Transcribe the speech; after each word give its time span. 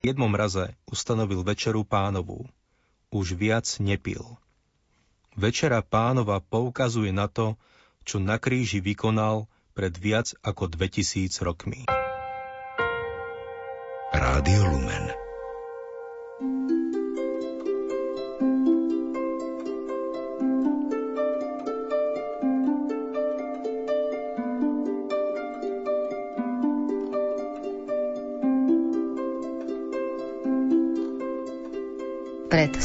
jednom 0.00 0.32
raze 0.32 0.76
ustanovil 0.88 1.44
večeru 1.44 1.84
pánovú. 1.84 2.48
Už 3.10 3.34
viac 3.34 3.66
nepil. 3.78 4.22
Večera 5.34 5.80
pánova 5.80 6.42
poukazuje 6.42 7.14
na 7.14 7.30
to, 7.30 7.54
čo 8.02 8.18
na 8.18 8.36
kríži 8.36 8.82
vykonal 8.82 9.46
pred 9.72 9.94
viac 9.94 10.34
ako 10.42 10.66
2000 10.66 11.46
rokmi. 11.46 11.86
Rádio 14.10 14.62
Lumen 14.66 15.29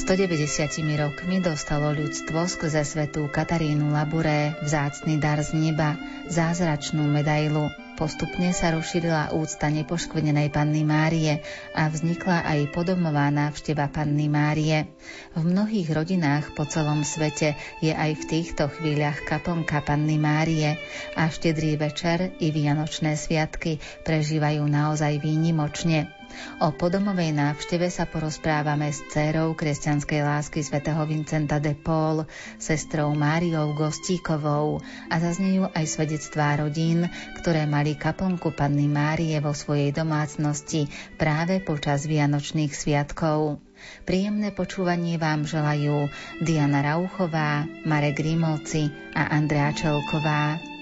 190 0.06 1.02
rokmi 1.02 1.42
dostalo 1.42 1.90
ľudstvo 1.90 2.46
skrze 2.46 2.86
svetú 2.86 3.26
Katarínu 3.26 3.90
Laburé 3.90 4.54
vzácny 4.62 5.18
dar 5.18 5.42
z 5.42 5.58
neba, 5.58 5.98
zázračnú 6.30 7.10
medailu. 7.10 7.74
Postupne 7.98 8.54
sa 8.54 8.70
rozšírila 8.70 9.34
úcta 9.34 9.66
nepoškvrnenej 9.74 10.54
Panny 10.54 10.86
Márie 10.86 11.42
a 11.74 11.90
vznikla 11.90 12.46
aj 12.46 12.70
podomová 12.70 13.34
návšteva 13.34 13.90
Panny 13.90 14.30
Márie. 14.30 14.94
V 15.34 15.42
mnohých 15.42 15.90
rodinách 15.90 16.54
po 16.54 16.70
celom 16.70 17.02
svete 17.02 17.58
je 17.82 17.90
aj 17.90 18.14
v 18.14 18.24
týchto 18.30 18.70
chvíľach 18.70 19.26
kaponka 19.26 19.82
Panny 19.82 20.22
Márie 20.22 20.78
a 21.18 21.34
štedrý 21.34 21.82
večer 21.82 22.30
i 22.38 22.54
Vianočné 22.54 23.18
sviatky 23.18 23.82
prežívajú 24.06 24.70
naozaj 24.70 25.18
výnimočne. 25.18 26.15
O 26.64 26.72
podomovej 26.72 27.36
návšteve 27.36 27.88
sa 27.92 28.08
porozprávame 28.08 28.92
s 28.92 29.04
dcerou 29.12 29.56
kresťanskej 29.56 30.22
lásky 30.24 30.64
svätého 30.64 31.02
Vincenta 31.04 31.60
de 31.60 31.76
Paul, 31.76 32.28
sestrou 32.60 33.12
Máriou 33.16 33.76
Gostíkovou 33.76 34.80
a 35.12 35.16
zaznejú 35.20 35.68
aj 35.72 35.86
svedectvá 35.88 36.60
rodín, 36.60 37.08
ktoré 37.40 37.68
mali 37.68 38.00
kaplnku 38.00 38.56
Panny 38.56 38.88
Márie 38.88 39.40
vo 39.44 39.52
svojej 39.52 39.92
domácnosti 39.92 40.88
práve 41.20 41.60
počas 41.60 42.08
Vianočných 42.08 42.72
sviatkov. 42.72 43.60
Príjemné 44.08 44.56
počúvanie 44.56 45.20
vám 45.20 45.46
želajú 45.46 46.10
Diana 46.42 46.82
Rauchová, 46.82 47.68
Marek 47.84 48.24
Grimovci 48.24 48.90
a 49.14 49.30
Andrea 49.36 49.76
Čelková. 49.76 50.75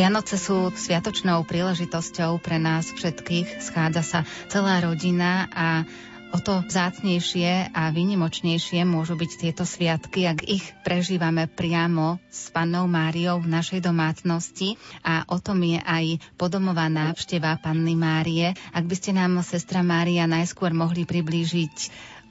Vianoce 0.00 0.40
sú 0.40 0.72
sviatočnou 0.72 1.44
príležitosťou 1.44 2.40
pre 2.40 2.56
nás 2.56 2.88
všetkých. 2.88 3.60
Schádza 3.60 4.00
sa 4.00 4.20
celá 4.48 4.80
rodina 4.80 5.44
a 5.52 5.84
o 6.32 6.40
to 6.40 6.64
vzácnejšie 6.64 7.68
a 7.76 7.92
vynimočnejšie 7.92 8.88
môžu 8.88 9.20
byť 9.20 9.30
tieto 9.36 9.68
sviatky, 9.68 10.24
ak 10.24 10.48
ich 10.48 10.64
prežívame 10.88 11.44
priamo 11.52 12.16
s 12.32 12.48
pannou 12.48 12.88
Máriou 12.88 13.44
v 13.44 13.52
našej 13.52 13.84
domácnosti 13.84 14.80
a 15.04 15.28
o 15.28 15.36
tom 15.36 15.60
je 15.68 15.76
aj 15.84 16.16
podomová 16.40 16.88
návšteva 16.88 17.60
panny 17.60 17.92
Márie. 17.92 18.56
Ak 18.72 18.88
by 18.88 18.96
ste 18.96 19.12
nám, 19.12 19.36
sestra 19.44 19.84
Mária, 19.84 20.24
najskôr 20.24 20.72
mohli 20.72 21.04
priblížiť, 21.04 21.76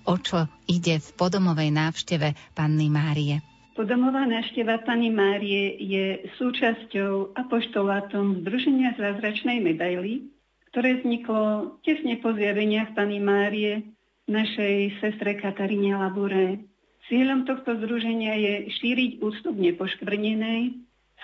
o 0.09 0.17
čo 0.17 0.49
ide 0.65 0.97
v 0.97 1.09
podomovej 1.13 1.69
návšteve 1.69 2.33
panny 2.57 2.89
Márie. 2.89 3.45
Podomová 3.79 4.27
návšteva 4.27 4.83
Pani 4.83 5.07
Márie 5.07 5.79
je 5.79 6.27
súčasťou 6.35 7.31
apoštolátom 7.31 8.43
Združenia 8.43 8.91
zázračnej 8.99 9.63
medaily, 9.63 10.27
ktoré 10.67 10.99
vzniklo 10.99 11.79
tesne 11.87 12.19
po 12.19 12.35
zjaveniach 12.35 12.91
Pani 12.91 13.23
Márie 13.23 13.87
našej 14.27 14.99
sestre 14.99 15.39
Kataríne 15.39 15.95
Labure. 15.95 16.59
Cieľom 17.07 17.47
tohto 17.47 17.79
združenia 17.79 18.35
je 18.35 18.53
šíriť 18.67 19.23
ústup 19.23 19.55
nepoškvrnenej, 19.55 20.75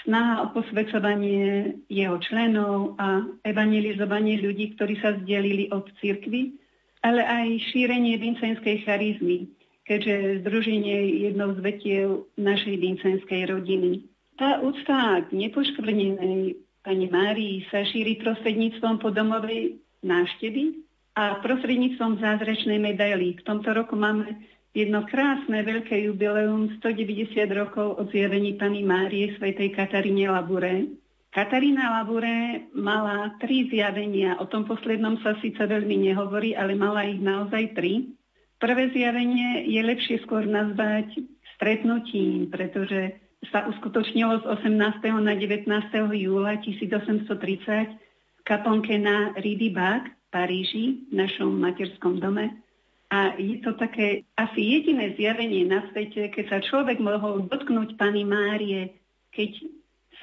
snaha 0.08 0.48
o 0.48 0.56
posvedcovanie 0.56 1.76
jeho 1.92 2.16
členov 2.24 2.96
a 2.96 3.20
evangelizovanie 3.44 4.40
ľudí, 4.40 4.80
ktorí 4.80 4.96
sa 5.04 5.12
zdelili 5.20 5.68
od 5.76 5.92
cirkvy, 6.00 6.56
ale 7.04 7.20
aj 7.20 7.68
šírenie 7.76 8.16
vincenskej 8.16 8.88
charizmy, 8.88 9.52
keďže 9.85 10.41
združenie 10.41 10.96
je 10.97 11.16
jednou 11.29 11.53
z 11.53 11.59
vetiev 11.62 12.07
našej 12.35 12.75
vincenskej 12.81 13.53
rodiny. 13.53 14.01
Tá 14.35 14.59
úcta 14.59 15.23
k 15.23 15.29
nepoškvrnenej 15.31 16.59
pani 16.84 17.07
Márii 17.07 17.63
sa 17.72 17.85
šíri 17.88 18.19
prostredníctvom 18.19 19.00
podomovej 19.00 19.79
návštevy 20.03 20.85
a 21.16 21.40
prostredníctvom 21.40 22.19
zázračnej 22.19 22.81
medaily. 22.81 23.40
V 23.40 23.46
tomto 23.47 23.72
roku 23.72 23.96
máme 23.96 24.35
jedno 24.75 25.07
krásne 25.07 25.63
veľké 25.63 26.12
jubileum 26.12 26.75
190 26.84 27.31
rokov 27.56 27.96
od 27.96 28.12
zjavení 28.12 28.59
pani 28.59 28.84
Márie 28.84 29.34
svätej 29.40 29.72
Kataríne 29.72 30.28
Labure. 30.28 30.91
Katarína 31.31 32.00
Labure 32.00 32.67
mala 32.75 33.31
tri 33.40 33.72
zjavenia, 33.72 34.35
o 34.44 34.46
tom 34.52 34.67
poslednom 34.67 35.19
sa 35.23 35.40
síce 35.40 35.59
veľmi 35.63 36.12
nehovorí, 36.12 36.56
ale 36.56 36.75
mala 36.75 37.07
ich 37.07 37.19
naozaj 37.19 37.75
tri. 37.75 38.12
Prvé 38.56 38.88
zjavenie 38.96 39.68
je 39.68 39.82
lepšie 39.84 40.24
skôr 40.24 40.48
nazvať 40.48 41.12
stretnutím, 41.56 42.48
pretože 42.48 43.20
sa 43.52 43.68
uskutočnilo 43.68 44.42
z 44.42 44.46
18. 44.48 45.04
na 45.20 45.34
19. 45.36 45.68
júla 46.16 46.56
1830 46.64 47.36
v 47.36 48.42
kaponke 48.48 48.96
na 48.96 49.36
Ridy 49.36 49.76
Bak 49.76 50.08
v 50.08 50.26
Paríži, 50.32 50.86
v 51.12 51.14
našom 51.14 51.52
materskom 51.52 52.24
dome. 52.24 52.64
A 53.12 53.36
je 53.38 53.62
to 53.62 53.76
také 53.78 54.24
asi 54.40 54.60
jediné 54.80 55.14
zjavenie 55.20 55.68
na 55.68 55.86
svete, 55.92 56.32
keď 56.32 56.46
sa 56.50 56.60
človek 56.64 56.98
mohol 56.98 57.46
dotknúť 57.46 58.00
Pani 58.00 58.24
Márie, 58.24 58.98
keď 59.36 59.52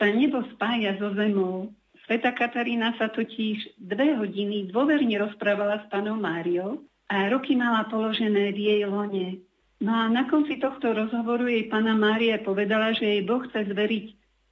sa 0.00 0.09
nebo 0.09 0.41
spája 0.56 0.97
so 0.98 1.12
zemou. 1.15 1.71
Sveta 2.09 2.34
Katarína 2.34 2.97
sa 2.98 3.12
totiž 3.12 3.78
dve 3.78 4.19
hodiny 4.19 4.72
dôverne 4.72 5.15
rozprávala 5.21 5.84
s 5.84 5.87
panou 5.92 6.19
Máriou 6.19 6.82
a 7.12 7.28
roky 7.28 7.52
mala 7.52 7.84
položené 7.92 8.56
v 8.56 8.58
jej 8.58 8.82
lone. 8.88 9.44
No 9.84 9.92
a 9.92 10.08
na 10.08 10.24
konci 10.32 10.56
tohto 10.56 10.96
rozhovoru 10.96 11.44
jej 11.44 11.68
pána 11.68 11.92
Mária 11.92 12.40
povedala, 12.40 12.96
že 12.96 13.04
jej 13.04 13.22
Boh 13.28 13.44
chce 13.44 13.68
zveriť 13.68 14.06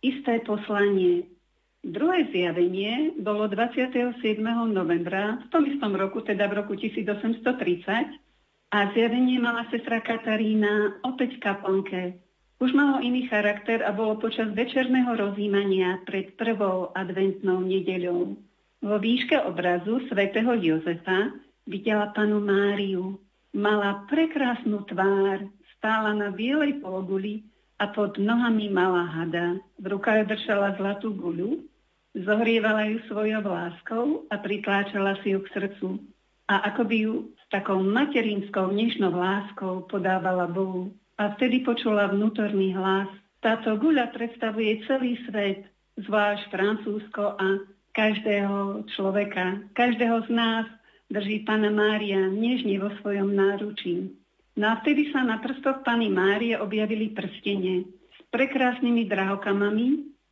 isté 0.04 0.44
poslanie. 0.44 1.24
Druhé 1.80 2.28
zjavenie 2.28 3.16
bolo 3.16 3.48
27. 3.48 4.12
novembra 4.68 5.40
v 5.40 5.46
tom 5.48 5.64
istom 5.64 5.96
roku, 5.96 6.20
teda 6.20 6.44
v 6.52 6.60
roku 6.60 6.76
1830, 6.76 7.40
a 8.70 8.78
zjavenie 8.92 9.40
mala 9.40 9.64
sestra 9.72 10.04
Katarína 10.04 11.00
opäť 11.00 11.40
kaplnke. 11.40 12.20
Už 12.60 12.76
malo 12.76 13.00
iný 13.00 13.24
charakter 13.32 13.80
a 13.80 13.96
bolo 13.96 14.20
počas 14.20 14.52
večerného 14.52 15.16
rozjímania 15.16 16.04
pred 16.04 16.36
prvou 16.36 16.92
adventnou 16.92 17.64
nedeľou. 17.64 18.36
Vo 18.84 18.96
výške 19.00 19.48
obrazu 19.48 20.04
svätého 20.12 20.52
Jozefa 20.60 21.32
videla 21.70 22.10
panu 22.10 22.42
Máriu. 22.42 23.22
Mala 23.54 24.06
prekrásnu 24.10 24.82
tvár, 24.90 25.46
stála 25.78 26.10
na 26.14 26.34
bielej 26.34 26.82
pologuli 26.82 27.46
a 27.78 27.88
pod 27.90 28.18
nohami 28.18 28.66
mala 28.68 29.06
hada. 29.06 29.58
V 29.78 29.86
rukách 29.86 30.26
držala 30.26 30.74
zlatú 30.76 31.14
guľu, 31.14 31.62
zohrievala 32.14 32.90
ju 32.90 32.98
svojou 33.06 33.42
láskou 33.46 34.04
a 34.28 34.36
pritláčala 34.42 35.16
si 35.22 35.34
ju 35.34 35.40
k 35.46 35.52
srdcu. 35.54 35.88
A 36.50 36.74
ako 36.74 36.82
by 36.84 36.96
ju 36.98 37.14
s 37.38 37.44
takou 37.48 37.78
materinskou 37.78 38.74
nežnou 38.74 39.14
láskou 39.14 39.86
podávala 39.86 40.50
Bohu. 40.50 40.90
A 41.18 41.34
vtedy 41.38 41.62
počula 41.62 42.10
vnútorný 42.10 42.74
hlas. 42.74 43.06
Táto 43.40 43.78
guľa 43.78 44.12
predstavuje 44.12 44.84
celý 44.84 45.16
svet, 45.24 45.64
zvlášť 45.96 46.52
Francúzsko 46.52 47.40
a 47.40 47.64
každého 47.96 48.84
človeka, 48.94 49.64
každého 49.72 50.26
z 50.26 50.30
nás, 50.32 50.66
drží 51.10 51.42
Pana 51.42 51.68
Mária 51.68 52.30
nežne 52.30 52.78
vo 52.78 52.94
svojom 53.02 53.34
náručí. 53.34 54.14
No 54.54 54.74
vtedy 54.82 55.10
sa 55.10 55.26
na 55.26 55.42
prstoch 55.42 55.82
Pany 55.82 56.06
Márie 56.10 56.54
objavili 56.58 57.10
prstene 57.10 57.86
s 58.14 58.18
prekrásnymi 58.30 59.06
drahokamami, 59.10 59.88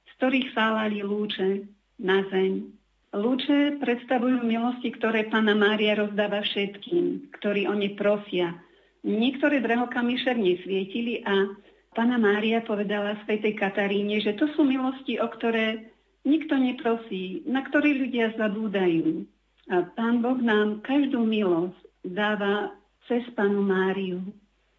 z 0.07 0.11
ktorých 0.19 0.49
sálali 0.55 1.03
lúče 1.03 1.67
na 2.03 2.23
zem. 2.31 2.75
Lúče 3.15 3.81
predstavujú 3.81 4.45
milosti, 4.45 4.93
ktoré 4.93 5.27
Pana 5.33 5.57
Mária 5.57 5.97
rozdáva 5.97 6.45
všetkým, 6.45 7.33
ktorí 7.41 7.65
o 7.67 7.75
ne 7.75 7.97
prosia. 7.97 8.53
Niektoré 9.01 9.65
drahokamy 9.65 10.21
však 10.21 10.37
nesvietili 10.37 11.25
a 11.25 11.57
Pana 11.97 12.21
Mária 12.21 12.61
povedala 12.61 13.17
svätej 13.25 13.57
Kataríne, 13.57 14.21
že 14.21 14.37
to 14.37 14.51
sú 14.53 14.63
milosti, 14.63 15.17
o 15.19 15.27
ktoré 15.27 15.89
nikto 16.29 16.61
neprosí, 16.61 17.43
na 17.49 17.65
ktoré 17.65 17.97
ľudia 17.97 18.37
zabúdajú. 18.37 19.25
Pán 19.69 20.25
Boh 20.25 20.41
nám 20.41 20.81
každú 20.81 21.23
milosť 21.29 21.77
dáva 22.03 22.73
cez 23.05 23.23
Panu 23.37 23.61
Máriu. 23.61 24.25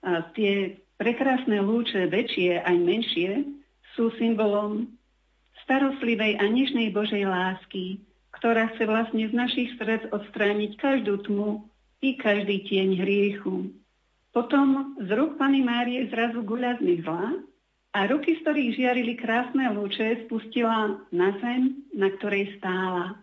A 0.02 0.26
tie 0.34 0.82
Prekrásne 1.00 1.64
lúče, 1.64 2.12
väčšie 2.12 2.60
aj 2.60 2.76
menšie, 2.76 3.48
sú 3.96 4.12
symbolom 4.20 4.92
starostlivej 5.64 6.36
a 6.36 6.44
nežnej 6.44 6.92
Božej 6.92 7.24
lásky, 7.24 8.04
ktorá 8.36 8.68
chce 8.76 8.84
vlastne 8.84 9.24
z 9.32 9.32
našich 9.32 9.70
srdc 9.80 10.12
odstrániť 10.12 10.76
každú 10.76 11.24
tmu 11.24 11.64
i 12.04 12.20
každý 12.20 12.68
tieň 12.68 13.00
hriechu. 13.00 13.72
Potom 14.36 15.00
z 15.00 15.08
rúk 15.16 15.40
Pany 15.40 15.64
Márie 15.64 16.04
zrazu 16.12 16.44
guľa 16.44 16.84
zmizla 16.84 17.48
a 17.96 18.00
ruky, 18.12 18.36
z 18.36 18.44
ktorých 18.44 18.76
žiarili 18.76 19.16
krásne 19.16 19.72
lúče, 19.72 20.28
spustila 20.28 21.00
na 21.16 21.32
zem, 21.40 21.80
na 21.96 22.12
ktorej 22.12 22.60
stála. 22.60 23.16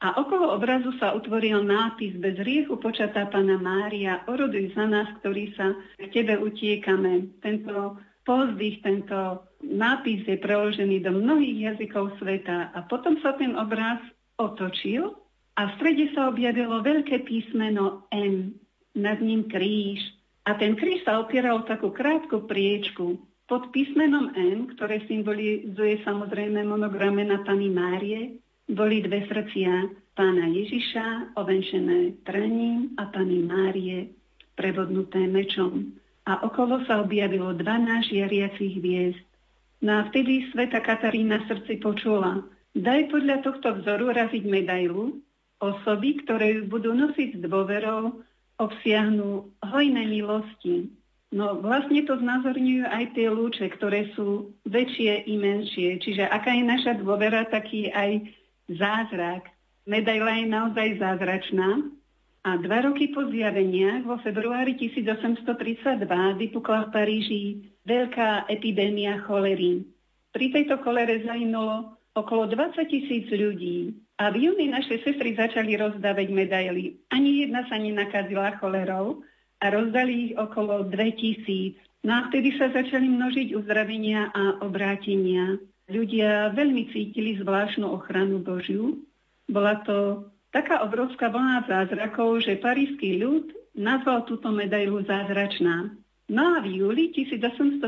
A 0.00 0.16
okolo 0.16 0.56
obrazu 0.56 0.96
sa 0.96 1.12
utvoril 1.12 1.60
nápis 1.60 2.16
bez 2.16 2.40
riechu 2.40 2.80
počatá 2.80 3.28
Pana 3.28 3.60
Mária, 3.60 4.24
oroduj 4.24 4.72
za 4.72 4.88
nás, 4.88 5.12
ktorí 5.20 5.52
sa 5.52 5.76
k 6.00 6.08
Tebe 6.08 6.40
utiekame. 6.40 7.36
Tento 7.44 8.00
pozdých, 8.24 8.80
tento 8.80 9.44
nápis 9.60 10.24
je 10.24 10.40
preložený 10.40 11.04
do 11.04 11.12
mnohých 11.12 11.76
jazykov 11.76 12.16
sveta. 12.16 12.72
A 12.72 12.88
potom 12.88 13.20
sa 13.20 13.36
ten 13.36 13.52
obraz 13.60 14.00
otočil 14.40 15.20
a 15.60 15.68
v 15.68 15.74
strede 15.76 16.08
sa 16.16 16.32
objavilo 16.32 16.80
veľké 16.80 17.20
písmeno 17.28 18.08
M, 18.08 18.56
nad 18.96 19.20
ním 19.20 19.52
kríž. 19.52 20.00
A 20.48 20.56
ten 20.56 20.80
kríž 20.80 21.04
sa 21.04 21.20
opieral 21.20 21.60
takú 21.68 21.92
krátku 21.92 22.48
priečku. 22.48 23.20
Pod 23.44 23.68
písmenom 23.68 24.32
M, 24.32 24.72
ktoré 24.72 25.04
symbolizuje 25.04 26.00
samozrejme 26.08 26.64
monograme 26.64 27.20
na 27.28 27.44
Pani 27.44 27.68
Márie, 27.68 28.40
boli 28.70 29.02
dve 29.02 29.26
srdcia 29.26 29.90
pána 30.14 30.46
Ježiša, 30.50 31.34
ovenčené 31.38 32.22
trením 32.22 32.94
a 33.00 33.08
pani 33.10 33.42
Márie, 33.42 34.12
prevodnuté 34.54 35.24
mečom. 35.26 35.96
A 36.28 36.44
okolo 36.44 36.84
sa 36.84 37.00
objavilo 37.00 37.56
12 37.56 38.12
žiariacich 38.12 38.78
hviezd. 38.78 39.24
No 39.80 40.04
a 40.04 40.06
vtedy 40.12 40.52
sveta 40.52 40.84
Katarína 40.84 41.40
srdci 41.48 41.80
počula, 41.80 42.44
daj 42.76 43.08
podľa 43.08 43.40
tohto 43.40 43.80
vzoru 43.80 44.12
raziť 44.12 44.44
medailu, 44.44 45.18
osoby, 45.56 46.20
ktoré 46.20 46.60
ju 46.60 46.62
budú 46.68 46.92
nosiť 46.92 47.40
s 47.40 47.40
dôverou, 47.40 48.20
obsiahnu 48.60 49.48
hojné 49.64 50.04
milosti. 50.04 50.92
No 51.32 51.62
vlastne 51.62 52.04
to 52.04 52.18
znázorňujú 52.20 52.84
aj 52.90 53.04
tie 53.16 53.32
lúče, 53.32 53.72
ktoré 53.72 54.12
sú 54.12 54.52
väčšie 54.68 55.30
i 55.30 55.34
menšie. 55.40 55.96
Čiže 56.02 56.28
aká 56.28 56.52
je 56.52 56.64
naša 56.66 56.92
dôvera, 57.00 57.48
taký 57.48 57.88
aj 57.88 58.28
zázrak. 58.70 59.50
Medaila 59.86 60.38
je 60.38 60.46
naozaj 60.46 60.88
zázračná 61.02 61.90
a 62.46 62.56
dva 62.56 62.78
roky 62.86 63.10
po 63.12 63.26
zjaveniach 63.26 64.06
vo 64.06 64.16
februári 64.22 64.78
1832 64.78 65.44
vypukla 66.40 66.88
v 66.88 66.92
Paríži 66.94 67.44
veľká 67.84 68.48
epidémia 68.48 69.20
cholery. 69.26 69.84
Pri 70.30 70.46
tejto 70.54 70.78
cholere 70.80 71.20
zahynulo 71.26 71.98
okolo 72.14 72.46
20 72.48 72.80
tisíc 72.86 73.26
ľudí 73.28 73.92
a 74.16 74.30
v 74.30 74.48
júni 74.48 74.70
naše 74.70 75.02
sestry 75.02 75.34
začali 75.34 75.74
rozdávať 75.74 76.28
medaily. 76.30 76.96
Ani 77.10 77.44
jedna 77.44 77.66
sa 77.66 77.76
nenakazila 77.76 78.56
cholerou 78.56 79.20
a 79.60 79.66
rozdali 79.68 80.30
ich 80.30 80.34
okolo 80.38 80.86
2000. 80.88 82.06
No 82.08 82.16
a 82.16 82.20
vtedy 82.32 82.56
sa 82.56 82.72
začali 82.72 83.04
množiť 83.04 83.52
uzdravenia 83.52 84.32
a 84.32 84.64
obrátenia 84.64 85.60
ľudia 85.90 86.54
veľmi 86.54 86.88
cítili 86.94 87.36
zvláštnu 87.42 87.84
ochranu 87.84 88.38
Božiu. 88.40 89.02
Bola 89.50 89.82
to 89.82 90.30
taká 90.54 90.86
obrovská 90.86 91.28
vlna 91.28 91.66
zázrakov, 91.66 92.46
že 92.46 92.62
parísky 92.62 93.18
ľud 93.18 93.50
nazval 93.74 94.26
túto 94.26 94.50
medailu 94.54 95.02
zázračná. 95.02 95.90
No 96.30 96.42
a 96.54 96.62
v 96.62 96.78
júli 96.78 97.10
1832 97.10 97.82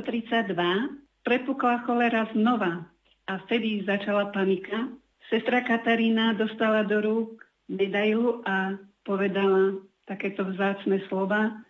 prepukla 1.22 1.86
cholera 1.86 2.26
znova 2.34 2.90
a 3.30 3.32
vtedy 3.46 3.86
začala 3.86 4.34
panika. 4.34 4.90
Sestra 5.30 5.62
Katarína 5.62 6.34
dostala 6.34 6.82
do 6.82 6.98
rúk 6.98 7.46
medailu 7.70 8.42
a 8.42 8.74
povedala 9.06 9.78
takéto 10.04 10.42
vzácne 10.42 11.00
slova. 11.06 11.62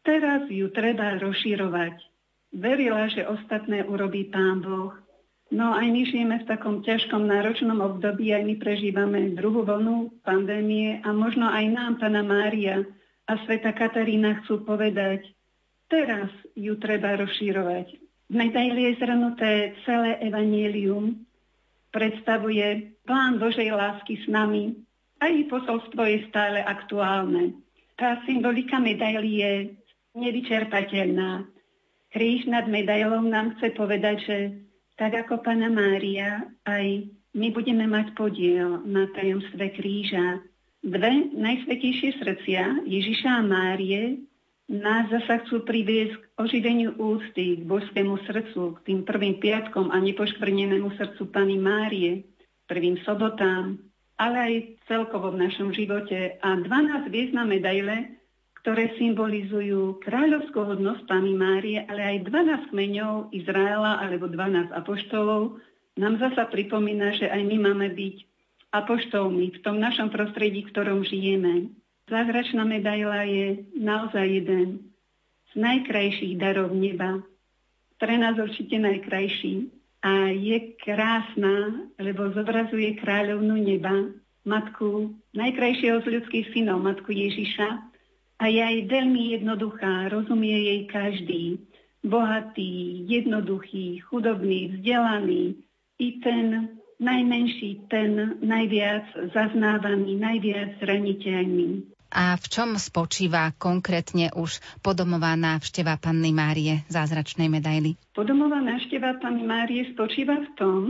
Teraz 0.00 0.48
ju 0.48 0.72
treba 0.72 1.20
rozširovať. 1.20 2.00
Verila, 2.56 3.12
že 3.12 3.28
ostatné 3.28 3.84
urobí 3.84 4.32
Pán 4.32 4.64
Boh. 4.64 4.96
No 5.48 5.72
aj 5.72 5.88
my 5.88 6.02
žijeme 6.04 6.36
v 6.44 6.48
takom 6.48 6.84
ťažkom, 6.84 7.24
náročnom 7.24 7.80
období, 7.80 8.36
aj 8.36 8.44
my 8.44 8.54
prežívame 8.60 9.32
druhú 9.32 9.64
vlnu 9.64 10.20
pandémie 10.20 11.00
a 11.00 11.08
možno 11.16 11.48
aj 11.48 11.64
nám, 11.72 11.92
Pana 11.96 12.20
Mária 12.20 12.84
a 13.24 13.32
Sveta 13.48 13.72
Katarína 13.72 14.44
chcú 14.44 14.60
povedať, 14.68 15.24
teraz 15.88 16.28
ju 16.52 16.76
treba 16.76 17.16
rozšírovať. 17.16 17.96
V 18.28 18.34
medaili 18.36 18.92
je 18.92 19.00
zhrnuté 19.00 19.72
celé 19.88 20.20
evanielium, 20.20 21.16
predstavuje 21.96 22.92
plán 23.08 23.40
Božej 23.40 23.72
lásky 23.72 24.20
s 24.20 24.28
nami, 24.28 24.76
aj 25.24 25.48
posolstvo 25.48 26.04
je 26.04 26.28
stále 26.28 26.60
aktuálne. 26.60 27.56
Tá 27.96 28.20
symbolika 28.28 28.76
medaily 28.76 29.40
je 29.40 29.52
nevyčerpateľná. 30.12 31.48
Kríž 32.12 32.44
nad 32.52 32.68
medailou 32.68 33.24
nám 33.24 33.56
chce 33.56 33.72
povedať, 33.72 34.16
že 34.28 34.36
tak 34.98 35.14
ako 35.14 35.40
Pana 35.46 35.70
Mária, 35.70 36.42
aj 36.66 37.06
my 37.38 37.48
budeme 37.54 37.86
mať 37.86 38.18
podiel 38.18 38.82
na 38.82 39.06
tajomstve 39.14 39.78
kríža. 39.78 40.42
Dve 40.82 41.30
najsvetejšie 41.38 42.18
srdcia, 42.18 42.82
Ježiša 42.82 43.30
a 43.38 43.42
Márie, 43.46 44.26
nás 44.68 45.08
zasa 45.08 45.40
chcú 45.46 45.64
priviesť 45.64 46.18
k 46.18 46.24
oživeniu 46.36 46.98
úcty 46.98 47.62
k 47.62 47.62
božskému 47.64 48.20
srdcu, 48.26 48.76
k 48.76 48.78
tým 48.84 49.00
prvým 49.06 49.38
piatkom 49.38 49.88
a 49.94 49.96
nepoškvrnenému 50.02 50.92
srdcu 50.98 51.22
Pany 51.30 51.56
Márie, 51.56 52.26
prvým 52.66 52.98
sobotám, 53.06 53.78
ale 54.18 54.36
aj 54.36 54.54
celkovo 54.90 55.32
v 55.32 55.46
našom 55.46 55.70
živote. 55.72 56.36
A 56.42 56.58
12 56.58 57.08
hviezd 57.08 57.32
na 57.32 57.46
medaile 57.46 58.17
ktoré 58.68 58.92
symbolizujú 59.00 59.96
kráľovskú 60.04 60.60
hodnosť 60.60 61.08
Pany 61.08 61.32
Márie, 61.32 61.88
ale 61.88 62.04
aj 62.04 62.28
12 62.28 62.68
kmeňov 62.68 63.32
Izraela 63.32 63.96
alebo 63.96 64.28
12 64.28 64.76
apoštolov, 64.76 65.56
nám 65.96 66.20
zasa 66.20 66.44
pripomína, 66.52 67.16
že 67.16 67.32
aj 67.32 67.48
my 67.48 67.56
máme 67.64 67.88
byť 67.96 68.16
apoštolmi 68.76 69.56
v 69.56 69.58
tom 69.64 69.80
našom 69.80 70.12
prostredí, 70.12 70.68
v 70.68 70.70
ktorom 70.76 71.00
žijeme. 71.00 71.72
Zázračná 72.12 72.68
medaila 72.68 73.24
je 73.24 73.64
naozaj 73.72 74.36
jeden 74.36 74.92
z 75.48 75.52
najkrajších 75.56 76.36
darov 76.36 76.68
neba. 76.76 77.24
Pre 77.96 78.14
nás 78.20 78.36
určite 78.36 78.76
najkrajší. 78.76 79.72
A 80.04 80.28
je 80.28 80.76
krásna, 80.84 81.88
lebo 81.96 82.36
zobrazuje 82.36 83.00
kráľovnú 83.00 83.64
neba, 83.64 84.12
matku 84.44 85.16
najkrajšieho 85.32 86.04
z 86.04 86.20
ľudských 86.20 86.52
synov, 86.52 86.84
matku 86.84 87.16
Ježiša, 87.16 87.87
a 88.38 88.44
je 88.46 88.62
aj 88.62 88.86
veľmi 88.86 89.34
jednoduchá, 89.34 90.08
rozumie 90.14 90.54
jej 90.54 90.80
každý. 90.86 91.42
Bohatý, 92.06 93.02
jednoduchý, 93.10 93.98
chudobný, 94.06 94.78
vzdelaný, 94.78 95.58
i 95.98 96.08
ten 96.22 96.78
najmenší, 97.02 97.90
ten 97.90 98.38
najviac 98.38 99.34
zaznávaný, 99.34 100.14
najviac 100.14 100.78
zraniteľný. 100.78 101.90
A 102.08 102.38
v 102.40 102.46
čom 102.48 102.80
spočíva 102.80 103.52
konkrétne 103.60 104.32
už 104.32 104.64
podomová 104.80 105.36
návšteva 105.36 106.00
Panny 106.00 106.32
Márie 106.32 106.86
zázračnej 106.88 107.52
medaily? 107.52 108.00
Podomová 108.16 108.64
návšteva 108.64 109.20
Panny 109.20 109.44
Márie 109.44 109.92
spočíva 109.92 110.40
v 110.40 110.48
tom, 110.56 110.80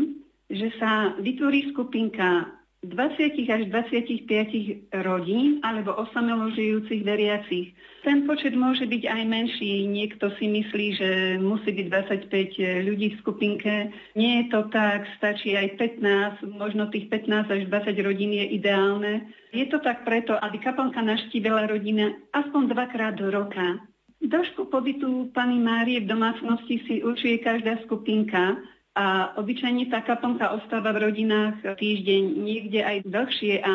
že 0.47 0.71
sa 0.79 1.19
vytvorí 1.19 1.75
skupinka 1.75 2.58
20 2.87 3.35
až 3.51 3.63
25 3.75 5.03
rodín 5.03 5.59
alebo 5.67 5.99
osamelo 5.99 6.55
žijúcich 6.55 7.03
veriacich. 7.03 7.75
Ten 8.07 8.23
počet 8.23 8.55
môže 8.55 8.87
byť 8.87 9.03
aj 9.03 9.23
menší. 9.27 9.91
Niekto 9.91 10.31
si 10.39 10.47
myslí, 10.47 10.87
že 10.95 11.11
musí 11.43 11.75
byť 11.75 11.87
25 12.31 12.87
ľudí 12.87 13.07
v 13.11 13.19
skupinke. 13.19 13.75
Nie 14.15 14.47
je 14.47 14.55
to 14.55 14.71
tak, 14.71 15.11
stačí 15.19 15.59
aj 15.59 15.75
15, 15.75 16.55
možno 16.55 16.87
tých 16.95 17.11
15 17.11 17.51
až 17.51 17.63
20 17.67 17.99
rodín 18.07 18.31
je 18.31 18.47
ideálne. 18.47 19.27
Je 19.51 19.67
to 19.67 19.83
tak 19.83 20.07
preto, 20.07 20.39
aby 20.39 20.63
kaplnka 20.63 21.03
naštívila 21.03 21.67
rodina 21.67 22.15
aspoň 22.31 22.63
dvakrát 22.79 23.19
do 23.19 23.27
roka. 23.35 23.83
Dĺžku 24.23 24.71
pobytu 24.71 25.35
pani 25.35 25.59
Márie 25.59 26.03
v 26.03 26.11
domácnosti 26.11 26.79
si 26.87 27.03
určuje 27.03 27.43
každá 27.43 27.83
skupinka 27.83 28.59
a 28.97 29.37
obyčajne 29.39 29.91
tá 29.93 30.03
kaponka 30.03 30.53
ostáva 30.55 30.91
v 30.97 31.11
rodinách 31.11 31.63
týždeň, 31.77 32.23
niekde 32.39 32.81
aj 32.83 32.97
dlhšie 33.07 33.61
a 33.63 33.73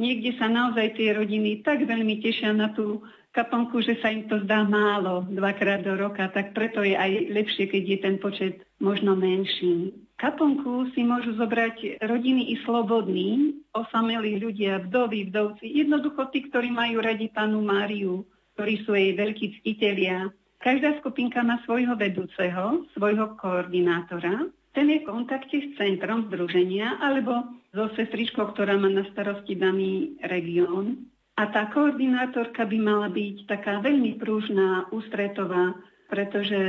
niekde 0.00 0.36
sa 0.40 0.46
naozaj 0.48 0.96
tie 0.96 1.12
rodiny 1.12 1.60
tak 1.60 1.84
veľmi 1.84 2.20
tešia 2.24 2.54
na 2.56 2.70
tú 2.72 3.04
kaponku, 3.30 3.82
že 3.82 3.98
sa 4.02 4.10
im 4.10 4.26
to 4.26 4.42
zdá 4.42 4.66
málo 4.66 5.26
dvakrát 5.30 5.86
do 5.86 5.94
roka, 5.94 6.26
tak 6.30 6.50
preto 6.54 6.82
je 6.82 6.98
aj 6.98 7.30
lepšie, 7.30 7.70
keď 7.70 7.82
je 7.86 7.98
ten 7.98 8.16
počet 8.18 8.54
možno 8.82 9.14
menší. 9.14 9.94
Kaponku 10.18 10.92
si 10.92 11.00
môžu 11.00 11.32
zobrať 11.40 12.02
rodiny 12.04 12.52
i 12.52 12.60
slobodní, 12.66 13.56
osamelí 13.72 14.36
ľudia, 14.36 14.84
vdovy, 14.84 15.32
vdovci, 15.32 15.64
jednoducho 15.64 16.28
tí, 16.28 16.44
ktorí 16.50 16.68
majú 16.68 17.00
radi 17.00 17.32
panu 17.32 17.64
Máriu, 17.64 18.26
ktorí 18.58 18.84
sú 18.84 18.92
jej 18.92 19.16
veľkí 19.16 19.62
ctitelia, 19.62 20.28
Každá 20.60 21.00
skupinka 21.00 21.40
má 21.40 21.56
svojho 21.64 21.96
vedúceho, 21.96 22.84
svojho 22.92 23.32
koordinátora. 23.40 24.44
Ten 24.76 24.92
je 24.92 25.00
v 25.00 25.08
kontakte 25.08 25.56
s 25.56 25.72
centrom 25.80 26.28
združenia 26.28 27.00
alebo 27.00 27.56
so 27.72 27.88
sestričkou, 27.96 28.52
ktorá 28.52 28.76
má 28.76 28.92
na 28.92 29.08
starosti 29.08 29.56
daný 29.56 30.20
región. 30.20 31.08
A 31.40 31.48
tá 31.48 31.72
koordinátorka 31.72 32.68
by 32.68 32.76
mala 32.76 33.08
byť 33.08 33.48
taká 33.48 33.80
veľmi 33.80 34.20
prúžná, 34.20 34.84
ústretová, 34.92 35.72
pretože 36.12 36.60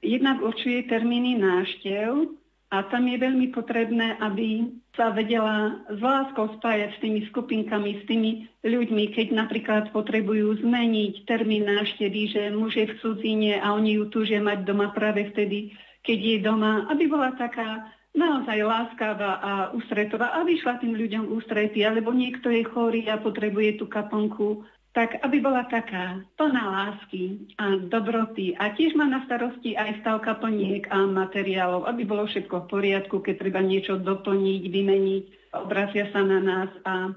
jednak 0.00 0.40
určuje 0.40 0.88
termíny 0.88 1.36
náštev 1.36 2.32
a 2.74 2.82
tam 2.90 3.06
je 3.06 3.14
veľmi 3.22 3.54
potrebné, 3.54 4.18
aby 4.18 4.66
sa 4.98 5.14
vedela 5.14 5.86
s 5.86 5.98
láskou 6.02 6.50
spájať 6.58 6.90
s 6.94 7.02
tými 7.02 7.20
skupinkami, 7.30 8.02
s 8.02 8.04
tými 8.10 8.30
ľuďmi, 8.66 9.14
keď 9.14 9.30
napríklad 9.30 9.84
potrebujú 9.94 10.58
zmeniť 10.62 11.22
termín 11.22 11.70
návštevy, 11.70 12.20
že 12.34 12.42
muž 12.50 12.74
je 12.74 12.90
v 12.90 12.98
cudzine 12.98 13.62
a 13.62 13.74
oni 13.74 14.02
ju 14.02 14.10
túžia 14.10 14.42
mať 14.42 14.66
doma 14.66 14.90
práve 14.90 15.30
vtedy, 15.30 15.70
keď 16.02 16.18
je 16.18 16.36
doma, 16.42 16.90
aby 16.90 17.06
bola 17.06 17.30
taká 17.38 17.94
naozaj 18.14 18.58
láskavá 18.62 19.32
a 19.42 19.52
ústretová 19.74 20.34
a 20.38 20.46
vyšla 20.46 20.78
tým 20.78 20.94
ľuďom 20.94 21.34
ústrety, 21.34 21.82
alebo 21.82 22.14
niekto 22.14 22.50
je 22.50 22.62
chorý 22.62 23.10
a 23.10 23.18
potrebuje 23.18 23.82
tú 23.82 23.90
kaponku 23.90 24.62
tak 24.94 25.18
aby 25.26 25.42
bola 25.42 25.66
taká 25.66 26.22
plná 26.38 26.64
lásky 26.70 27.50
a 27.58 27.82
dobroty. 27.90 28.54
A 28.62 28.70
tiež 28.78 28.94
má 28.94 29.10
na 29.10 29.26
starosti 29.26 29.74
aj 29.74 30.06
stavka 30.06 30.38
plniek 30.38 30.86
a 30.86 31.02
materiálov, 31.02 31.90
aby 31.90 32.06
bolo 32.06 32.30
všetko 32.30 32.64
v 32.64 32.70
poriadku, 32.70 33.18
keď 33.18 33.34
treba 33.42 33.58
niečo 33.58 33.98
doplniť, 33.98 34.62
vymeniť, 34.70 35.24
obrazia 35.58 36.06
sa 36.14 36.22
na 36.22 36.38
nás 36.38 36.70
a 36.86 37.10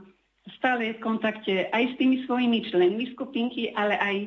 stále 0.57 0.89
je 0.89 0.97
v 0.97 1.03
kontakte 1.05 1.53
aj 1.69 1.83
s 1.93 1.97
tými 2.01 2.25
svojimi 2.25 2.65
členmi 2.65 3.13
skupinky, 3.13 3.69
ale 3.77 3.93
aj 4.01 4.17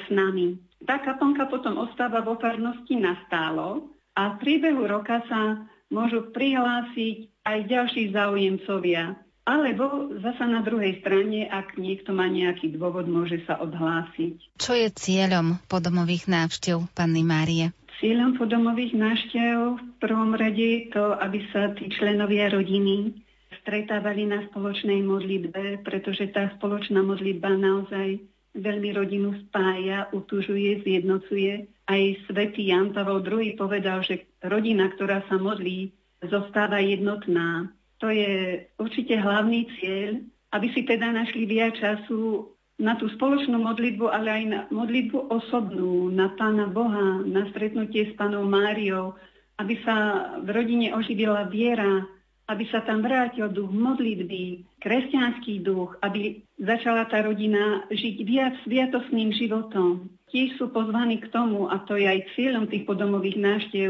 s 0.00 0.06
nami. 0.14 0.54
Tá 0.86 1.02
kaponka 1.02 1.50
potom 1.50 1.82
ostáva 1.82 2.22
vo 2.22 2.38
farnosti 2.38 2.94
nastálo 2.94 3.90
a 4.14 4.38
v 4.38 4.38
priebehu 4.38 4.86
roka 4.86 5.18
sa 5.26 5.66
môžu 5.90 6.30
prihlásiť 6.30 7.42
aj 7.42 7.58
ďalší 7.66 8.14
záujemcovia 8.14 9.18
alebo 9.48 10.14
zasa 10.20 10.44
na 10.46 10.60
druhej 10.60 11.00
strane, 11.00 11.48
ak 11.48 11.80
niekto 11.80 12.12
má 12.12 12.28
nejaký 12.28 12.76
dôvod, 12.76 13.08
môže 13.08 13.40
sa 13.48 13.58
odhlásiť. 13.58 14.60
Čo 14.60 14.72
je 14.76 14.88
cieľom 14.92 15.58
podomových 15.66 16.28
návštev 16.28 16.92
Panny 16.92 17.24
Márie? 17.24 17.72
Cieľom 18.00 18.40
podomových 18.40 18.96
návštev 18.96 19.56
v 19.76 19.82
prvom 20.00 20.32
rade 20.32 20.60
je 20.60 20.80
to, 20.88 21.16
aby 21.20 21.44
sa 21.52 21.76
tí 21.76 21.92
členovia 21.92 22.48
rodiny 22.48 23.12
stretávali 23.60 24.24
na 24.24 24.48
spoločnej 24.48 25.04
modlitbe, 25.04 25.84
pretože 25.84 26.32
tá 26.32 26.48
spoločná 26.56 27.04
modlitba 27.04 27.52
naozaj 27.60 28.24
veľmi 28.56 28.90
rodinu 28.96 29.36
spája, 29.46 30.08
utužuje, 30.10 30.82
zjednocuje. 30.82 31.68
Aj 31.86 32.02
svätý 32.26 32.70
Jan 32.72 32.96
Pavel 32.96 33.20
II 33.22 33.54
povedal, 33.54 34.02
že 34.02 34.26
rodina, 34.42 34.88
ktorá 34.90 35.22
sa 35.28 35.36
modlí, 35.36 35.92
zostáva 36.24 36.80
jednotná. 36.80 37.68
To 38.00 38.08
je 38.08 38.64
určite 38.80 39.12
hlavný 39.12 39.68
cieľ, 39.76 40.24
aby 40.56 40.66
si 40.72 40.82
teda 40.88 41.12
našli 41.12 41.44
viac 41.44 41.76
času 41.76 42.48
na 42.80 42.96
tú 42.96 43.12
spoločnú 43.12 43.60
modlitbu, 43.60 44.08
ale 44.08 44.28
aj 44.32 44.44
na 44.48 44.60
modlitbu 44.72 45.28
osobnú, 45.28 46.08
na 46.08 46.32
Pána 46.32 46.72
Boha, 46.72 47.20
na 47.28 47.44
stretnutie 47.52 48.08
s 48.08 48.16
Pánom 48.16 48.48
Máriou, 48.48 49.12
aby 49.60 49.76
sa 49.84 49.96
v 50.40 50.48
rodine 50.48 50.96
oživila 50.96 51.44
viera, 51.44 52.08
aby 52.48 52.64
sa 52.72 52.80
tam 52.82 53.04
vrátil 53.04 53.52
duch 53.52 53.68
modlitby, 53.68 54.64
kresťanský 54.80 55.60
duch, 55.60 55.94
aby 56.00 56.40
začala 56.56 57.04
tá 57.06 57.20
rodina 57.20 57.84
žiť 57.92 58.16
viac 58.24 58.56
sviatosným 58.64 59.36
životom. 59.36 60.08
Tiež 60.32 60.56
sú 60.56 60.72
pozvaní 60.72 61.20
k 61.20 61.28
tomu, 61.30 61.68
a 61.68 61.78
to 61.84 62.00
je 62.00 62.08
aj 62.08 62.32
cieľom 62.34 62.66
tých 62.66 62.88
podomových 62.88 63.38
návštev, 63.38 63.88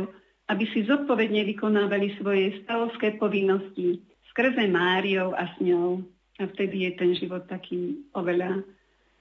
aby 0.51 0.67
si 0.75 0.83
zodpovedne 0.83 1.47
vykonávali 1.47 2.19
svoje 2.19 2.59
stavovské 2.67 3.15
povinnosti 3.23 4.03
skrze 4.35 4.67
Máriou 4.67 5.31
a 5.31 5.47
s 5.47 5.55
ňou. 5.63 6.03
A 6.43 6.49
vtedy 6.51 6.89
je 6.89 6.91
ten 6.99 7.11
život 7.15 7.47
taký 7.47 8.03
oveľa 8.17 8.67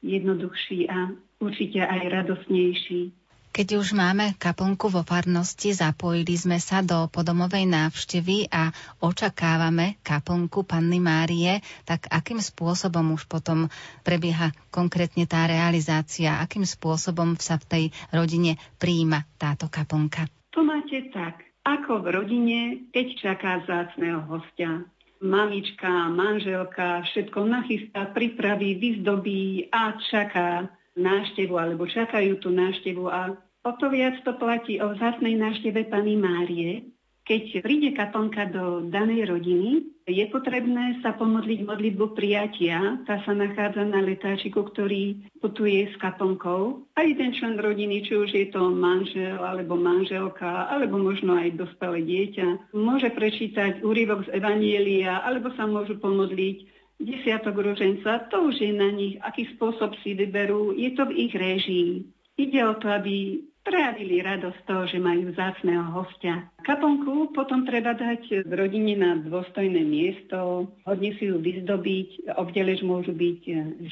jednoduchší 0.01 0.89
a 0.89 1.13
určite 1.37 1.85
aj 1.85 2.01
radosnejší. 2.09 3.13
Keď 3.49 3.81
už 3.81 3.97
máme 3.97 4.37
kaplnku 4.37 4.93
vo 4.93 5.01
farnosti, 5.01 5.73
zapojili 5.73 6.37
sme 6.37 6.61
sa 6.61 6.85
do 6.85 7.09
podomovej 7.09 7.65
návštevy 7.65 8.47
a 8.47 8.69
očakávame 9.01 9.97
kaplnku 10.05 10.63
Panny 10.63 11.01
Márie, 11.01 11.59
tak 11.83 12.07
akým 12.13 12.39
spôsobom 12.39 13.17
už 13.17 13.25
potom 13.25 13.67
prebieha 14.05 14.53
konkrétne 14.69 15.25
tá 15.25 15.49
realizácia, 15.49 16.39
akým 16.39 16.63
spôsobom 16.63 17.35
sa 17.41 17.57
v 17.59 17.65
tej 17.67 17.83
rodine 18.13 18.55
príjima 18.77 19.25
táto 19.41 19.65
kaplnka? 19.67 20.29
To 20.57 20.65
máte 20.65 21.13
tak, 21.13 21.45
ako 21.61 22.01
v 22.01 22.07
rodine, 22.09 22.59
keď 22.89 23.07
čaká 23.21 23.51
zácného 23.69 24.25
hostia. 24.25 24.81
Mamička, 25.19 26.09
manželka 26.09 27.03
všetko 27.03 27.43
nachystá, 27.43 28.07
pripraví, 28.15 28.79
vyzdobí 28.79 29.67
a 29.69 29.99
čaká 30.09 30.71
náštevu, 30.95 31.59
alebo 31.59 31.83
čakajú 31.85 32.39
tú 32.39 32.49
náštevu 32.55 33.05
a 33.11 33.35
o 33.67 33.71
to 33.75 33.91
viac 33.91 34.15
to 34.23 34.33
platí 34.39 34.79
o 34.79 34.95
vzácnej 34.95 35.35
nášteve 35.35 35.91
Pany 35.91 36.15
Márie, 36.15 36.87
keď 37.29 37.61
príde 37.61 37.93
kaponka 37.93 38.49
do 38.49 38.89
danej 38.89 39.29
rodiny, 39.29 39.85
je 40.09 40.25
potrebné 40.33 40.97
sa 41.05 41.13
pomodliť 41.13 41.61
modlitbu 41.61 42.17
prijatia. 42.17 42.97
Tá 43.05 43.21
sa 43.21 43.37
nachádza 43.37 43.85
na 43.85 44.01
letáčiku, 44.01 44.65
ktorý 44.65 45.29
putuje 45.37 45.93
s 45.93 45.95
kaponkou. 46.01 46.89
A 46.97 47.05
jeden 47.05 47.29
člen 47.37 47.61
rodiny, 47.61 48.01
či 48.01 48.17
už 48.17 48.33
je 48.33 48.49
to 48.49 48.73
manžel 48.73 49.45
alebo 49.45 49.77
manželka, 49.77 50.73
alebo 50.73 50.97
možno 50.97 51.37
aj 51.37 51.53
dospelé 51.53 52.01
dieťa, 52.01 52.73
môže 52.73 53.13
prečítať 53.13 53.85
úryvok 53.85 54.25
z 54.25 54.33
Evanielia, 54.33 55.21
alebo 55.21 55.53
sa 55.53 55.69
môžu 55.69 56.01
pomodliť 56.01 56.65
desiatok 56.97 57.61
ruženca. 57.61 58.25
To 58.33 58.49
už 58.49 58.57
je 58.57 58.73
na 58.73 58.89
nich, 58.89 59.21
aký 59.21 59.45
spôsob 59.53 59.93
si 60.01 60.17
vyberú. 60.17 60.73
Je 60.73 60.97
to 60.97 61.05
v 61.05 61.29
ich 61.29 61.33
réžii. 61.37 62.09
Ide 62.41 62.65
o 62.65 62.73
to, 62.81 62.89
aby 62.89 63.45
prejavili 63.69 64.25
radosť 64.25 64.65
toho, 64.65 64.83
že 64.89 64.97
majú 64.97 65.29
zácného 65.37 65.93
hostia. 65.93 66.49
Kaponku 66.65 67.29
potom 67.37 67.69
treba 67.69 67.93
dať 67.93 68.49
rodine 68.49 68.97
na 68.97 69.21
dôstojné 69.21 69.85
miesto, 69.85 70.65
hodne 70.89 71.13
si 71.21 71.29
ju 71.29 71.37
vyzdobiť, 71.37 72.33
obdelež 72.33 72.81
môžu 72.81 73.13
byť 73.13 73.41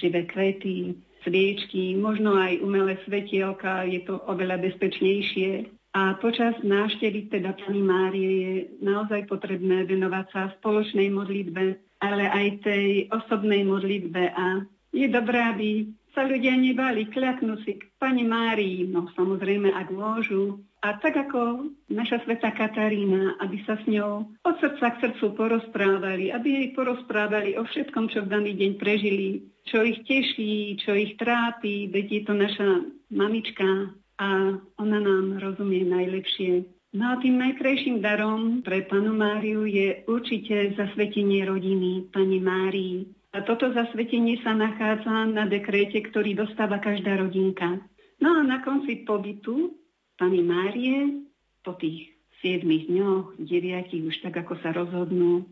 živé 0.02 0.26
kvety, 0.26 0.98
sviečky, 1.22 1.94
možno 1.94 2.34
aj 2.34 2.58
umelé 2.66 2.98
svetielka, 3.06 3.86
je 3.86 4.02
to 4.02 4.18
oveľa 4.26 4.58
bezpečnejšie. 4.66 5.70
A 5.98 6.18
počas 6.18 6.54
návštevy 6.62 7.30
teda 7.34 7.58
Pani 7.58 7.82
Márie 7.82 8.32
je 8.38 8.54
naozaj 8.86 9.26
potrebné 9.30 9.86
venovať 9.86 10.26
sa 10.30 10.42
spoločnej 10.62 11.10
modlitbe, 11.10 11.78
ale 12.02 12.24
aj 12.30 12.48
tej 12.66 13.10
osobnej 13.10 13.66
modlitbe 13.66 14.24
a 14.30 14.62
je 14.94 15.08
dobré, 15.10 15.42
aby 15.42 15.70
sa 16.18 16.26
ľudia 16.26 16.58
nebali, 16.58 17.06
kľaknú 17.06 17.62
si 17.62 17.78
k 17.78 17.94
Pani 18.02 18.26
Márii, 18.26 18.90
no 18.90 19.06
samozrejme, 19.14 19.70
ak 19.70 19.94
môžu. 19.94 20.66
A 20.82 20.98
tak 20.98 21.14
ako 21.14 21.70
naša 21.94 22.26
sveta 22.26 22.50
Katarína, 22.58 23.38
aby 23.38 23.62
sa 23.70 23.78
s 23.78 23.86
ňou 23.86 24.26
od 24.42 24.56
srdca 24.58 24.98
k 24.98 25.02
srdcu 25.06 25.38
porozprávali, 25.38 26.34
aby 26.34 26.48
jej 26.50 26.68
porozprávali 26.74 27.54
o 27.62 27.66
všetkom, 27.70 28.10
čo 28.10 28.26
v 28.26 28.34
daný 28.34 28.58
deň 28.58 28.72
prežili, 28.82 29.46
čo 29.70 29.86
ich 29.86 30.02
teší, 30.10 30.82
čo 30.82 30.98
ich 30.98 31.22
trápi, 31.22 31.86
veď 31.94 32.06
je 32.10 32.22
to 32.26 32.34
naša 32.34 32.70
mamička 33.14 33.94
a 34.18 34.58
ona 34.82 35.00
nám 35.02 35.38
rozumie 35.38 35.86
najlepšie. 35.86 36.66
No 36.98 37.14
a 37.14 37.22
tým 37.22 37.38
najkrajším 37.38 38.02
darom 38.02 38.66
pre 38.66 38.82
panu 38.90 39.14
Máriu 39.14 39.70
je 39.70 40.02
určite 40.10 40.74
zasvetenie 40.74 41.46
rodiny 41.46 42.10
pani 42.10 42.42
Márii. 42.42 43.17
Toto 43.44 43.70
zasvetenie 43.76 44.40
sa 44.42 44.56
nachádza 44.56 45.30
na 45.30 45.46
dekréte, 45.46 46.00
ktorý 46.00 46.34
dostáva 46.34 46.80
každá 46.82 47.20
rodinka. 47.20 47.84
No 48.18 48.40
a 48.40 48.42
na 48.42 48.64
konci 48.64 49.04
pobytu 49.06 49.78
pani 50.18 50.42
Márie 50.42 51.28
po 51.62 51.78
tých 51.78 52.18
7 52.42 52.66
dňoch, 52.66 53.38
9 53.38 54.08
už 54.08 54.16
tak 54.26 54.42
ako 54.42 54.58
sa 54.64 54.74
rozhodnú, 54.74 55.46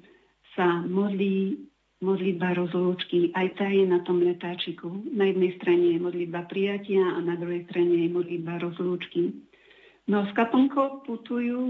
sa 0.55 0.81
modlí 0.85 1.67
modlitba 2.03 2.53
rozlúčky, 2.53 3.31
aj 3.33 3.47
tá 3.57 3.67
je 3.71 3.87
na 3.87 4.03
tom 4.03 4.21
letáčiku. 4.21 4.91
Na 5.15 5.31
jednej 5.31 5.55
strane 5.57 5.95
je 5.95 5.99
modlitba 5.99 6.45
prijatia 6.45 7.01
a 7.01 7.19
na 7.23 7.39
druhej 7.39 7.65
strane 7.71 8.05
je 8.05 8.09
modlitba 8.11 8.61
rozlúčky. 8.61 9.31
No 10.05 10.21
s 10.27 10.31
kaponkou 10.37 11.01
putujú 11.07 11.63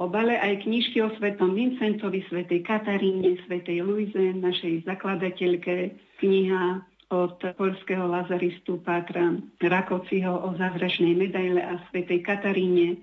obale 0.00 0.40
aj 0.40 0.64
knižky 0.64 1.04
o 1.04 1.12
svetom 1.20 1.52
Vincentovi, 1.52 2.24
svetej 2.32 2.64
Kataríne, 2.64 3.36
svetej 3.44 3.84
Luize, 3.84 4.32
našej 4.32 4.88
zakladateľke, 4.88 5.92
kniha 6.24 6.80
od 7.12 7.36
polského 7.60 8.08
lazaristu 8.08 8.80
Pátra 8.80 9.36
Rakociho 9.60 10.32
o 10.32 10.56
zázračnej 10.56 11.12
medaile 11.12 11.60
a 11.60 11.76
svetej 11.92 12.24
Kataríne. 12.24 12.96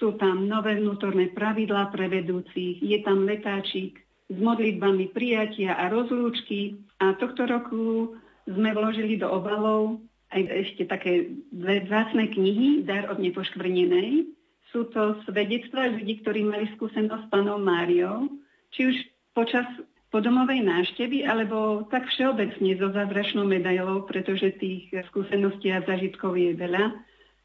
Sú 0.00 0.16
tam 0.16 0.48
nové 0.48 0.80
vnútorné 0.80 1.28
pravidlá 1.36 1.92
pre 1.92 2.08
vedúcich, 2.08 2.80
je 2.80 2.98
tam 3.04 3.28
letáčik 3.28 4.00
s 4.32 4.38
modlitbami 4.40 5.12
prijatia 5.12 5.76
a 5.76 5.92
rozlúčky 5.92 6.80
a 7.04 7.12
tohto 7.20 7.44
roku 7.44 8.16
sme 8.48 8.72
vložili 8.72 9.20
do 9.20 9.28
obalov 9.28 10.00
aj 10.30 10.40
ešte 10.46 10.86
také 10.86 11.34
dve 11.50 11.84
vzácne 11.84 12.30
knihy, 12.30 12.86
Dar 12.86 13.10
od 13.10 13.18
nepoškvrnenej. 13.18 14.39
Sú 14.70 14.86
to 14.94 15.18
svedectvá 15.26 15.90
ľudí, 15.90 16.22
ktorí 16.22 16.46
mali 16.46 16.70
skúsenosť 16.78 17.26
s 17.26 17.30
panou 17.30 17.58
Máriou, 17.58 18.30
či 18.70 18.86
už 18.86 18.96
počas 19.34 19.66
podomovej 20.10 20.66
návštevy, 20.66 21.26
alebo 21.26 21.86
tak 21.90 22.06
všeobecne 22.10 22.78
so 22.78 22.90
zázračnou 22.90 23.46
medailou, 23.46 24.06
pretože 24.06 24.58
tých 24.58 24.90
skúseností 25.10 25.70
a 25.70 25.82
zažitkov 25.86 26.34
je 26.34 26.54
veľa. 26.54 26.84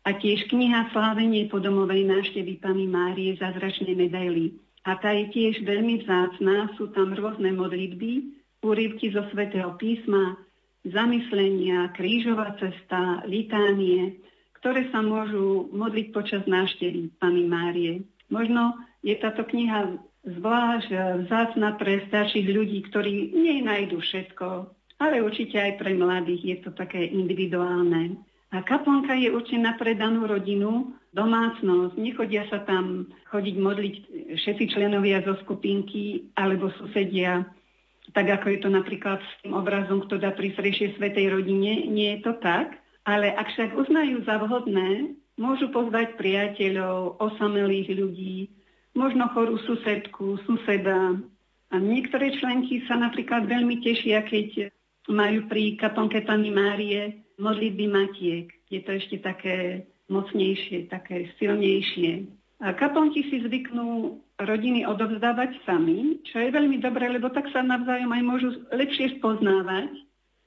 A 0.05 0.09
tiež 0.13 0.49
kniha 0.53 0.93
Slávenie 0.93 1.49
podomovej 1.49 2.05
návštevy 2.05 2.61
Pany 2.61 2.85
Márie 2.85 3.37
zázračnej 3.41 3.97
medaily. 3.97 4.53
A 4.85 5.01
tá 5.01 5.09
je 5.17 5.33
tiež 5.33 5.65
veľmi 5.65 6.05
vzácná, 6.05 6.77
sú 6.77 6.93
tam 6.93 7.17
rôzne 7.17 7.49
modlitby, 7.57 8.37
úryvky 8.61 9.13
zo 9.13 9.25
svätého 9.33 9.73
písma, 9.81 10.37
zamyslenia, 10.85 11.89
krížová 11.97 12.53
cesta, 12.61 13.25
litánie, 13.25 14.21
ktoré 14.65 14.89
sa 14.89 15.05
môžu 15.05 15.69
modliť 15.77 16.09
počas 16.09 16.41
návštevy 16.49 17.21
Pany 17.21 17.45
Márie. 17.45 18.01
Možno 18.33 18.73
je 19.05 19.13
táto 19.13 19.45
kniha 19.45 20.01
zvlášť 20.25 20.89
vzácna 21.21 21.77
pre 21.77 22.01
starších 22.09 22.49
ľudí, 22.49 22.81
ktorí 22.89 23.29
nenajdu 23.29 24.01
všetko, 24.01 24.65
ale 24.97 25.21
určite 25.21 25.61
aj 25.61 25.77
pre 25.77 25.93
mladých 25.93 26.41
je 26.41 26.57
to 26.65 26.73
také 26.73 26.97
individuálne. 27.13 28.17
A 28.49 28.65
kaplnka 28.65 29.13
je 29.13 29.29
určená 29.29 29.77
pre 29.77 29.93
danú 29.93 30.25
rodinu, 30.25 30.97
domácnosť. 31.13 31.93
Nechodia 32.01 32.49
sa 32.49 32.65
tam 32.65 33.13
chodiť 33.29 33.55
modliť 33.61 33.95
všetci 34.33 34.65
členovia 34.73 35.21
zo 35.21 35.37
skupinky 35.45 36.33
alebo 36.33 36.73
susedia, 36.73 37.45
tak 38.17 38.33
ako 38.33 38.49
je 38.49 38.59
to 38.65 38.69
napríklad 38.73 39.21
s 39.21 39.33
tým 39.45 39.53
obrazom, 39.53 40.01
kto 40.09 40.17
dá 40.17 40.33
pri 40.33 40.57
srejšej 40.57 40.97
svetej 40.97 41.37
rodine. 41.37 41.85
Nie 41.85 42.17
je 42.17 42.25
to 42.25 42.33
tak. 42.41 42.81
Ale 43.05 43.31
ak 43.37 43.53
však 43.53 43.77
uznajú 43.77 44.25
za 44.25 44.41
vhodné, 44.41 45.13
môžu 45.37 45.69
pozvať 45.69 46.17
priateľov, 46.17 47.21
osamelých 47.21 47.93
ľudí, 47.93 48.49
možno 48.97 49.29
chorú 49.29 49.61
susedku, 49.61 50.41
suseda. 50.49 51.13
A 51.69 51.75
niektoré 51.77 52.33
členky 52.41 52.81
sa 52.89 52.97
napríklad 52.97 53.45
veľmi 53.45 53.83
tešia, 53.83 54.25
keď 54.25 54.73
majú 55.11 55.45
pri 55.45 55.77
kaponke 55.77 56.25
Pani 56.25 56.49
Márie 56.49 57.25
modlitby 57.37 57.85
matiek. 57.91 58.47
Je 58.71 58.81
to 58.81 58.97
ešte 58.97 59.21
také 59.21 59.85
mocnejšie, 60.09 60.89
také 60.89 61.29
silnejšie. 61.37 62.25
A 62.63 62.71
kaponky 62.71 63.27
si 63.27 63.43
zvyknú 63.43 64.17
rodiny 64.39 64.87
odovzdávať 64.87 65.59
sami, 65.67 66.23
čo 66.23 66.39
je 66.39 66.49
veľmi 66.55 66.79
dobré, 66.79 67.11
lebo 67.11 67.27
tak 67.29 67.51
sa 67.51 67.59
navzájom 67.59 68.11
aj 68.11 68.23
môžu 68.23 68.49
lepšie 68.71 69.19
spoznávať, 69.19 69.91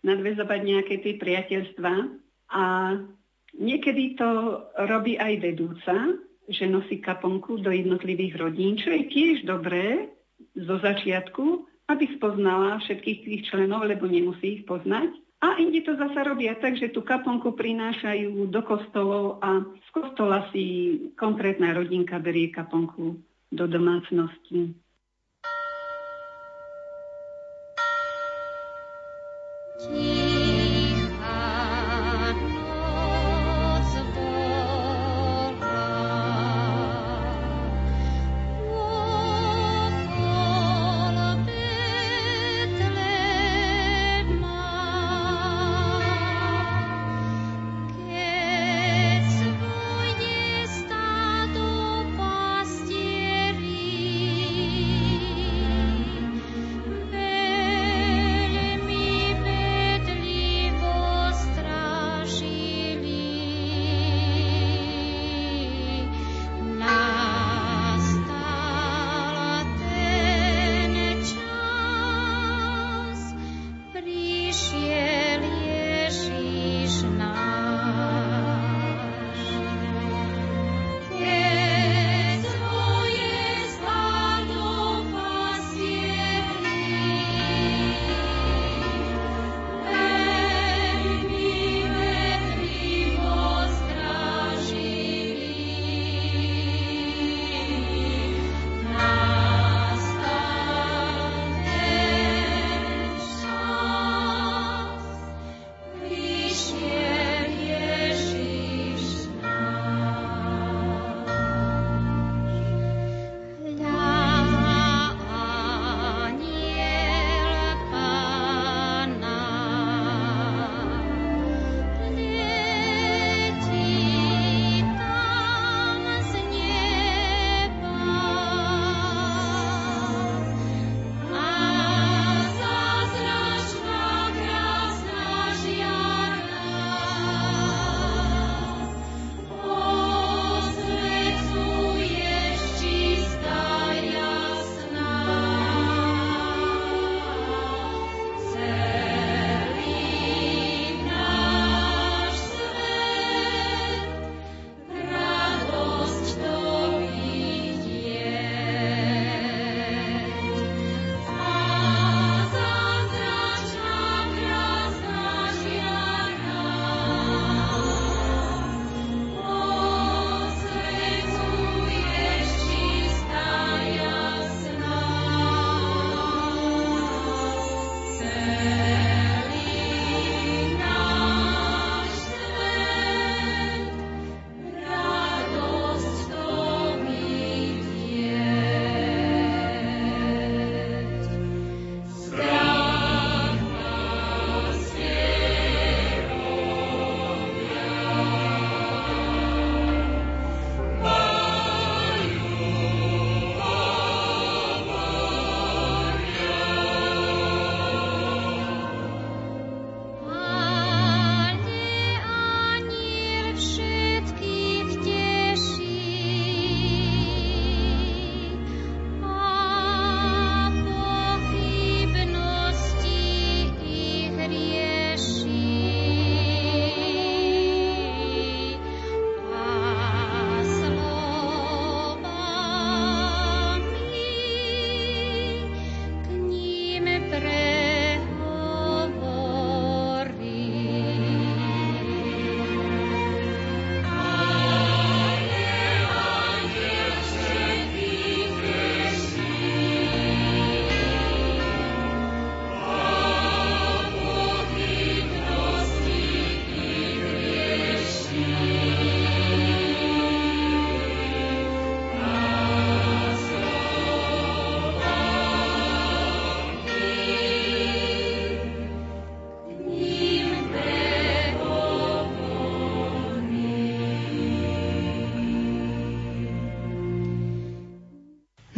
nadvezovať 0.03 0.61
nejaké 0.65 0.95
tie 1.05 1.15
priateľstva. 1.21 1.93
A 2.53 2.97
niekedy 3.57 4.17
to 4.17 4.63
robí 4.89 5.21
aj 5.21 5.35
vedúca, 5.41 5.95
že 6.49 6.65
nosí 6.65 7.01
kaponku 7.01 7.61
do 7.61 7.69
jednotlivých 7.69 8.35
rodín, 8.41 8.81
čo 8.81 8.89
je 8.89 9.05
tiež 9.09 9.45
dobré 9.45 10.09
zo 10.57 10.81
začiatku, 10.81 11.69
aby 11.89 12.05
spoznala 12.17 12.81
všetkých 12.81 13.19
tých 13.25 13.43
členov, 13.53 13.85
lebo 13.85 14.09
nemusí 14.09 14.61
ich 14.61 14.65
poznať. 14.65 15.13
A 15.39 15.55
inde 15.63 15.87
to 15.87 15.95
zasa 15.95 16.27
robia 16.27 16.59
tak, 16.59 16.75
že 16.75 16.91
tú 16.91 17.07
kaponku 17.07 17.55
prinášajú 17.55 18.51
do 18.51 18.61
kostolov 18.67 19.39
a 19.39 19.63
z 19.63 19.89
kostola 19.95 20.51
si 20.51 20.65
konkrétna 21.15 21.79
rodinka 21.79 22.19
berie 22.19 22.51
kaponku 22.51 23.23
do 23.53 23.65
domácnosti. 23.71 24.75
Yeah. 29.79 30.08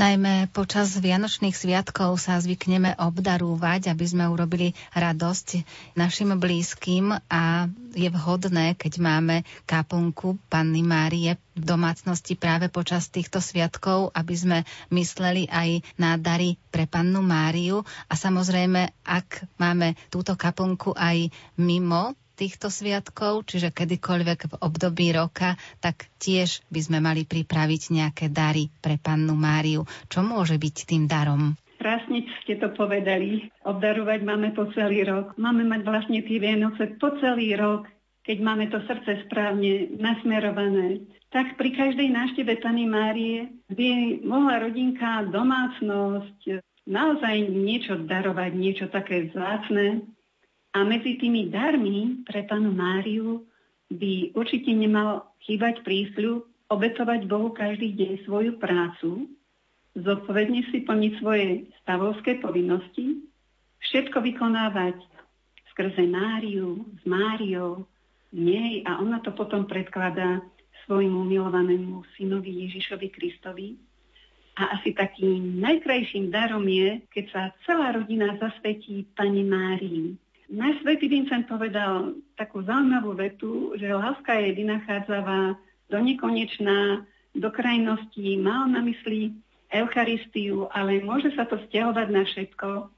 Najmä 0.00 0.48
počas 0.56 0.96
Vianočných 0.96 1.52
sviatkov 1.52 2.16
sa 2.16 2.40
zvykneme 2.40 2.96
obdarúvať, 2.96 3.92
aby 3.92 4.04
sme 4.08 4.32
urobili 4.32 4.72
radosť 4.96 5.60
našim 5.92 6.32
blízkym 6.40 7.20
a 7.28 7.68
je 7.92 8.08
vhodné, 8.08 8.80
keď 8.80 8.96
máme 8.96 9.44
kaplnku 9.68 10.40
Panny 10.48 10.80
Márie 10.80 11.36
v 11.52 11.62
domácnosti 11.68 12.32
práve 12.32 12.72
počas 12.72 13.12
týchto 13.12 13.44
sviatkov, 13.44 14.08
aby 14.16 14.32
sme 14.32 14.58
mysleli 14.88 15.44
aj 15.52 15.84
na 16.00 16.16
dary 16.16 16.56
pre 16.72 16.88
Pannu 16.88 17.20
Máriu. 17.20 17.84
A 18.08 18.16
samozrejme, 18.16 19.04
ak 19.04 19.44
máme 19.60 20.00
túto 20.08 20.32
kaplnku 20.32 20.96
aj 20.96 21.28
mimo 21.60 22.16
týchto 22.40 22.72
sviatkov, 22.72 23.44
čiže 23.44 23.68
kedykoľvek 23.68 24.40
v 24.48 24.55
období 24.64 25.12
roka, 25.12 25.61
tak 25.85 26.09
tiež 26.16 26.64
by 26.72 26.81
sme 26.81 26.98
mali 27.05 27.29
pripraviť 27.29 27.83
nejaké 27.92 28.33
dary 28.33 28.72
pre 28.81 28.96
pannu 28.96 29.37
Máriu. 29.37 29.85
Čo 30.09 30.24
môže 30.24 30.57
byť 30.57 30.76
tým 30.88 31.05
darom? 31.05 31.61
Krásne 31.76 32.24
ste 32.40 32.57
to 32.57 32.72
povedali. 32.72 33.53
Obdarovať 33.64 34.20
máme 34.24 34.57
po 34.57 34.68
celý 34.72 35.05
rok. 35.05 35.37
Máme 35.37 35.68
mať 35.68 35.81
vlastne 35.85 36.20
tie 36.24 36.40
Vianoce 36.40 36.96
po 36.96 37.12
celý 37.20 37.57
rok, 37.57 37.88
keď 38.24 38.37
máme 38.40 38.68
to 38.68 38.81
srdce 38.85 39.29
správne 39.29 39.96
nasmerované. 39.96 41.05
Tak 41.33 41.57
pri 41.57 41.72
každej 41.72 42.09
návšteve 42.12 42.61
Pany 42.61 42.85
Márie 42.85 43.48
by 43.72 44.20
mohla 44.24 44.61
rodinka, 44.61 45.24
domácnosť 45.33 46.61
naozaj 46.85 47.37
niečo 47.48 47.96
darovať, 48.03 48.50
niečo 48.57 48.87
také 48.92 49.31
vzácne, 49.31 50.05
a 50.70 50.87
medzi 50.87 51.18
tými 51.18 51.50
darmi 51.50 52.22
pre 52.22 52.46
panu 52.46 52.70
Máriu 52.70 53.42
by 53.90 54.38
určite 54.38 54.70
nemal 54.70 55.35
chýbať 55.42 55.83
prísľub 55.83 56.46
obetovať 56.70 57.26
Bohu 57.26 57.50
každý 57.50 57.90
deň 57.98 58.12
svoju 58.22 58.52
prácu, 58.62 59.26
zodpovedne 59.98 60.62
si 60.70 60.87
plniť 60.87 61.12
svoje 61.18 61.66
stavovské 61.83 62.38
povinnosti, 62.38 63.26
všetko 63.83 64.22
vykonávať 64.22 65.02
skrze 65.74 66.06
Máriu, 66.06 66.87
s 67.02 67.02
Máriou, 67.02 67.83
v 68.30 68.38
nej 68.38 68.72
a 68.87 69.02
ona 69.02 69.18
to 69.18 69.35
potom 69.35 69.66
predkladá 69.66 70.38
svojmu 70.87 71.26
milovanému 71.26 72.06
synovi 72.14 72.70
Ježišovi 72.70 73.09
Kristovi. 73.11 73.74
A 74.54 74.78
asi 74.78 74.94
takým 74.94 75.59
najkrajším 75.59 76.30
darom 76.30 76.62
je, 76.70 77.02
keď 77.11 77.24
sa 77.35 77.42
celá 77.66 77.90
rodina 77.90 78.38
zasvetí 78.38 79.09
Pani 79.18 79.42
Márii, 79.42 80.14
Náš 80.50 80.82
svätý 80.82 81.06
Vincent 81.06 81.46
povedal 81.46 82.18
takú 82.34 82.66
zaujímavú 82.66 83.14
vetu, 83.14 83.70
že 83.78 83.86
láska 83.86 84.34
je 84.34 84.58
vynachádzavá 84.58 85.54
do 85.86 85.98
nekonečná, 86.02 87.06
do 87.38 87.48
krajnosti, 87.54 88.34
mal 88.34 88.66
na 88.66 88.82
mysli 88.82 89.30
Eucharistiu, 89.70 90.66
ale 90.74 90.98
môže 91.06 91.30
sa 91.38 91.46
to 91.46 91.54
stiahovať 91.70 92.08
na 92.10 92.26
všetko. 92.26 92.90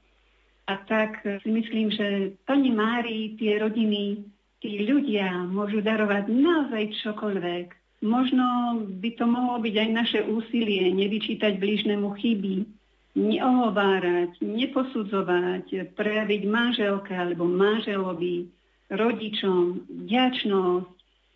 A 0.65 0.73
tak 0.89 1.21
si 1.45 1.49
myslím, 1.53 1.93
že 1.93 2.33
Pani 2.49 2.73
Mári, 2.73 3.37
tie 3.37 3.61
rodiny, 3.61 4.25
tí 4.57 4.89
ľudia 4.89 5.45
môžu 5.45 5.85
darovať 5.85 6.33
naozaj 6.33 7.05
čokoľvek. 7.05 8.01
Možno 8.01 8.81
by 8.97 9.09
to 9.13 9.29
mohlo 9.29 9.61
byť 9.61 9.75
aj 9.77 9.89
naše 9.93 10.19
úsilie 10.25 10.89
nevyčítať 10.89 11.61
blížnemu 11.61 12.09
chyby, 12.17 12.65
neohovárať, 13.13 14.41
neposudzovať, 14.41 15.93
prejaviť 15.93 16.41
manželke 16.49 17.13
alebo 17.13 17.45
manželovi, 17.45 18.49
rodičom, 18.89 19.85
vďačnosť, 20.05 20.89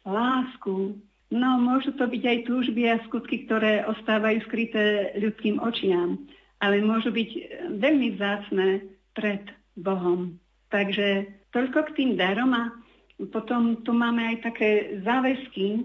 lásku. 0.06 0.98
No, 1.28 1.50
môžu 1.60 1.92
to 2.00 2.08
byť 2.08 2.24
aj 2.24 2.38
túžby 2.48 2.88
a 2.88 3.04
skutky, 3.06 3.46
ktoré 3.46 3.84
ostávajú 3.86 4.42
skryté 4.48 5.12
ľudským 5.20 5.60
očiam, 5.60 6.24
ale 6.64 6.80
môžu 6.82 7.12
byť 7.12 7.30
veľmi 7.78 8.16
vzácne 8.16 8.88
pred 9.12 9.44
Bohom. 9.76 10.40
Takže 10.72 11.28
toľko 11.52 11.92
k 11.92 11.96
tým 12.00 12.12
darom 12.16 12.56
a 12.56 12.72
potom 13.30 13.82
tu 13.84 13.92
máme 13.92 14.34
aj 14.34 14.38
také 14.46 15.02
záväzky, 15.04 15.84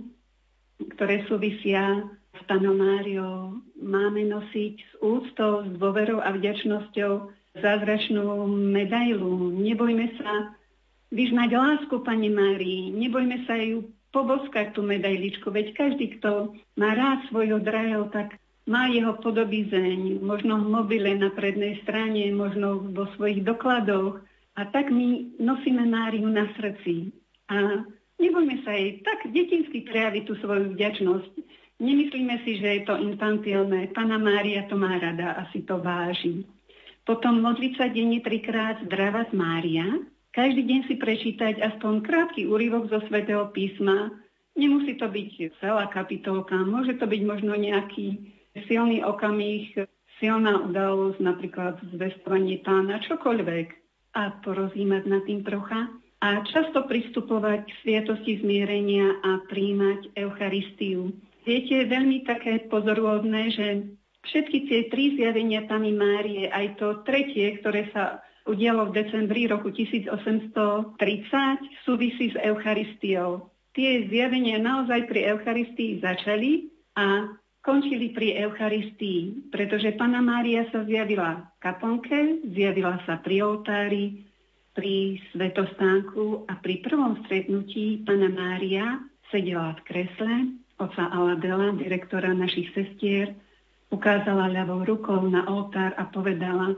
ktoré 0.95 1.27
súvisia 1.27 2.07
Panou 2.49 2.75
Máriou 2.77 3.61
máme 3.81 4.25
nosiť 4.29 4.75
s 4.81 4.93
úctou, 5.05 5.65
s 5.65 5.73
dôverou 5.77 6.21
a 6.21 6.33
vďačnosťou 6.33 7.13
zázračnú 7.61 8.49
medailu. 8.49 9.53
Nebojme 9.53 10.17
sa 10.17 10.57
vyznať 11.13 11.51
lásku 11.53 11.95
Pani 12.01 12.33
Márii, 12.33 12.93
nebojme 12.93 13.45
sa 13.45 13.57
ju 13.61 13.89
poboskať 14.13 14.77
tú 14.77 14.85
medailičku, 14.85 15.49
veď 15.49 15.73
každý, 15.77 16.21
kto 16.21 16.53
má 16.77 16.93
rád 16.93 17.25
svojho 17.33 17.61
drahého, 17.61 18.09
tak 18.13 18.37
má 18.69 18.87
jeho 18.93 19.17
podobizeň, 19.19 20.23
možno 20.23 20.61
v 20.63 20.67
mobile 20.71 21.13
na 21.19 21.33
prednej 21.33 21.81
strane, 21.83 22.31
možno 22.31 22.85
vo 22.93 23.09
svojich 23.17 23.43
dokladoch. 23.43 24.23
A 24.55 24.69
tak 24.69 24.93
my 24.93 25.37
nosíme 25.41 25.89
Máriu 25.89 26.29
na 26.29 26.47
srdci. 26.61 27.11
A 27.49 27.83
nebojme 28.21 28.61
sa 28.63 28.77
jej 28.77 29.01
tak 29.03 29.25
detinsky 29.33 29.89
prejaviť 29.89 30.23
tú 30.29 30.37
svoju 30.45 30.77
vďačnosť. 30.77 31.33
Nemyslíme 31.83 32.47
si, 32.47 32.63
že 32.63 32.79
je 32.79 32.83
to 32.87 32.95
infantilné. 32.95 33.91
Pana 33.91 34.15
Mária 34.15 34.63
to 34.71 34.79
má 34.79 35.03
rada 35.03 35.35
a 35.35 35.51
si 35.51 35.67
to 35.67 35.83
váži. 35.83 36.47
Potom 37.03 37.43
modliť 37.43 37.73
sa 37.75 37.91
denne 37.91 38.23
trikrát 38.23 38.79
zdravať 38.87 39.35
Mária. 39.35 39.99
Každý 40.31 40.63
deň 40.63 40.81
si 40.87 40.95
prečítať 40.95 41.59
aspoň 41.59 42.07
krátky 42.07 42.47
úryvok 42.47 42.87
zo 42.87 43.03
svätého 43.11 43.51
písma. 43.51 44.15
Nemusí 44.55 44.95
to 44.95 45.11
byť 45.11 45.59
celá 45.59 45.91
kapitolka, 45.91 46.55
môže 46.63 46.95
to 47.03 47.11
byť 47.11 47.23
možno 47.27 47.59
nejaký 47.59 48.31
silný 48.71 49.03
okamih, 49.03 49.75
silná 50.23 50.63
udalosť, 50.63 51.19
napríklad 51.19 51.83
zvestovanie 51.91 52.63
pána, 52.63 53.03
čokoľvek. 53.03 53.67
A 54.15 54.39
porozímať 54.45 55.03
nad 55.11 55.27
tým 55.27 55.43
trocha 55.43 55.91
a 56.23 56.47
často 56.47 56.87
pristupovať 56.87 57.67
k 57.67 57.77
sviatosti 57.83 58.39
zmierenia 58.39 59.19
a 59.27 59.43
príjmať 59.51 60.15
Eucharistiu. 60.15 61.11
Viete, 61.43 61.83
je 61.83 61.91
veľmi 61.91 62.23
také 62.23 62.71
pozorúhodné, 62.71 63.51
že 63.51 63.67
všetky 64.23 64.59
tie 64.71 64.81
tri 64.95 65.19
zjavenia 65.19 65.67
Pany 65.67 65.91
Márie, 65.91 66.47
aj 66.47 66.79
to 66.79 67.03
tretie, 67.03 67.59
ktoré 67.59 67.91
sa 67.91 68.23
udialo 68.47 68.91
v 68.91 69.03
decembri 69.03 69.51
roku 69.51 69.75
1830, 69.75 70.95
súvisí 71.83 72.31
s 72.31 72.37
Eucharistiou. 72.39 73.51
Tie 73.75 74.07
zjavenia 74.07 74.63
naozaj 74.63 75.11
pri 75.11 75.35
Eucharistii 75.35 75.99
začali 75.99 76.71
a 76.95 77.27
končili 77.63 78.15
pri 78.15 78.39
Eucharistii, 78.43 79.51
pretože 79.51 79.95
Pana 79.99 80.23
Mária 80.23 80.67
sa 80.71 80.87
zjavila 80.87 81.43
v 81.43 81.59
kaponke, 81.63 82.19
zjavila 82.55 83.03
sa 83.07 83.19
pri 83.23 83.43
oltári, 83.43 84.27
pri 84.79 85.19
svetostánku 85.35 86.47
a 86.47 86.59
pri 86.63 86.81
prvom 86.87 87.19
stretnutí 87.27 88.07
Pana 88.07 88.31
Mária 88.31 89.03
sedela 89.31 89.75
v 89.79 89.81
kresle 89.89 90.62
oca 90.83 91.07
Aladela, 91.15 91.71
direktora 91.79 92.35
našich 92.35 92.75
sestier, 92.75 93.39
ukázala 93.95 94.51
ľavou 94.51 94.83
rukou 94.83 95.23
na 95.31 95.47
oltár 95.47 95.95
a 95.95 96.09
povedala, 96.11 96.75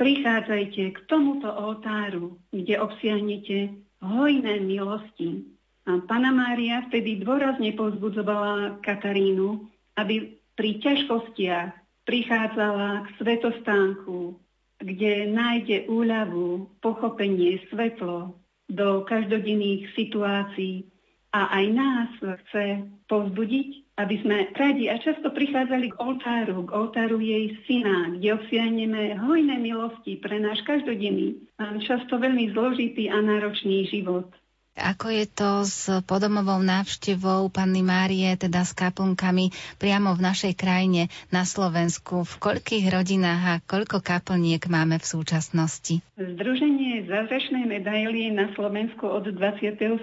prichádzajte 0.00 0.82
k 0.92 0.98
tomuto 1.06 1.46
oltáru, 1.46 2.34
kde 2.50 2.80
obsiahnete 2.82 3.76
hojné 4.02 4.60
milosti. 4.64 5.46
A 5.86 6.02
Pana 6.02 6.34
Mária 6.34 6.82
vtedy 6.90 7.22
dôrazne 7.22 7.70
povzbudzovala 7.78 8.82
Katarínu, 8.82 9.70
aby 9.94 10.34
pri 10.58 10.82
ťažkostiach 10.82 11.70
prichádzala 12.02 13.06
k 13.06 13.08
svetostánku, 13.22 14.34
kde 14.82 15.30
nájde 15.30 15.86
úľavu, 15.86 16.68
pochopenie, 16.82 17.62
svetlo 17.70 18.34
do 18.66 19.06
každodenných 19.06 19.94
situácií, 19.94 20.90
a 21.32 21.40
aj 21.58 21.66
nás 21.74 22.10
chce 22.46 22.86
povzbudiť, 23.10 23.68
aby 23.96 24.16
sme 24.20 24.52
radi 24.52 24.92
a 24.92 25.00
často 25.00 25.32
prichádzali 25.32 25.92
k 25.92 25.98
oltáru, 25.98 26.68
k 26.68 26.70
oltáru 26.70 27.16
jej 27.16 27.56
syna, 27.64 28.12
kde 28.12 28.36
obsiahneme 28.36 29.16
hojné 29.16 29.56
milosti 29.56 30.20
pre 30.20 30.36
náš 30.36 30.60
každodenný, 30.68 31.40
často 31.80 32.20
veľmi 32.20 32.52
zložitý 32.52 33.08
a 33.08 33.18
náročný 33.24 33.88
život. 33.88 34.28
Ako 34.76 35.08
je 35.08 35.24
to 35.24 35.64
s 35.64 35.88
podomovou 36.04 36.60
návštevou 36.60 37.48
Panny 37.48 37.80
Márie, 37.80 38.28
teda 38.36 38.60
s 38.60 38.76
kaplnkami 38.76 39.48
priamo 39.80 40.12
v 40.12 40.20
našej 40.20 40.52
krajine 40.52 41.08
na 41.32 41.48
Slovensku? 41.48 42.28
V 42.28 42.34
koľkých 42.36 42.92
rodinách 42.92 43.42
a 43.48 43.54
koľko 43.64 44.04
kaplniek 44.04 44.60
máme 44.68 45.00
v 45.00 45.06
súčasnosti? 45.08 46.04
Združenie 46.20 47.08
zázračnej 47.08 47.64
medaily 47.64 48.28
na 48.36 48.52
Slovensku 48.52 49.08
od 49.08 49.24
27. 49.32 49.96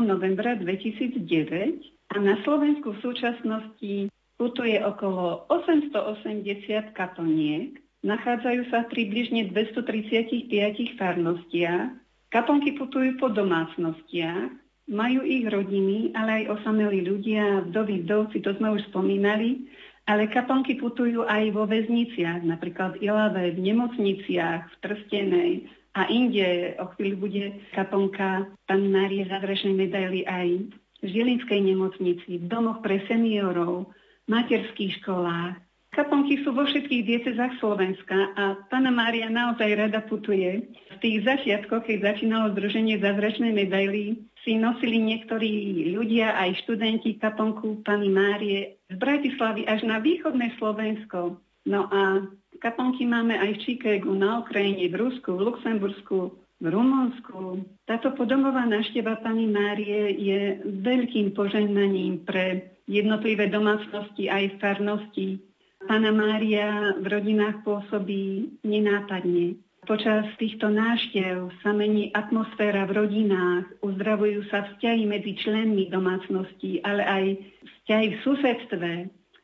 novembra 0.00 0.56
2009 0.56 1.84
a 2.08 2.16
na 2.16 2.40
Slovensku 2.48 2.96
v 2.96 3.02
súčasnosti 3.04 4.08
putuje 4.40 4.80
okolo 4.80 5.44
880 5.52 6.96
kaplniek. 6.96 7.76
Nachádzajú 8.04 8.72
sa 8.72 8.88
približne 8.88 9.52
235 9.52 10.48
farnostiach 10.96 12.03
Kaponky 12.34 12.74
putujú 12.74 13.14
po 13.22 13.30
domácnostiach, 13.30 14.50
majú 14.90 15.22
ich 15.22 15.46
rodiny, 15.46 16.10
ale 16.18 16.42
aj 16.42 16.58
osamelí 16.58 17.06
ľudia, 17.06 17.62
vdovy, 17.70 18.02
vdovci, 18.02 18.42
to 18.42 18.58
sme 18.58 18.74
už 18.74 18.82
spomínali. 18.90 19.70
Ale 20.04 20.26
kaponky 20.26 20.76
putujú 20.76 21.22
aj 21.24 21.54
vo 21.54 21.64
väzniciach, 21.64 22.42
napríklad 22.42 22.98
v 22.98 23.08
Ilave, 23.08 23.54
v 23.54 23.70
nemocniciach, 23.70 24.66
v 24.66 24.74
Trstenej 24.82 25.52
a 25.94 26.10
inde. 26.10 26.74
O 26.82 26.90
chvíľu 26.92 27.16
bude 27.24 27.44
kaponka 27.72 28.50
Pani 28.66 28.88
Márie 28.90 29.24
Zadrešnej 29.30 29.72
medaily 29.72 30.26
aj 30.26 30.74
v 31.00 31.06
Žilinskej 31.06 31.60
nemocnici, 31.70 32.42
v 32.42 32.44
domoch 32.50 32.82
pre 32.82 33.00
seniorov, 33.06 33.94
materských 34.28 35.00
školách. 35.00 35.56
Kaponky 35.94 36.42
sú 36.42 36.50
vo 36.50 36.66
všetkých 36.66 37.06
diecezách 37.06 37.54
Slovenska 37.62 38.34
a 38.34 38.58
Pana 38.66 38.90
Mária 38.90 39.30
naozaj 39.30 39.78
rada 39.78 40.02
putuje. 40.02 40.66
V 40.90 40.98
tých 40.98 41.22
začiatkoch, 41.22 41.86
keď 41.86 42.12
začínalo 42.12 42.50
Združenie 42.50 42.98
Zázračnej 42.98 43.54
medaily, 43.54 44.18
si 44.42 44.58
nosili 44.58 44.98
niektorí 44.98 45.86
ľudia, 45.94 46.34
aj 46.34 46.66
študenti 46.66 47.14
kaponku 47.22 47.86
Pany 47.86 48.10
Márie 48.10 48.82
z 48.90 48.98
Bratislavy 48.98 49.70
až 49.70 49.86
na 49.86 50.02
východné 50.02 50.58
Slovensko. 50.58 51.38
No 51.64 51.86
a 51.88 52.26
kaponky 52.58 53.06
máme 53.06 53.38
aj 53.38 53.54
v 53.54 53.62
Chicagu, 53.62 54.10
na 54.12 54.42
Ukrajine, 54.42 54.90
v 54.90 54.98
Rusku, 54.98 55.30
v 55.38 55.46
Luxembursku, 55.46 56.18
v 56.58 56.66
Rumunsku. 56.74 57.62
Táto 57.86 58.12
podomová 58.18 58.66
návšteva 58.66 59.22
Pany 59.22 59.46
Márie 59.46 60.10
je 60.18 60.58
veľkým 60.64 61.38
požehnaním 61.38 62.26
pre 62.26 62.74
jednotlivé 62.90 63.46
domácnosti 63.46 64.26
aj 64.26 64.58
farnosti. 64.58 65.40
Pana 65.84 66.10
Mária 66.16 66.96
v 66.96 67.06
rodinách 67.06 67.60
pôsobí 67.60 68.56
nenápadne. 68.64 69.60
Počas 69.84 70.24
týchto 70.40 70.72
náštev 70.72 71.52
sa 71.60 71.76
mení 71.76 72.08
atmosféra 72.16 72.88
v 72.88 73.04
rodinách, 73.04 73.68
uzdravujú 73.84 74.48
sa 74.48 74.64
vzťahy 74.64 75.04
medzi 75.04 75.36
členmi 75.36 75.92
domácnosti, 75.92 76.80
ale 76.80 77.04
aj 77.04 77.24
vzťahy 77.60 78.06
v 78.16 78.22
susedstve. 78.24 78.90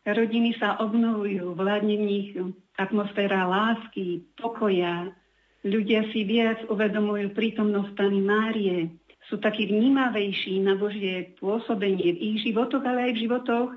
Rodiny 0.08 0.56
sa 0.56 0.80
obnovujú, 0.80 1.52
vládne 1.52 1.94
v 2.00 2.04
nich 2.08 2.28
atmosféra 2.80 3.44
lásky, 3.44 4.24
pokoja. 4.40 5.12
Ľudia 5.60 6.08
si 6.08 6.24
viac 6.24 6.64
uvedomujú 6.72 7.36
prítomnosť 7.36 7.92
Pany 8.00 8.20
Márie, 8.24 8.78
sú 9.28 9.36
takí 9.36 9.68
vnímavejší 9.68 10.64
na 10.64 10.74
Božie 10.74 11.36
pôsobenie 11.36 12.16
v 12.16 12.18
ich 12.18 12.48
životoch, 12.48 12.80
ale 12.80 13.12
aj 13.12 13.12
v 13.12 13.22
životoch 13.28 13.70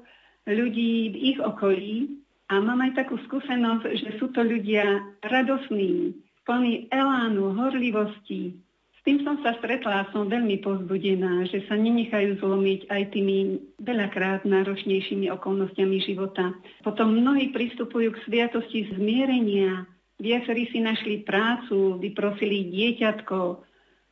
ľudí 0.47 1.11
v 1.11 1.15
ich 1.35 1.39
okolí. 1.43 2.22
A 2.51 2.59
mám 2.59 2.83
aj 2.83 2.99
takú 2.99 3.15
skúsenosť, 3.29 3.83
že 3.95 4.09
sú 4.19 4.31
to 4.35 4.43
ľudia 4.43 4.83
radosní, 5.23 6.11
plný 6.43 6.91
elánu, 6.91 7.55
horlivosti. 7.55 8.59
S 8.93 8.99
tým 9.03 9.23
som 9.23 9.39
sa 9.43 9.55
stretla 9.59 10.03
a 10.03 10.09
som 10.15 10.31
veľmi 10.31 10.63
pozbudená, 10.63 11.43
že 11.51 11.63
sa 11.67 11.75
nenechajú 11.75 12.39
zlomiť 12.39 12.87
aj 12.87 13.03
tými 13.11 13.59
veľakrát 13.83 14.47
náročnejšími 14.47 15.27
okolnostiami 15.27 15.97
života. 16.03 16.55
Potom 16.87 17.15
mnohí 17.15 17.51
pristupujú 17.51 18.15
k 18.15 18.23
sviatosti 18.27 18.91
zmierenia, 18.95 19.87
viacerí 20.23 20.71
si 20.71 20.79
našli 20.79 21.23
prácu, 21.23 21.99
vyprosili 21.99 22.71
dieťatko, 22.71 23.39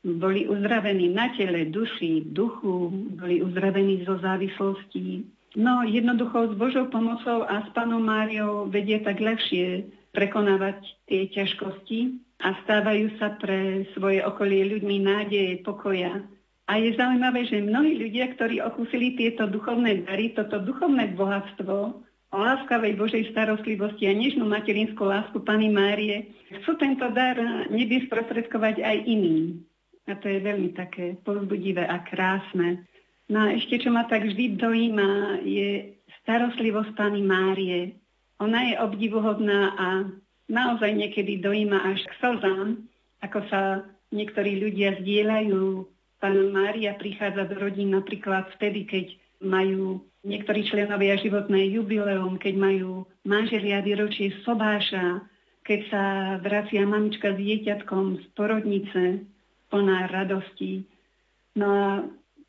boli 0.02 0.50
uzdravení 0.50 1.14
na 1.14 1.30
tele, 1.38 1.70
duši, 1.70 2.26
duchu, 2.26 2.90
boli 3.16 3.40
uzdravení 3.40 4.02
zo 4.04 4.18
závislostí. 4.18 5.24
No 5.56 5.84
jednoducho 5.84 6.52
s 6.52 6.54
Božou 6.56 6.88
pomocou 6.88 7.44
a 7.44 7.68
s 7.68 7.70
Panou 7.76 8.00
Máriou 8.00 8.72
vedie 8.72 9.04
tak 9.04 9.20
ľahšie 9.20 9.84
prekonávať 10.16 10.80
tie 11.12 11.28
ťažkosti 11.28 12.24
a 12.40 12.56
stávajú 12.64 13.20
sa 13.20 13.36
pre 13.36 13.84
svoje 13.96 14.24
okolie 14.24 14.64
ľuďmi 14.78 14.98
nádeje, 15.04 15.60
pokoja. 15.64 16.24
A 16.72 16.80
je 16.80 16.96
zaujímavé, 16.96 17.52
že 17.52 17.60
mnohí 17.60 18.00
ľudia, 18.00 18.32
ktorí 18.32 18.64
okúsili 18.64 19.20
tieto 19.20 19.44
duchovné 19.44 20.08
dary, 20.08 20.32
toto 20.32 20.64
duchovné 20.64 21.20
bohatstvo, 21.20 22.00
o 22.32 22.38
láskavej 22.40 22.96
Božej 22.96 23.24
starostlivosti 23.36 24.08
a 24.08 24.16
nežnú 24.16 24.48
materinskú 24.48 25.04
lásku 25.04 25.36
Pany 25.44 25.68
Márie, 25.68 26.32
chcú 26.64 26.80
tento 26.80 27.04
dar 27.12 27.36
nebie 27.68 28.08
sprostredkovať 28.08 28.80
aj 28.80 28.98
iným. 29.04 29.68
A 30.08 30.16
to 30.16 30.32
je 30.32 30.40
veľmi 30.40 30.72
také 30.72 31.20
povzbudivé 31.28 31.84
a 31.84 32.00
krásne. 32.08 32.88
No 33.32 33.48
a 33.48 33.56
ešte, 33.56 33.80
čo 33.80 33.96
ma 33.96 34.04
tak 34.12 34.28
vždy 34.28 34.60
dojíma, 34.60 35.40
je 35.48 35.96
starostlivosť 36.24 36.92
Pany 37.00 37.24
Márie. 37.24 37.96
Ona 38.44 38.68
je 38.68 38.76
obdivuhodná 38.76 39.72
a 39.80 39.88
naozaj 40.52 40.92
niekedy 40.92 41.40
dojíma 41.40 41.80
až 41.96 42.04
k 42.12 42.14
slzám, 42.20 42.84
ako 43.24 43.40
sa 43.48 43.88
niektorí 44.12 44.60
ľudia 44.60 45.00
zdieľajú. 45.00 45.88
Pána 46.20 46.44
Mária 46.52 46.92
prichádza 47.00 47.48
do 47.48 47.56
rodín 47.56 47.96
napríklad 47.96 48.52
vtedy, 48.60 48.84
keď 48.84 49.06
majú 49.40 50.04
niektorí 50.28 50.68
členovia 50.68 51.16
životné 51.18 51.72
jubileum, 51.72 52.36
keď 52.36 52.54
majú 52.60 53.10
manželia 53.24 53.80
výročie 53.82 54.36
sobáša, 54.44 55.24
keď 55.64 55.80
sa 55.88 56.04
vracia 56.44 56.84
mamička 56.84 57.34
s 57.34 57.40
dieťatkom 57.40 58.22
z 58.22 58.26
porodnice, 58.36 59.24
plná 59.72 60.12
radosti. 60.12 60.84
No 61.56 61.68
a 61.72 61.88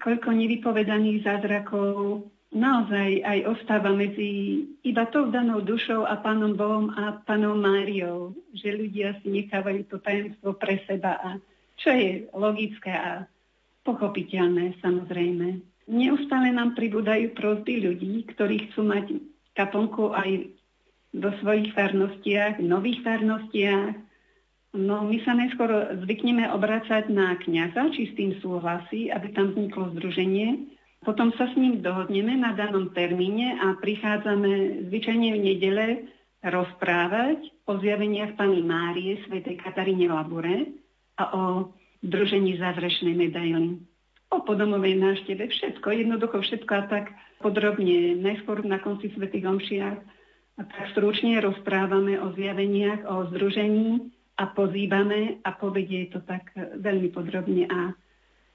koľko 0.03 0.35
nevypovedaných 0.35 1.23
zázrakov 1.23 2.27
naozaj 2.53 3.25
aj 3.25 3.39
ostáva 3.49 3.95
medzi 3.97 4.61
iba 4.85 5.09
tou 5.09 5.33
danou 5.33 5.65
dušou 5.65 6.05
a 6.05 6.21
Pánom 6.21 6.53
Bohom 6.53 6.93
a 6.93 7.17
Pánom 7.25 7.57
Máriou, 7.57 8.37
že 8.53 8.77
ľudia 8.77 9.17
si 9.23 9.33
nechávajú 9.33 9.89
to 9.89 9.97
tajemstvo 10.03 10.59
pre 10.59 10.83
seba 10.85 11.17
a 11.23 11.31
čo 11.81 11.89
je 11.95 12.29
logické 12.37 12.93
a 12.93 13.25
pochopiteľné 13.83 14.79
samozrejme. 14.85 15.65
Neustále 15.91 16.55
nám 16.55 16.79
pribúdajú 16.79 17.35
prosby 17.35 17.83
ľudí, 17.83 18.23
ktorí 18.31 18.71
chcú 18.71 18.87
mať 18.87 19.19
kaponku 19.57 20.15
aj 20.15 20.47
do 21.13 21.29
svojich 21.43 21.75
farnostiach, 21.75 22.63
nových 22.63 23.03
farnostiach. 23.03 24.12
No 24.73 25.05
my 25.05 25.21
sa 25.21 25.37
najskôr 25.37 26.01
zvykneme 26.01 26.49
obracať 26.49 27.13
na 27.13 27.37
kniaza, 27.37 27.93
či 27.93 28.09
s 28.09 28.17
tým 28.17 28.41
súhlasí, 28.41 29.13
aby 29.13 29.29
tam 29.37 29.53
vzniklo 29.53 29.93
združenie. 29.93 30.73
Potom 31.05 31.29
sa 31.37 31.45
s 31.53 31.55
ním 31.61 31.85
dohodneme 31.85 32.41
na 32.41 32.57
danom 32.57 32.89
termíne 32.97 33.61
a 33.61 33.77
prichádzame 33.77 34.87
zvyčajne 34.89 35.29
v 35.37 35.39
nedele 35.45 35.87
rozprávať 36.41 37.53
o 37.69 37.77
zjaveniach 37.85 38.33
pani 38.41 38.65
Márie, 38.65 39.21
svätej 39.29 39.61
Kataríne 39.61 40.09
Labure 40.09 40.73
a 41.21 41.25
o 41.37 41.45
družení 42.01 42.57
zázračnej 42.57 43.13
medaily. 43.13 43.77
O 44.33 44.41
podomovej 44.41 44.97
návšteve 44.97 45.53
všetko, 45.53 45.87
jednoducho 45.93 46.41
všetko 46.41 46.73
a 46.73 46.83
tak 46.89 47.13
podrobne, 47.45 48.17
najskôr 48.17 48.65
na 48.65 48.81
konci 48.81 49.13
svätých 49.13 49.45
omšiach 49.45 49.99
a 50.57 50.63
tak 50.65 50.85
stručne 50.97 51.45
rozprávame 51.45 52.17
o 52.17 52.33
zjaveniach, 52.33 53.05
o 53.05 53.29
združení 53.29 54.17
a 54.39 54.45
pozývame 54.51 55.43
a 55.45 55.51
povedie 55.53 56.09
to 56.09 56.25
tak 56.25 56.53
veľmi 56.57 57.13
podrobne 57.13 57.69
a 57.69 57.93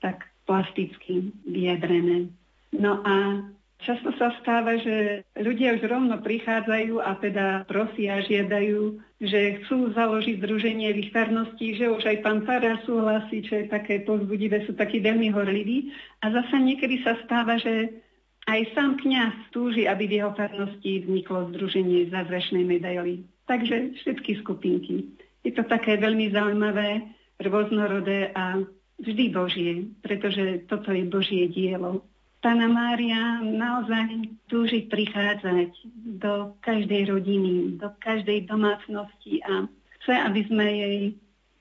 tak 0.02 0.26
plasticky 0.48 1.36
vyjadrené. 1.46 2.32
No 2.74 3.04
a 3.04 3.46
často 3.84 4.10
sa 4.18 4.34
stáva, 4.42 4.80
že 4.82 5.28
ľudia 5.38 5.78
už 5.78 5.86
rovno 5.86 6.18
prichádzajú 6.24 7.04
a 7.04 7.12
teda 7.22 7.46
prosia, 7.70 8.26
žiadajú, 8.26 8.98
že 9.22 9.62
chcú 9.64 9.94
založiť 9.94 10.42
združenie 10.42 10.90
v 10.94 11.02
ich 11.08 11.12
farnosti, 11.14 11.78
že 11.78 11.90
už 11.90 12.04
aj 12.06 12.18
pán 12.26 12.42
Fara 12.46 12.82
súhlasí, 12.86 13.46
čo 13.46 13.62
je 13.62 13.66
také 13.70 14.02
pozbudivé, 14.02 14.66
sú 14.66 14.74
takí 14.74 15.02
veľmi 15.02 15.30
horliví. 15.34 15.94
A 16.22 16.34
zasa 16.34 16.58
niekedy 16.58 17.02
sa 17.06 17.18
stáva, 17.26 17.58
že 17.62 18.02
aj 18.48 18.72
sám 18.74 18.98
kňaz 19.04 19.52
túži, 19.52 19.86
aby 19.86 20.08
v 20.08 20.24
jeho 20.24 20.32
farnosti 20.32 21.04
vzniklo 21.04 21.52
združenie 21.52 22.08
zázračnej 22.10 22.64
medaily. 22.64 23.28
Takže 23.48 24.00
všetky 24.04 24.40
skupinky. 24.44 25.08
Je 25.48 25.56
to 25.56 25.64
také 25.64 25.96
veľmi 25.96 26.28
zaujímavé, 26.36 27.08
rôznorodé 27.40 28.36
a 28.36 28.60
vždy 29.00 29.32
Božie, 29.32 29.88
pretože 30.04 30.68
toto 30.68 30.92
je 30.92 31.08
Božie 31.08 31.48
dielo. 31.48 32.04
Pána 32.44 32.68
Mária 32.68 33.40
naozaj 33.40 34.28
túži 34.52 34.92
prichádzať 34.92 35.72
do 36.20 36.52
každej 36.60 37.16
rodiny, 37.16 37.80
do 37.80 37.88
každej 38.04 38.44
domácnosti 38.44 39.40
a 39.48 39.72
chce, 40.04 40.14
aby 40.20 40.42
sme 40.52 40.68
jej 40.68 41.00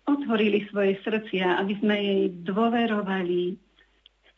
otvorili 0.03 0.67
svoje 0.67 0.99
srdcia, 1.07 1.63
aby 1.63 1.79
sme 1.79 1.95
jej 1.95 2.23
dôverovali. 2.43 3.55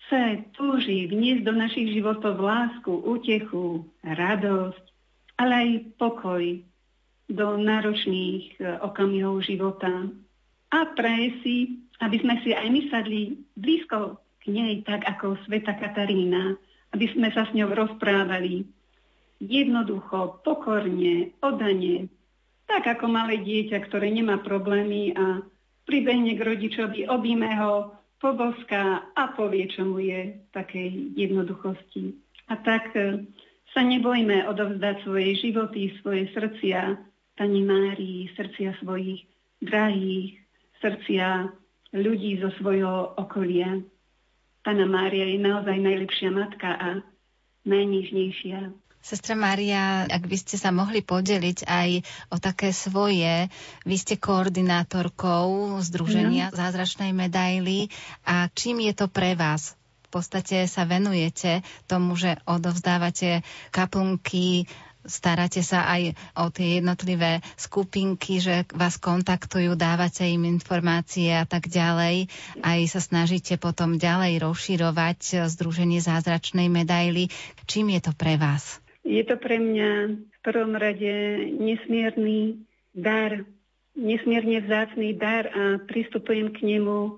Chce, 0.05 0.45
túži 0.53 1.09
vniesť 1.09 1.43
do 1.49 1.53
našich 1.57 1.97
životov 1.97 2.37
lásku, 2.37 2.93
útechu, 2.93 3.89
radosť, 4.05 4.85
ale 5.41 5.53
aj 5.57 5.69
pokoj 5.97 6.45
do 7.29 7.61
náročných 7.61 8.57
e, 8.57 8.81
okamihov 8.81 9.45
života. 9.45 10.09
A 10.73 10.79
praje 10.97 11.29
si, 11.45 11.57
aby 12.01 12.17
sme 12.21 12.41
si 12.41 12.57
aj 12.57 12.67
my 12.73 12.81
sadli 12.89 13.37
blízko 13.57 14.21
k 14.41 14.45
nej, 14.49 14.81
tak 14.85 15.05
ako 15.05 15.37
Sveta 15.45 15.77
Katarína, 15.77 16.57
aby 16.97 17.07
sme 17.13 17.29
sa 17.37 17.45
s 17.45 17.53
ňou 17.53 17.73
rozprávali 17.73 18.65
jednoducho, 19.39 20.41
pokorne, 20.43 21.37
odane, 21.45 22.11
tak 22.69 22.99
ako 22.99 23.07
malé 23.09 23.41
dieťa, 23.41 23.87
ktoré 23.87 24.13
nemá 24.13 24.41
problémy 24.43 25.15
a 25.17 25.41
pribehne 25.89 26.37
k 26.37 26.45
rodičovi, 26.45 27.09
objíme 27.09 27.49
ho, 27.57 27.97
poboská 28.19 29.15
a 29.15 29.31
povie, 29.39 29.71
čo 29.71 29.87
mu 29.87 30.03
je 30.03 30.35
takej 30.51 31.15
jednoduchosti. 31.15 32.19
A 32.51 32.59
tak 32.59 32.91
e, 32.99 33.23
sa 33.71 33.87
nebojme 33.87 34.43
odovzdať 34.51 35.07
svoje 35.07 35.39
životy, 35.39 35.95
svoje 36.03 36.27
srdcia 36.35 36.99
Pani 37.39 37.63
Márii, 37.63 38.35
srdcia 38.35 38.83
svojich 38.83 39.23
drahých, 39.63 40.43
srdcia 40.83 41.55
ľudí 41.95 42.43
zo 42.43 42.51
svojho 42.59 43.15
okolia. 43.15 43.79
Pana 44.67 44.85
Mária 44.91 45.23
je 45.31 45.39
naozaj 45.39 45.79
najlepšia 45.79 46.35
matka 46.35 46.75
a 46.75 46.89
najnižnejšia. 47.63 48.75
Sestra 48.99 49.39
Mária, 49.39 50.11
ak 50.11 50.27
by 50.27 50.37
ste 50.37 50.59
sa 50.59 50.75
mohli 50.75 51.01
podeliť 51.07 51.65
aj 51.65 51.91
o 52.35 52.37
také 52.43 52.75
svoje, 52.75 53.47
vy 53.87 53.97
ste 53.97 54.19
koordinátorkou 54.19 55.79
Združenia 55.79 56.51
no. 56.51 56.59
Zázračnej 56.59 57.15
medaily 57.15 57.87
a 58.27 58.51
čím 58.51 58.83
je 58.83 58.93
to 58.99 59.07
pre 59.07 59.39
vás? 59.39 59.79
V 60.09 60.19
podstate 60.19 60.67
sa 60.67 60.89
venujete 60.89 61.63
tomu, 61.85 62.19
že 62.19 62.41
odovzdávate 62.49 63.45
kaplnky 63.71 64.65
staráte 65.07 65.63
sa 65.63 65.87
aj 65.87 66.19
o 66.35 66.51
tie 66.51 66.83
jednotlivé 66.83 67.45
skupinky, 67.55 68.43
že 68.43 68.67
vás 68.75 68.99
kontaktujú, 68.99 69.79
dávate 69.79 70.27
im 70.27 70.49
informácie 70.49 71.31
a 71.35 71.47
tak 71.47 71.71
ďalej. 71.71 72.27
Aj 72.65 72.81
sa 72.91 73.01
snažíte 73.03 73.61
potom 73.61 74.01
ďalej 74.01 74.43
rozširovať 74.43 75.47
Združenie 75.47 76.03
zázračnej 76.03 76.67
medaily. 76.67 77.31
Čím 77.71 77.95
je 77.95 78.01
to 78.05 78.13
pre 78.17 78.35
vás? 78.41 78.83
Je 79.09 79.25
to 79.25 79.41
pre 79.41 79.57
mňa 79.57 79.91
v 80.21 80.39
prvom 80.45 80.77
rade 80.77 81.15
nesmierny 81.57 82.61
dar, 82.93 83.47
nesmierne 83.97 84.61
vzácný 84.67 85.17
dar 85.17 85.49
a 85.49 85.81
pristupujem 85.81 86.53
k 86.53 86.77
nemu 86.77 87.17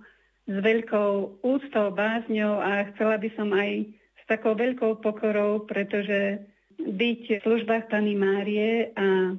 s 0.51 0.55
veľkou 0.55 1.43
úctou, 1.43 1.87
bázňou 1.95 2.62
a 2.62 2.90
chcela 2.95 3.19
by 3.19 3.29
som 3.35 3.51
aj 3.55 3.90
s 3.90 4.23
takou 4.27 4.55
veľkou 4.55 5.03
pokorou, 5.03 5.66
pretože 5.66 6.47
byť 6.87 7.23
v 7.40 7.45
službách 7.45 7.93
Pany 7.93 8.14
Márie 8.16 8.95
a 8.97 9.37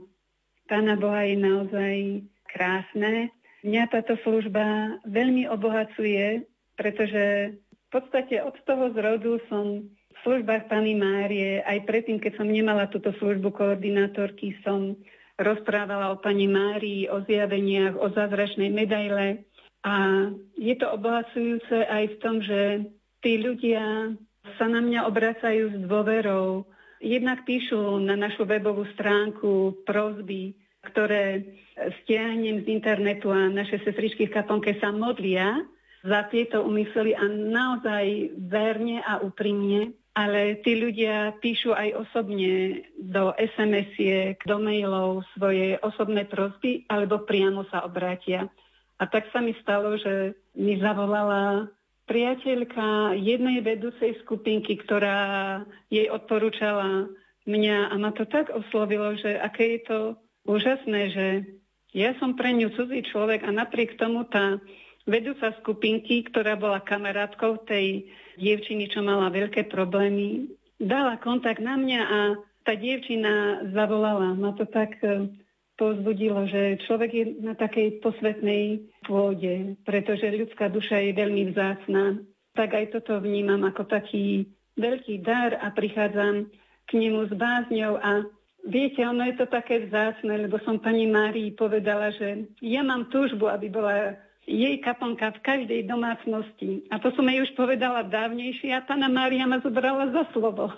Pána 0.70 0.96
Boha 0.96 1.28
je 1.28 1.36
naozaj 1.36 1.96
krásne. 2.48 3.34
Mňa 3.62 3.84
táto 3.92 4.16
služba 4.24 4.98
veľmi 5.04 5.46
obohacuje, 5.52 6.48
pretože 6.80 7.58
v 7.60 7.88
podstate 7.92 8.40
od 8.40 8.56
toho 8.64 8.96
zrodu 8.96 9.38
som 9.52 9.84
v 9.86 10.18
službách 10.24 10.72
Pany 10.72 10.96
Márie, 10.96 11.60
aj 11.66 11.84
predtým, 11.84 12.22
keď 12.22 12.40
som 12.40 12.48
nemala 12.48 12.88
túto 12.88 13.12
službu 13.20 13.52
koordinátorky, 13.52 14.56
som 14.64 14.96
rozprávala 15.42 16.14
o 16.14 16.22
Pani 16.22 16.46
Márii, 16.48 17.10
o 17.10 17.26
zjaveniach, 17.26 17.98
o 17.98 18.08
zázračnej 18.14 18.70
medaile. 18.70 19.50
A 19.82 20.30
je 20.56 20.76
to 20.78 20.94
obohacujúce 20.94 21.90
aj 21.90 22.04
v 22.06 22.20
tom, 22.22 22.36
že 22.40 22.62
tí 23.26 23.42
ľudia 23.42 24.14
sa 24.58 24.66
na 24.70 24.82
mňa 24.82 25.10
obracajú 25.10 25.74
s 25.74 25.78
dôverou, 25.90 26.70
Jednak 27.02 27.50
píšu 27.50 27.98
na 27.98 28.14
našu 28.14 28.46
webovú 28.46 28.86
stránku 28.94 29.82
prozby, 29.90 30.54
ktoré 30.86 31.42
stiahnem 32.04 32.62
z 32.62 32.66
internetu 32.70 33.34
a 33.34 33.50
naše 33.50 33.82
sestričky 33.82 34.30
v 34.30 34.36
kaponke 34.38 34.78
sa 34.78 34.94
modlia 34.94 35.66
za 36.06 36.30
tieto 36.30 36.62
umysly 36.62 37.18
a 37.18 37.26
naozaj 37.26 38.38
verne 38.38 39.02
a 39.02 39.18
úprimne. 39.18 39.98
Ale 40.12 40.60
tí 40.62 40.76
ľudia 40.76 41.40
píšu 41.40 41.72
aj 41.72 42.06
osobne 42.06 42.84
do 43.00 43.32
SMS-iek, 43.40 44.38
do 44.44 44.60
mailov 44.60 45.24
svoje 45.34 45.80
osobné 45.80 46.28
prosby 46.28 46.84
alebo 46.92 47.24
priamo 47.24 47.64
sa 47.72 47.82
obrátia. 47.88 48.52
A 49.02 49.08
tak 49.08 49.32
sa 49.34 49.40
mi 49.40 49.56
stalo, 49.64 49.96
že 49.98 50.38
mi 50.54 50.78
zavolala 50.78 51.72
priateľka 52.12 53.16
jednej 53.16 53.64
vedúcej 53.64 54.20
skupinky, 54.20 54.76
ktorá 54.84 55.64
jej 55.88 56.12
odporúčala 56.12 57.08
mňa 57.48 57.88
a 57.88 57.96
ma 57.96 58.12
to 58.12 58.28
tak 58.28 58.52
oslovilo, 58.52 59.16
že 59.16 59.40
aké 59.40 59.80
je 59.80 59.82
to 59.88 60.00
úžasné, 60.44 61.02
že 61.16 61.28
ja 61.96 62.12
som 62.20 62.36
pre 62.36 62.52
ňu 62.52 62.76
cudzí 62.76 63.08
človek 63.08 63.48
a 63.48 63.56
napriek 63.56 63.96
tomu 63.96 64.28
tá 64.28 64.60
vedúca 65.08 65.56
skupinky, 65.64 66.28
ktorá 66.28 66.60
bola 66.60 66.84
kamarátkou 66.84 67.64
tej 67.64 68.12
dievčiny, 68.36 68.92
čo 68.92 69.00
mala 69.00 69.32
veľké 69.32 69.72
problémy, 69.72 70.52
dala 70.84 71.16
kontakt 71.16 71.64
na 71.64 71.80
mňa 71.80 72.02
a 72.04 72.20
tá 72.68 72.76
dievčina 72.76 73.64
zavolala. 73.72 74.36
Ma 74.36 74.52
to 74.52 74.68
tak 74.68 75.00
povzbudilo, 75.82 76.46
že 76.46 76.78
človek 76.86 77.10
je 77.10 77.26
na 77.42 77.58
takej 77.58 78.06
posvetnej 78.06 78.86
pôde, 79.10 79.74
pretože 79.82 80.30
ľudská 80.30 80.70
duša 80.70 81.02
je 81.02 81.18
veľmi 81.18 81.50
vzácná. 81.50 82.22
Tak 82.54 82.78
aj 82.78 82.86
toto 82.94 83.18
vnímam 83.18 83.66
ako 83.66 83.90
taký 83.90 84.46
veľký 84.78 85.26
dar 85.26 85.58
a 85.58 85.74
prichádzam 85.74 86.46
k 86.86 86.92
nemu 86.94 87.26
s 87.26 87.34
bázňou 87.34 87.98
a 87.98 88.30
viete, 88.62 89.02
ono 89.02 89.26
je 89.26 89.42
to 89.42 89.50
také 89.50 89.90
vzácne, 89.90 90.46
lebo 90.46 90.62
som 90.62 90.78
pani 90.78 91.10
Márii 91.10 91.58
povedala, 91.58 92.14
že 92.14 92.46
ja 92.62 92.86
mám 92.86 93.10
túžbu, 93.10 93.50
aby 93.50 93.74
bola 93.74 94.14
jej 94.46 94.78
kaponka 94.86 95.34
v 95.34 95.44
každej 95.44 95.82
domácnosti. 95.90 96.86
A 96.94 97.02
to 97.02 97.10
som 97.18 97.26
jej 97.26 97.42
už 97.42 97.58
povedala 97.58 98.06
dávnejšie 98.06 98.70
a 98.74 98.86
pána 98.86 99.10
Mária 99.10 99.50
ma 99.50 99.58
zobrala 99.66 100.14
za 100.14 100.30
slovo 100.30 100.70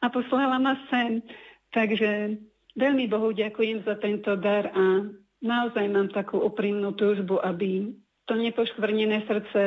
a 0.00 0.06
poslala 0.12 0.60
ma 0.60 0.76
sem. 0.92 1.24
Takže 1.72 2.38
Veľmi 2.74 3.06
Bohu 3.06 3.30
ďakujem 3.30 3.86
za 3.86 3.94
tento 4.02 4.34
dar 4.34 4.70
a 4.74 5.06
naozaj 5.38 5.86
mám 5.86 6.10
takú 6.10 6.42
úprimnú 6.42 6.90
túžbu, 6.98 7.38
aby 7.38 7.94
to 8.26 8.34
nepoškvrnené 8.34 9.22
srdce 9.30 9.62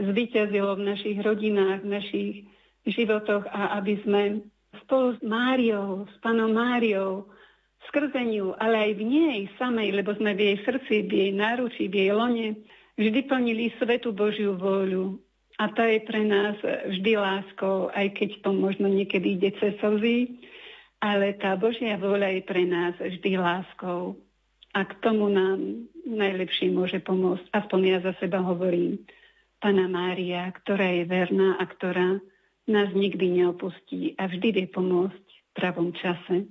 zvyťazilo 0.00 0.80
v 0.80 0.86
našich 0.88 1.18
rodinách, 1.20 1.84
v 1.84 1.92
našich 2.00 2.34
životoch 2.88 3.44
a 3.52 3.76
aby 3.76 3.94
sme 4.02 4.22
spolu 4.84 5.14
s 5.14 5.20
Máriou, 5.20 6.08
s 6.08 6.14
panom 6.24 6.50
Máriou, 6.50 7.28
skrze 7.92 8.24
ňu, 8.24 8.56
ale 8.56 8.90
aj 8.90 8.92
v 8.96 9.02
nej 9.04 9.38
samej, 9.60 9.92
lebo 9.92 10.16
sme 10.16 10.32
v 10.32 10.40
jej 10.40 10.58
srdci, 10.64 10.94
v 11.04 11.12
jej 11.12 11.32
náruči, 11.36 11.92
v 11.92 11.94
jej 11.94 12.10
lone, 12.16 12.48
vždy 12.96 13.20
plnili 13.28 13.70
svetú 13.76 14.16
Božiu 14.16 14.56
vôľu. 14.56 15.20
A 15.60 15.70
tá 15.70 15.86
je 15.86 16.02
pre 16.02 16.26
nás 16.26 16.58
vždy 16.64 17.14
láskou, 17.14 17.92
aj 17.94 18.10
keď 18.18 18.42
to 18.42 18.50
možno 18.50 18.90
niekedy 18.90 19.38
ide 19.38 19.54
cez 19.62 19.78
slzy, 19.78 20.42
ale 21.04 21.36
tá 21.36 21.52
Božia 21.60 22.00
vôľa 22.00 22.40
je 22.40 22.42
pre 22.48 22.64
nás 22.64 22.96
vždy 22.96 23.36
láskou. 23.36 24.16
A 24.72 24.88
k 24.88 24.96
tomu 25.04 25.28
nám 25.28 25.84
najlepšie 26.08 26.72
môže 26.72 26.96
pomôcť, 27.04 27.44
aspoň 27.52 27.80
ja 27.84 27.98
za 28.00 28.16
seba 28.16 28.40
hovorím, 28.40 29.04
Pana 29.60 29.84
Mária, 29.84 30.48
ktorá 30.48 30.88
je 30.96 31.04
verná 31.04 31.60
a 31.60 31.64
ktorá 31.68 32.20
nás 32.64 32.88
nikdy 32.96 33.44
neopustí 33.44 34.16
a 34.16 34.28
vždy 34.32 34.48
vie 34.56 34.66
pomôcť 34.72 35.24
v 35.28 35.50
pravom 35.52 35.92
čase. 35.92 36.48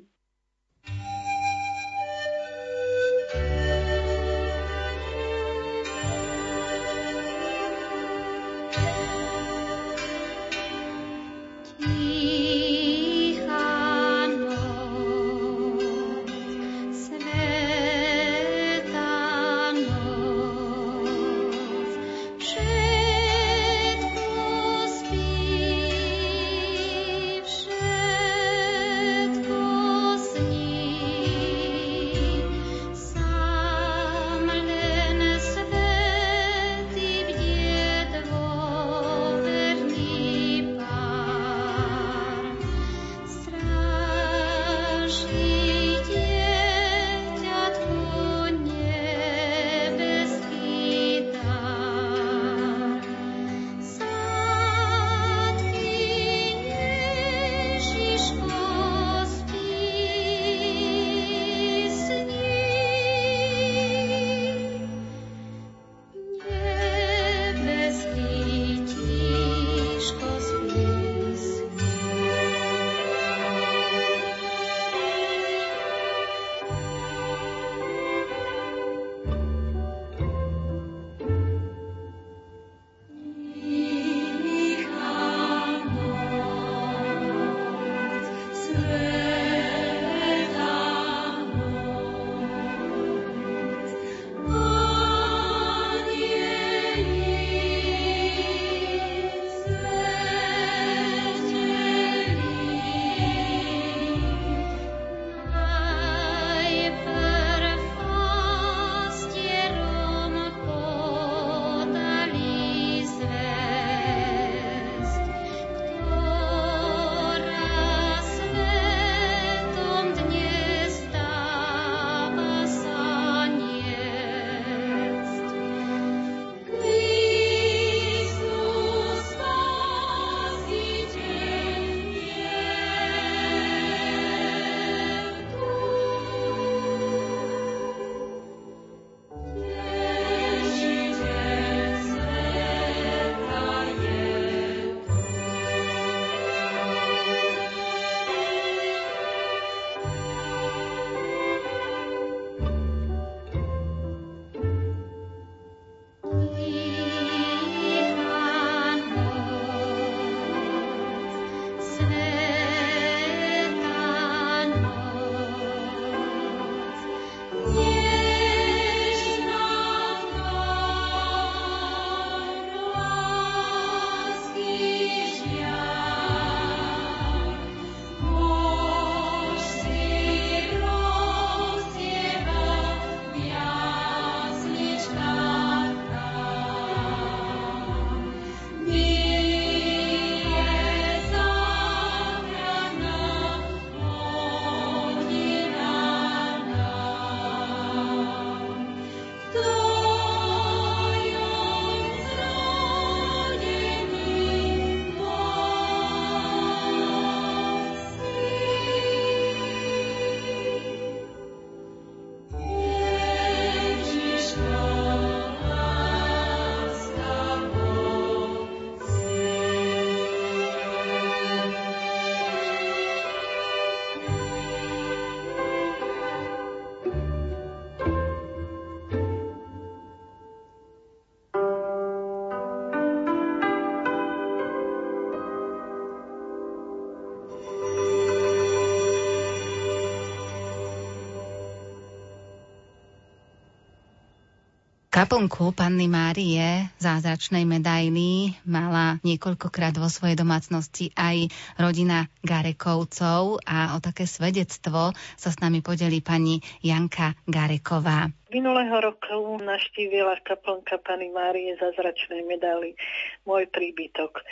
Kaplnku 245.23 245.71
Panny 245.71 246.11
Márie 246.11 246.91
zázračnej 246.99 247.63
medaily 247.63 248.59
mala 248.67 249.23
niekoľkokrát 249.23 249.95
vo 249.95 250.11
svojej 250.11 250.35
domácnosti 250.35 251.15
aj 251.15 251.47
rodina 251.79 252.27
Garekovcov 252.43 253.63
a 253.63 253.95
o 253.95 254.03
také 254.03 254.27
svedectvo 254.27 255.15
sa 255.39 255.47
s 255.47 255.63
nami 255.63 255.79
podeli 255.79 256.19
pani 256.19 256.59
Janka 256.83 257.39
Gareková. 257.47 258.35
Minulého 258.51 258.99
roku 258.99 259.63
naštívila 259.63 260.43
kaplnka 260.43 260.99
Pany 260.99 261.31
Márie 261.31 261.71
zázračnej 261.79 262.43
medaily 262.43 262.99
môj 263.47 263.71
príbytok. 263.71 264.43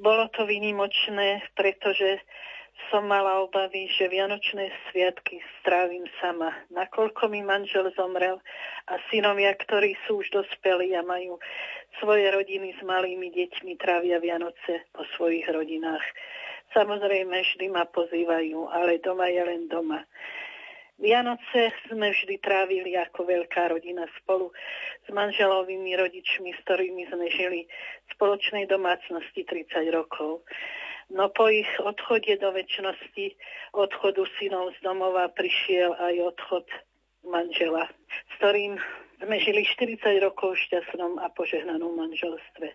Bolo 0.00 0.32
to 0.32 0.48
vynimočné, 0.48 1.52
pretože 1.52 2.24
som 2.90 3.06
mala 3.06 3.42
obavy, 3.42 3.90
že 3.94 4.10
Vianočné 4.10 4.70
sviatky 4.90 5.42
strávim 5.62 6.06
sama. 6.22 6.54
Nakoľko 6.70 7.26
mi 7.30 7.42
manžel 7.42 7.90
zomrel 7.98 8.38
a 8.86 8.94
synovia, 9.10 9.54
ktorí 9.54 9.98
sú 10.06 10.22
už 10.22 10.30
dospelí 10.30 10.94
a 10.94 11.02
majú 11.02 11.38
svoje 11.98 12.28
rodiny 12.30 12.76
s 12.76 12.80
malými 12.86 13.32
deťmi, 13.32 13.74
trávia 13.80 14.22
Vianoce 14.22 14.86
po 14.94 15.02
svojich 15.16 15.48
rodinách. 15.50 16.04
Samozrejme, 16.74 17.34
vždy 17.34 17.66
ma 17.72 17.88
pozývajú, 17.88 18.68
ale 18.68 19.02
doma 19.02 19.30
je 19.30 19.42
len 19.42 19.66
doma. 19.70 20.04
Vianoce 20.96 21.76
sme 21.92 22.08
vždy 22.08 22.40
trávili 22.40 22.96
ako 22.96 23.28
veľká 23.28 23.68
rodina 23.68 24.08
spolu 24.16 24.48
s 25.04 25.08
manželovými 25.12 25.92
rodičmi, 25.92 26.56
s 26.56 26.58
ktorými 26.64 27.04
sme 27.12 27.28
žili 27.28 27.68
v 27.68 28.08
spoločnej 28.16 28.64
domácnosti 28.64 29.44
30 29.44 29.92
rokov. 29.92 30.40
No 31.06 31.30
po 31.30 31.46
ich 31.46 31.70
odchode 31.78 32.34
do 32.42 32.50
väčšnosti, 32.50 33.38
odchodu 33.78 34.26
synov 34.36 34.74
z 34.74 34.78
domova, 34.82 35.30
prišiel 35.30 35.94
aj 35.94 36.14
odchod 36.34 36.66
manžela, 37.22 37.86
s 38.30 38.32
ktorým 38.42 38.74
sme 39.22 39.36
žili 39.38 39.62
40 39.64 40.02
rokov 40.18 40.58
v 40.58 40.62
šťastnom 40.66 41.22
a 41.22 41.30
požehnanom 41.32 41.94
manželstve. 41.94 42.74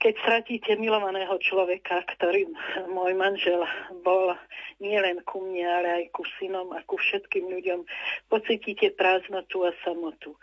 Keď 0.00 0.14
stratíte 0.16 0.72
milovaného 0.80 1.36
človeka, 1.44 2.00
ktorým 2.16 2.56
môj 2.88 3.12
manžel 3.12 3.60
bol 4.00 4.32
nielen 4.80 5.20
ku 5.28 5.44
mne, 5.44 5.64
ale 5.68 5.88
aj 5.92 6.04
ku 6.16 6.24
synom 6.40 6.72
a 6.72 6.80
ku 6.88 6.96
všetkým 6.96 7.52
ľuďom, 7.52 7.84
pocítite 8.32 8.96
prázdnotu 8.96 9.68
a 9.68 9.76
samotu. 9.84 10.40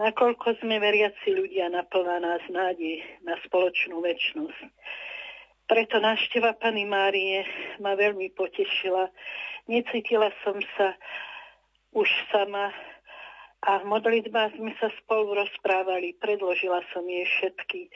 Nakoľko 0.00 0.64
sme 0.64 0.80
veriaci 0.80 1.28
ľudia, 1.28 1.68
naplná 1.68 2.24
nás 2.24 2.40
nádej 2.48 3.04
na 3.20 3.36
spoločnú 3.44 4.00
väčšnosť. 4.00 4.72
Preto 5.70 6.02
návšteva 6.02 6.58
Pany 6.58 6.82
Márie 6.82 7.46
ma 7.78 7.94
veľmi 7.94 8.34
potešila. 8.34 9.06
Necítila 9.70 10.34
som 10.42 10.58
sa 10.74 10.98
už 11.94 12.10
sama 12.34 12.74
a 13.62 13.78
v 13.78 13.84
modlitbách 13.86 14.58
sme 14.58 14.74
sa 14.82 14.90
spolu 14.98 15.38
rozprávali. 15.38 16.18
Predložila 16.18 16.82
som 16.90 17.06
jej 17.06 17.22
všetky 17.22 17.86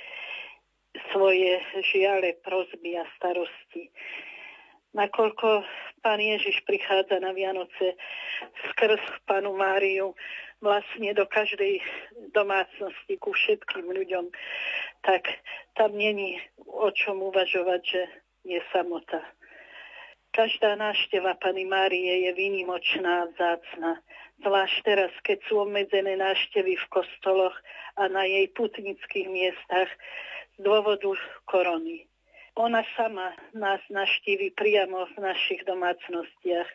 svoje 1.11 1.59
žiale, 1.91 2.39
prozby 2.47 2.95
a 2.95 3.05
starosti. 3.19 3.91
Nakoľko 4.95 5.67
pán 6.07 6.23
Ježiš 6.23 6.63
prichádza 6.63 7.19
na 7.19 7.35
Vianoce 7.35 7.99
skrz 8.71 9.03
panu 9.27 9.59
Máriu 9.59 10.15
vlastne 10.63 11.11
do 11.13 11.27
každej 11.27 11.83
domácnosti 12.31 13.19
ku 13.19 13.35
všetkým 13.35 13.91
ľuďom, 13.91 14.31
tak 15.03 15.29
tam 15.75 15.99
není 15.99 16.41
o 16.65 16.89
čom 16.95 17.21
uvažovať, 17.21 17.81
že 17.85 18.03
je 18.47 18.61
samota. 18.71 19.21
Každá 20.35 20.75
návšteva 20.75 21.39
Pany 21.39 21.63
Márie 21.63 22.27
je 22.27 22.33
výnimočná 22.35 23.23
a 23.23 23.29
vzácna. 23.31 24.03
Zvlášť 24.43 24.77
teraz, 24.83 25.13
keď 25.23 25.39
sú 25.47 25.63
obmedzené 25.63 26.19
návštevy 26.19 26.75
v 26.75 26.87
kostoloch 26.91 27.55
a 27.95 28.11
na 28.11 28.27
jej 28.27 28.51
putnických 28.51 29.31
miestach 29.31 29.87
z 30.55 30.59
dôvodu 30.59 31.15
korony. 31.47 32.11
Ona 32.55 32.87
sama 32.95 33.35
nás 33.51 33.83
naštívi 33.91 34.55
priamo 34.55 35.11
v 35.11 35.27
našich 35.27 35.67
domácnostiach. 35.67 36.71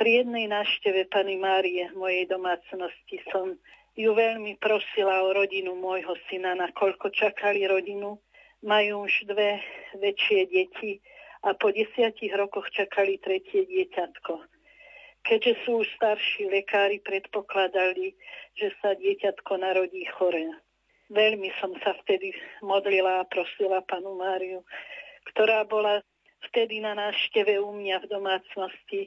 Pri 0.00 0.24
jednej 0.24 0.48
návšteve 0.48 1.04
Pany 1.12 1.36
Márie 1.36 1.84
v 1.92 2.00
mojej 2.00 2.24
domácnosti 2.32 3.20
som 3.28 3.52
ju 3.92 4.10
veľmi 4.16 4.56
prosila 4.56 5.20
o 5.28 5.36
rodinu 5.36 5.76
môjho 5.76 6.16
syna, 6.32 6.56
nakoľko 6.56 7.12
čakali 7.12 7.68
rodinu. 7.68 8.16
Majú 8.64 9.04
už 9.04 9.28
dve 9.28 9.60
väčšie 10.00 10.48
deti 10.48 10.96
a 11.44 11.52
po 11.52 11.76
desiatich 11.76 12.32
rokoch 12.32 12.72
čakali 12.72 13.20
tretie 13.20 13.68
dieťatko. 13.68 14.32
Keďže 15.28 15.52
sú 15.68 15.84
už 15.84 15.92
starší, 16.00 16.48
lekári 16.48 17.04
predpokladali, 17.04 18.16
že 18.56 18.72
sa 18.80 18.96
dieťatko 18.96 19.60
narodí 19.60 20.08
chore. 20.08 20.56
Veľmi 21.12 21.52
som 21.60 21.76
sa 21.84 21.92
vtedy 22.00 22.32
modlila 22.64 23.20
a 23.20 23.28
prosila 23.28 23.84
panu 23.84 24.16
Máriu, 24.16 24.64
ktorá 25.34 25.64
bola 25.68 26.00
vtedy 26.50 26.80
na 26.80 26.94
návšteve 26.94 27.58
u 27.58 27.74
mňa 27.74 28.06
v 28.06 28.10
domácnosti, 28.10 29.00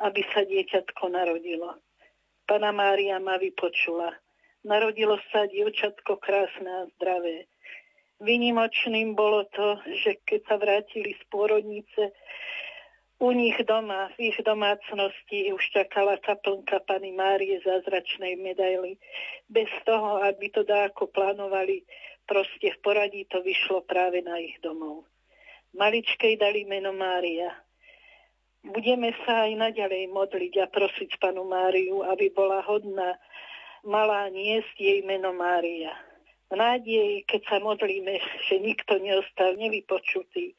aby 0.00 0.20
sa 0.32 0.42
dieťatko 0.44 1.12
narodilo. 1.12 1.76
Pana 2.48 2.72
Mária 2.72 3.20
ma 3.20 3.36
vypočula. 3.36 4.16
Narodilo 4.64 5.20
sa 5.30 5.44
dievčatko 5.46 6.16
krásne 6.18 6.68
a 6.68 6.82
zdravé. 6.96 7.46
Vynimočným 8.18 9.14
bolo 9.14 9.46
to, 9.54 9.78
že 10.02 10.18
keď 10.26 10.40
sa 10.48 10.56
vrátili 10.58 11.14
z 11.14 11.22
pôrodnice, 11.30 12.10
u 13.18 13.34
nich 13.34 13.58
doma, 13.66 14.14
v 14.14 14.30
ich 14.30 14.38
domácnosti 14.46 15.50
už 15.50 15.62
čakala 15.74 16.22
kaplnka 16.22 16.78
Pany 16.86 17.10
Márie 17.10 17.58
zázračnej 17.66 18.38
medaily. 18.38 18.94
Bez 19.50 19.66
toho, 19.82 20.22
aby 20.22 20.54
to 20.54 20.62
dáko 20.62 21.10
plánovali, 21.10 21.82
proste 22.30 22.70
v 22.70 22.78
poradí 22.78 23.26
to 23.26 23.42
vyšlo 23.42 23.82
práve 23.82 24.22
na 24.22 24.38
ich 24.38 24.54
domov. 24.62 25.02
Maličkej 25.76 26.40
dali 26.40 26.64
meno 26.64 26.92
Mária. 26.96 27.52
Budeme 28.64 29.14
sa 29.24 29.48
aj 29.48 29.52
naďalej 29.54 30.10
modliť 30.10 30.54
a 30.64 30.66
prosiť 30.66 31.20
panu 31.20 31.46
Máriu, 31.46 32.04
aby 32.04 32.32
bola 32.32 32.60
hodná 32.64 33.16
mala 33.86 34.26
niesť 34.28 34.74
jej 34.74 35.00
meno 35.06 35.30
Mária. 35.32 35.94
V 36.48 36.56
nádeji, 36.56 37.28
keď 37.28 37.42
sa 37.44 37.58
modlíme, 37.60 38.18
že 38.48 38.56
nikto 38.58 38.96
neostal 38.98 39.54
nevypočutý, 39.60 40.56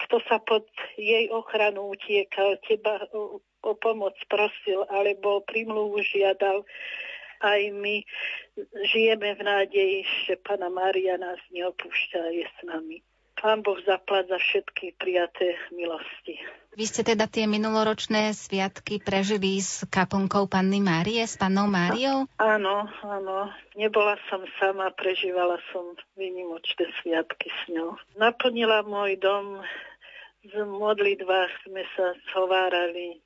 kto 0.00 0.16
sa 0.24 0.40
pod 0.40 0.64
jej 0.96 1.28
ochranu 1.28 1.92
utiekal, 1.92 2.56
teba 2.64 3.04
o, 3.12 3.44
o 3.44 3.72
pomoc 3.76 4.16
prosil, 4.32 4.88
alebo 4.88 5.44
primluvu 5.44 6.00
žiadal, 6.00 6.64
aj 7.40 7.60
my 7.72 8.00
žijeme 8.88 9.36
v 9.36 9.42
nádeji, 9.44 9.98
že 10.24 10.40
Pana 10.40 10.72
Mária 10.72 11.20
nás 11.20 11.40
neopúšťa 11.52 12.20
je 12.32 12.44
s 12.48 12.58
nami. 12.64 13.04
Pán 13.40 13.64
Boh 13.64 13.80
zaplať 13.88 14.36
za 14.36 14.38
všetky 14.38 15.00
prijaté 15.00 15.56
milosti. 15.72 16.36
Vy 16.76 16.84
ste 16.84 17.02
teda 17.02 17.24
tie 17.24 17.48
minuloročné 17.48 18.36
sviatky 18.36 19.00
prežili 19.00 19.58
s 19.58 19.82
kaponkou 19.88 20.44
Panny 20.44 20.78
Márie, 20.78 21.24
s 21.24 21.40
Pannou 21.40 21.66
Máriou? 21.66 22.28
Áno, 22.36 22.86
áno. 23.00 23.48
Nebola 23.74 24.20
som 24.28 24.44
sama, 24.60 24.92
prežívala 24.92 25.56
som 25.72 25.96
vynimočné 26.20 26.84
sviatky 27.00 27.48
s 27.48 27.60
ňou. 27.72 27.96
Naplnila 28.20 28.84
môj 28.84 29.16
dom, 29.16 29.64
z 30.44 30.54
modlitbách 30.60 31.52
sme 31.64 31.84
sa 31.96 32.12
zhovárali. 32.32 33.24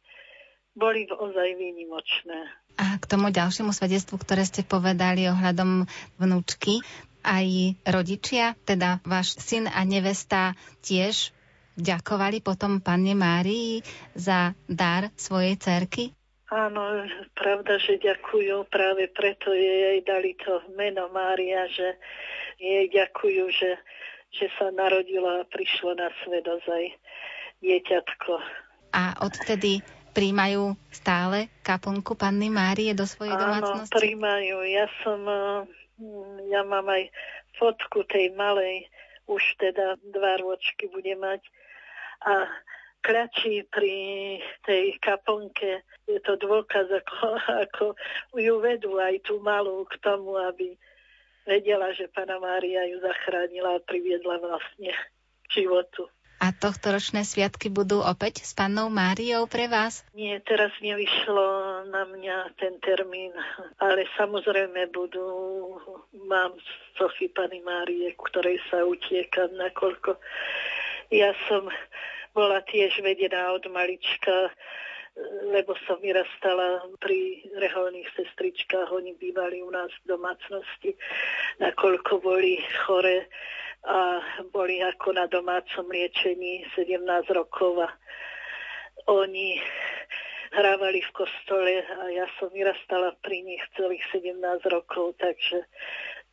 Boli 0.74 1.06
ozaj 1.06 1.58
výnimočné. 1.58 2.38
A 2.78 2.98
k 2.98 3.04
tomu 3.06 3.30
ďalšiemu 3.30 3.70
svedectvu, 3.70 4.18
ktoré 4.18 4.42
ste 4.42 4.66
povedali 4.66 5.30
ohľadom 5.30 5.86
vnúčky, 6.18 6.82
aj 7.24 7.80
rodičia, 7.88 8.54
teda 8.68 9.00
váš 9.02 9.40
syn 9.40 9.66
a 9.66 9.82
nevesta 9.82 10.52
tiež 10.84 11.32
ďakovali 11.74 12.38
potom 12.44 12.78
Panne 12.78 13.16
Márii 13.18 13.82
za 14.14 14.54
dar 14.70 15.10
svojej 15.18 15.58
cerky? 15.58 16.14
Áno, 16.54 17.02
pravda, 17.34 17.82
že 17.82 17.98
ďakujú, 17.98 18.70
práve 18.70 19.10
preto 19.10 19.50
jej 19.50 19.98
dali 20.06 20.38
to 20.38 20.62
meno 20.78 21.10
Mária, 21.10 21.66
že 21.66 21.98
jej 22.62 22.86
ďakujú, 22.94 23.50
že, 23.50 23.74
že 24.30 24.46
sa 24.54 24.70
narodila 24.70 25.42
a 25.42 25.48
prišlo 25.50 25.98
na 25.98 26.14
svet 26.22 26.46
ozaj 26.46 26.94
dieťatko. 27.58 28.32
A 28.94 29.18
odtedy 29.26 29.82
príjmajú 30.14 30.78
stále 30.94 31.50
kaplnku 31.66 32.14
Panny 32.14 32.46
Márie 32.46 32.94
do 32.94 33.02
svojej 33.02 33.34
Áno, 33.34 33.42
domácnosti? 33.50 33.90
Áno, 33.90 33.98
príjmajú. 33.98 34.56
Ja 34.70 34.86
som 35.02 35.20
ja 36.50 36.62
mám 36.66 36.90
aj 36.90 37.10
fotku 37.58 38.02
tej 38.10 38.34
malej, 38.34 38.86
už 39.30 39.42
teda 39.56 39.96
dva 40.12 40.36
ročky 40.42 40.90
bude 40.90 41.14
mať. 41.16 41.40
A 42.24 42.48
kľačí 43.04 43.68
pri 43.68 43.96
tej 44.64 44.96
kaplnke, 44.98 45.84
je 46.08 46.18
to 46.24 46.40
dôkaz, 46.40 46.88
ako, 46.88 47.36
ako 47.68 47.84
ju 48.34 48.54
vedú 48.60 48.96
aj 48.96 49.20
tú 49.28 49.38
malú 49.44 49.84
k 49.88 50.00
tomu, 50.00 50.40
aby 50.40 50.74
vedela, 51.44 51.92
že 51.92 52.08
Pana 52.08 52.40
Mária 52.40 52.88
ju 52.88 53.04
zachránila 53.04 53.76
a 53.76 53.84
priviedla 53.84 54.40
vlastne 54.40 54.92
k 55.44 55.48
životu. 55.52 56.08
A 56.44 56.52
tohto 56.52 56.92
ročné 56.92 57.24
sviatky 57.24 57.72
budú 57.72 58.04
opäť 58.04 58.44
s 58.44 58.52
pannou 58.52 58.92
Máriou 58.92 59.48
pre 59.48 59.64
vás? 59.64 60.04
Nie, 60.12 60.44
teraz 60.44 60.76
nevyšlo 60.76 61.88
na 61.88 62.04
mňa 62.04 62.52
ten 62.60 62.76
termín, 62.84 63.32
ale 63.80 64.04
samozrejme 64.20 64.92
budú, 64.92 65.24
mám 66.28 66.52
Sofie 67.00 67.32
Pany 67.32 67.64
Márie, 67.64 68.12
ktorej 68.12 68.60
sa 68.68 68.84
utiekam, 68.84 69.56
nakoľko 69.56 70.20
ja 71.16 71.32
som 71.48 71.64
bola 72.36 72.60
tiež 72.68 73.00
vedená 73.00 73.48
od 73.56 73.64
malička 73.72 74.52
lebo 75.54 75.78
som 75.86 76.02
vyrastala 76.02 76.82
pri 76.98 77.46
reholných 77.54 78.10
sestričkách, 78.18 78.90
oni 78.90 79.14
bývali 79.14 79.62
u 79.62 79.70
nás 79.70 79.90
v 80.02 80.18
domácnosti, 80.18 80.98
nakoľko 81.62 82.18
boli 82.18 82.58
chore 82.82 83.30
a 83.84 84.20
boli 84.48 84.80
ako 84.80 85.12
na 85.12 85.28
domácom 85.28 85.84
liečení 85.92 86.64
17 86.72 87.04
rokov 87.36 87.84
a 87.84 87.88
oni 89.06 89.60
hrávali 90.54 91.02
v 91.02 91.10
kostole 91.12 91.82
a 91.82 92.08
ja 92.14 92.24
som 92.40 92.48
vyrastala 92.48 93.12
pri 93.20 93.42
nich 93.44 93.60
celých 93.76 94.00
17 94.14 94.40
rokov, 94.70 95.18
takže 95.20 95.66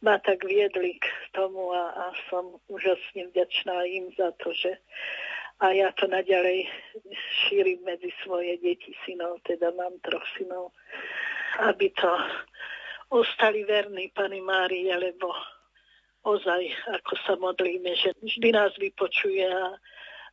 ma 0.02 0.18
tak 0.22 0.46
viedli 0.46 0.98
k 0.98 1.06
tomu 1.34 1.74
a, 1.74 1.92
a 1.92 2.06
som 2.30 2.58
úžasne 2.70 3.30
vďačná 3.34 3.84
im 3.86 4.14
za 4.16 4.32
to, 4.40 4.54
že 4.54 4.78
a 5.62 5.78
ja 5.78 5.94
to 5.94 6.10
naďalej 6.10 6.66
šírim 7.46 7.86
medzi 7.86 8.10
svoje 8.26 8.58
deti 8.66 8.98
synov, 9.06 9.46
teda 9.46 9.70
mám 9.78 9.94
troch 10.02 10.26
synov, 10.34 10.74
aby 11.62 11.94
to 11.94 12.10
ostali 13.14 13.62
verní 13.62 14.10
Pani 14.10 14.42
Márii, 14.42 14.90
lebo 14.90 15.30
ozaj, 16.24 16.62
ako 17.02 17.14
sa 17.26 17.34
modlíme, 17.38 17.92
že 17.98 18.14
vždy 18.22 18.50
nás 18.54 18.74
vypočuje 18.78 19.46
a, 19.46 19.78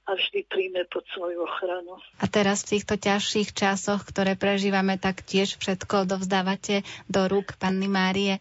a 0.09 0.11
vždy 0.17 0.45
príjme 0.49 0.85
pod 0.89 1.05
svoju 1.13 1.45
ochranu. 1.45 2.01
A 2.21 2.27
teraz 2.29 2.65
v 2.65 2.79
týchto 2.79 2.97
ťažších 3.01 3.53
časoch, 3.57 4.05
ktoré 4.05 4.37
prežívame, 4.37 5.01
tak 5.01 5.25
tiež 5.25 5.61
všetko 5.61 6.09
dovzdávate 6.09 6.85
do 7.09 7.27
rúk 7.29 7.57
Panny 7.57 7.89
Márie? 7.89 8.41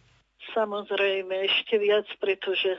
Samozrejme, 0.56 1.44
ešte 1.44 1.76
viac, 1.76 2.08
pretože 2.24 2.72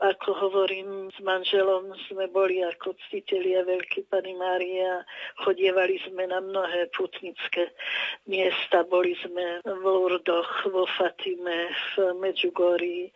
ako 0.00 0.32
hovorím, 0.32 1.12
s 1.12 1.18
manželom 1.20 1.92
sme 2.08 2.30
boli 2.32 2.64
ako 2.64 2.96
ctitelia 3.08 3.66
Veľkej 3.66 4.08
Pany 4.08 4.32
Márie 4.32 4.80
a 4.80 5.04
chodievali 5.44 6.00
sme 6.06 6.24
na 6.24 6.40
mnohé 6.40 6.88
putnické 6.94 7.74
miesta. 8.24 8.86
Boli 8.88 9.12
sme 9.20 9.60
v 9.60 9.84
Lourdoch, 9.84 10.70
vo 10.72 10.88
Fatime, 10.96 11.68
v 11.98 12.16
Medjugorji 12.16 13.12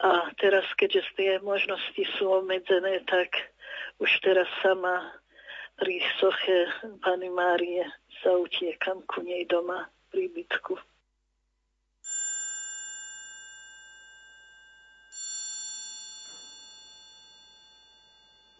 a 0.00 0.28
teraz, 0.36 0.64
keďže 0.76 1.02
tie 1.16 1.32
možnosti 1.40 2.02
sú 2.20 2.28
obmedzené, 2.28 3.00
tak 3.08 3.32
už 3.96 4.10
teraz 4.20 4.48
sama 4.60 5.08
pri 5.80 6.00
soche 6.20 6.68
Pany 7.00 7.32
Márie 7.32 7.84
sa 8.20 8.36
utiekam 8.36 9.00
ku 9.08 9.24
nej 9.24 9.48
doma 9.48 9.88
pri 10.12 10.28
bytku. 10.32 10.76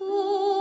Ooh. 0.00 0.55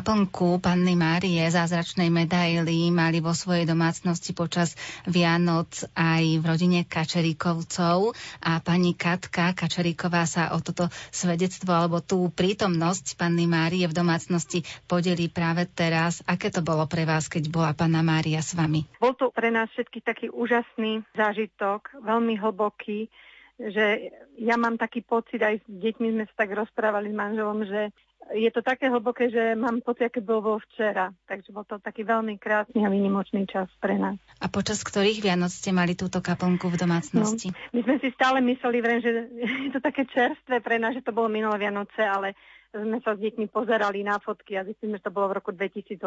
Kaplnku 0.00 0.64
Panny 0.64 0.96
Márie 0.96 1.44
zázračnej 1.44 2.08
medaily 2.08 2.88
mali 2.88 3.20
vo 3.20 3.36
svojej 3.36 3.68
domácnosti 3.68 4.32
počas 4.32 4.72
Vianoc 5.04 5.76
aj 5.92 6.40
v 6.40 6.44
rodine 6.48 6.88
Kačeríkovcov 6.88 8.16
a 8.40 8.64
pani 8.64 8.96
Katka 8.96 9.52
Kačeríková 9.52 10.24
sa 10.24 10.56
o 10.56 10.64
toto 10.64 10.88
svedectvo 11.12 11.76
alebo 11.76 12.00
tú 12.00 12.32
prítomnosť 12.32 13.20
Panny 13.20 13.44
Márie 13.44 13.84
v 13.84 13.92
domácnosti 13.92 14.64
podelí 14.88 15.28
práve 15.28 15.68
teraz. 15.68 16.24
Aké 16.24 16.48
to 16.48 16.64
bolo 16.64 16.88
pre 16.88 17.04
vás, 17.04 17.28
keď 17.28 17.52
bola 17.52 17.76
Panna 17.76 18.00
Mária 18.00 18.40
s 18.40 18.56
vami? 18.56 18.88
Bol 19.04 19.12
to 19.20 19.28
pre 19.28 19.52
nás 19.52 19.68
všetky 19.76 20.00
taký 20.00 20.32
úžasný 20.32 21.04
zážitok, 21.12 22.00
veľmi 22.00 22.40
hlboký, 22.40 23.12
že 23.60 24.16
ja 24.40 24.56
mám 24.56 24.80
taký 24.80 25.04
pocit, 25.04 25.44
aj 25.44 25.60
s 25.60 25.68
deťmi 25.68 26.16
sme 26.16 26.24
sa 26.24 26.34
tak 26.40 26.56
rozprávali 26.56 27.12
s 27.12 27.20
manželom, 27.20 27.68
že 27.68 27.92
je 28.30 28.50
to 28.52 28.62
také 28.62 28.86
hlboké, 28.86 29.32
že 29.32 29.58
mám 29.58 29.82
pocit, 29.82 30.06
aké 30.06 30.22
bolo 30.22 30.60
včera. 30.70 31.10
Takže 31.26 31.50
bol 31.50 31.66
to 31.66 31.82
taký 31.82 32.06
veľmi 32.06 32.38
krásny 32.38 32.84
a 32.84 32.92
vynimočný 32.92 33.48
čas 33.48 33.66
pre 33.82 33.98
nás. 33.98 34.20
A 34.38 34.46
počas 34.46 34.84
ktorých 34.86 35.24
Vianoc 35.24 35.50
ste 35.50 35.74
mali 35.74 35.98
túto 35.98 36.22
kaplnku 36.22 36.70
v 36.70 36.76
domácnosti? 36.78 37.50
No, 37.50 37.58
my 37.74 37.80
sme 37.82 37.96
si 37.98 38.08
stále 38.14 38.38
mysleli, 38.44 38.78
vrem, 38.78 39.00
že 39.02 39.10
je 39.66 39.70
to 39.74 39.80
také 39.82 40.06
čerstvé 40.06 40.62
pre 40.62 40.78
nás, 40.78 40.94
že 40.94 41.02
to 41.02 41.16
bolo 41.16 41.26
minulé 41.26 41.58
Vianoce, 41.58 42.00
ale 42.04 42.38
sme 42.70 43.02
sa 43.02 43.18
s 43.18 43.20
deťmi 43.20 43.50
pozerali 43.50 44.06
na 44.06 44.22
fotky 44.22 44.54
a 44.54 44.62
zistíme, 44.62 45.02
že 45.02 45.10
to 45.10 45.14
bolo 45.14 45.34
v 45.34 45.42
roku 45.42 45.50
2018. 45.50 45.98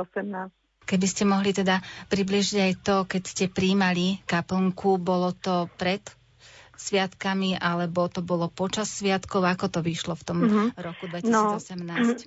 Keby 0.83 1.07
ste 1.07 1.23
mohli 1.23 1.55
teda 1.55 1.79
približiť 2.11 2.57
aj 2.59 2.73
to, 2.83 2.95
keď 3.07 3.23
ste 3.23 3.45
príjmali 3.51 4.19
kaplnku, 4.27 4.99
bolo 4.99 5.31
to 5.31 5.71
pred 5.79 6.03
sviatkami, 6.83 7.55
alebo 7.55 8.11
to 8.11 8.19
bolo 8.19 8.51
počas 8.51 8.91
sviatkov? 8.91 9.47
Ako 9.47 9.71
to 9.71 9.79
vyšlo 9.79 10.19
v 10.19 10.23
tom 10.27 10.37
uh-huh. 10.43 10.67
roku 10.75 11.07
2018? 11.07 11.31
No, 11.31 11.55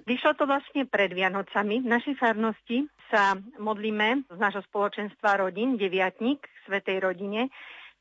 vyšlo 0.09 0.33
to 0.41 0.49
vlastne 0.49 0.89
pred 0.89 1.13
Vianocami. 1.13 1.85
V 1.85 1.89
našej 1.89 2.17
farnosti 2.17 2.89
sa 3.13 3.37
modlíme 3.61 4.25
z 4.33 4.39
nášho 4.41 4.65
spoločenstva 4.73 5.45
rodín, 5.45 5.77
deviatník, 5.77 6.41
Svetej 6.65 7.05
rodine. 7.05 7.53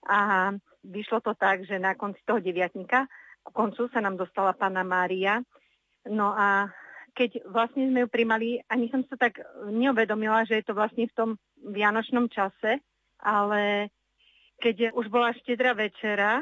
A 0.08 0.50
vyšlo 0.86 1.20
to 1.20 1.36
tak, 1.36 1.68
že 1.68 1.76
na 1.76 1.94
konci 1.94 2.22
toho 2.24 2.40
deviatníka, 2.40 3.10
ku 3.46 3.52
koncu 3.54 3.92
sa 3.94 4.02
nám 4.02 4.18
dostala 4.18 4.58
Pána 4.58 4.82
Mária. 4.82 5.44
No 6.10 6.34
a 6.34 6.70
keď 7.16 7.46
vlastne 7.48 7.88
sme 7.90 8.06
ju 8.06 8.08
primali, 8.12 8.60
ani 8.68 8.92
som 8.92 9.06
sa 9.08 9.16
tak 9.16 9.40
neuvedomila, 9.70 10.44
že 10.44 10.60
je 10.62 10.66
to 10.66 10.74
vlastne 10.76 11.08
v 11.08 11.16
tom 11.16 11.30
vianočnom 11.64 12.28
čase, 12.28 12.84
ale 13.24 13.90
keď 14.66 14.98
už 14.98 15.14
bola 15.14 15.30
štedrá 15.38 15.78
večera 15.78 16.42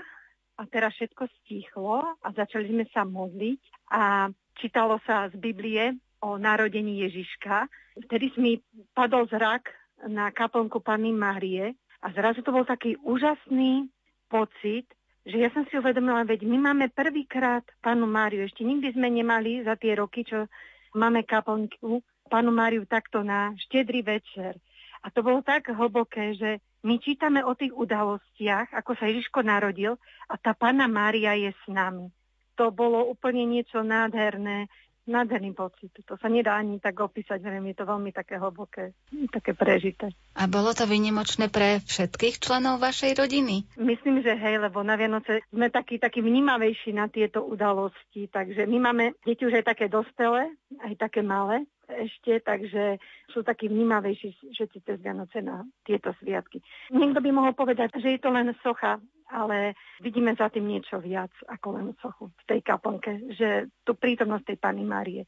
a 0.55 0.63
teraz 0.71 0.95
všetko 0.95 1.27
stichlo 1.43 2.15
a 2.23 2.27
začali 2.31 2.71
sme 2.71 2.87
sa 2.95 3.03
modliť 3.03 3.91
a 3.91 4.31
čítalo 4.55 4.95
sa 5.03 5.27
z 5.27 5.35
Biblie 5.35 5.99
o 6.23 6.39
narodení 6.39 7.03
Ježiška. 7.03 7.67
Vtedy 8.07 8.31
mi 8.39 8.63
padol 8.95 9.27
zrak 9.27 9.67
na 10.07 10.31
kaplnku 10.31 10.79
Panny 10.79 11.11
Márie 11.11 11.75
a 11.99 12.07
zrazu 12.15 12.39
to 12.47 12.55
bol 12.55 12.63
taký 12.63 12.95
úžasný 13.03 13.91
pocit, 14.31 14.87
že 15.27 15.43
ja 15.43 15.51
som 15.51 15.67
si 15.67 15.75
uvedomila, 15.75 16.23
veď 16.23 16.47
my 16.47 16.71
máme 16.71 16.95
prvýkrát 16.95 17.67
Panu 17.83 18.07
Máriu, 18.07 18.47
ešte 18.47 18.63
nikdy 18.63 18.95
sme 18.95 19.11
nemali 19.11 19.67
za 19.67 19.75
tie 19.75 19.99
roky, 19.99 20.23
čo 20.23 20.47
máme 20.95 21.27
kaplnku, 21.27 21.99
Panu 22.31 22.55
Máriu 22.55 22.87
takto 22.87 23.19
na 23.19 23.51
štedrý 23.67 23.99
večer. 23.99 24.55
A 25.03 25.11
to 25.11 25.19
bolo 25.19 25.43
tak 25.43 25.67
hlboké, 25.67 26.39
že 26.39 26.63
my 26.83 26.99
čítame 26.99 27.39
o 27.41 27.55
tých 27.55 27.71
udalostiach, 27.71 28.75
ako 28.75 28.91
sa 28.99 29.07
Ježiško 29.07 29.39
narodil 29.41 29.95
a 30.27 30.35
tá 30.35 30.51
Pana 30.51 30.91
Mária 30.91 31.33
je 31.39 31.55
s 31.55 31.63
nami. 31.71 32.11
To 32.59 32.69
bolo 32.69 33.07
úplne 33.09 33.47
niečo 33.49 33.81
nádherné, 33.81 34.69
nádherný 35.07 35.51
pocit. 35.55 35.91
To 36.05 36.15
sa 36.15 36.31
nedá 36.31 36.55
ani 36.55 36.79
tak 36.79 36.95
opísať, 36.99 37.43
neviem, 37.43 37.71
je 37.71 37.77
to 37.83 37.85
veľmi 37.87 38.11
také 38.15 38.39
hlboké, 38.39 38.95
také 39.31 39.51
prežité. 39.55 40.11
A 40.37 40.47
bolo 40.47 40.71
to 40.71 40.87
vynimočné 40.87 41.51
pre 41.51 41.83
všetkých 41.83 42.39
členov 42.39 42.79
vašej 42.79 43.17
rodiny? 43.19 43.67
Myslím, 43.79 44.23
že 44.23 44.35
hej, 44.35 44.63
lebo 44.63 44.83
na 44.83 44.95
Vianoce 44.95 45.43
sme 45.51 45.67
takí, 45.67 45.99
takí 45.99 46.23
vnímavejší 46.23 46.95
na 46.95 47.11
tieto 47.11 47.43
udalosti, 47.43 48.31
takže 48.31 48.63
my 48.63 48.77
máme 48.79 49.05
deti 49.27 49.43
už 49.43 49.63
aj 49.63 49.75
také 49.75 49.85
dospelé, 49.91 50.51
aj 50.83 50.93
také 50.99 51.19
malé, 51.19 51.67
ešte, 51.87 52.39
takže 52.39 52.97
sú 53.31 53.43
takí 53.43 53.67
vnímavejší 53.67 54.55
všetci 54.55 54.77
cez 54.83 54.97
Vianoce 55.03 55.43
na 55.43 55.67
tieto 55.83 56.15
sviatky. 56.23 56.63
Niekto 56.91 57.19
by 57.19 57.29
mohol 57.33 57.53
povedať, 57.55 57.95
že 57.99 58.15
je 58.15 58.19
to 58.21 58.31
len 58.31 58.55
socha, 58.63 58.99
ale 59.33 59.73
vidíme 59.99 60.31
za 60.37 60.47
tým 60.47 60.69
niečo 60.69 61.01
viac 61.01 61.31
ako 61.49 61.67
len 61.75 61.87
sochu 61.99 62.29
v 62.29 62.43
tej 62.47 62.59
kaplnke, 62.61 63.33
že 63.33 63.73
tú 63.83 63.97
prítomnosť 63.97 64.53
tej 64.53 64.57
Pany 64.61 64.83
Márie 64.85 65.23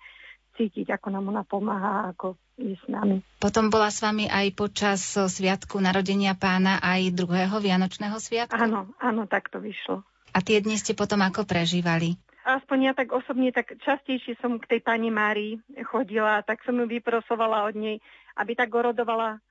cítiť, 0.56 0.88
ako 0.96 1.08
nám 1.12 1.26
ona 1.36 1.44
pomáha, 1.44 2.16
ako 2.16 2.40
je 2.56 2.80
s 2.80 2.86
nami. 2.88 3.20
Potom 3.44 3.68
bola 3.68 3.92
s 3.92 4.00
vami 4.00 4.32
aj 4.32 4.56
počas 4.56 5.04
sviatku 5.12 5.76
narodenia 5.84 6.32
pána 6.40 6.80
aj 6.80 7.12
druhého 7.12 7.60
Vianočného 7.60 8.16
sviatku? 8.16 8.56
Áno, 8.56 8.96
áno, 9.04 9.28
tak 9.28 9.52
to 9.52 9.60
vyšlo. 9.60 10.08
A 10.36 10.40
tie 10.44 10.60
dni 10.60 10.76
ste 10.80 10.96
potom 10.96 11.24
ako 11.24 11.48
prežívali? 11.48 12.20
Aspoň 12.46 12.78
ja 12.80 12.94
tak 12.94 13.10
osobne, 13.10 13.50
tak 13.50 13.74
častejšie 13.82 14.38
som 14.38 14.62
k 14.62 14.78
tej 14.78 14.82
pani 14.86 15.10
Márii 15.10 15.58
chodila, 15.90 16.46
tak 16.46 16.62
som 16.62 16.78
ju 16.78 16.86
vyprosovala 16.86 17.66
od 17.66 17.76
nej, 17.76 17.98
aby 18.38 18.54
tak 18.54 18.70
orodovala 18.70 19.42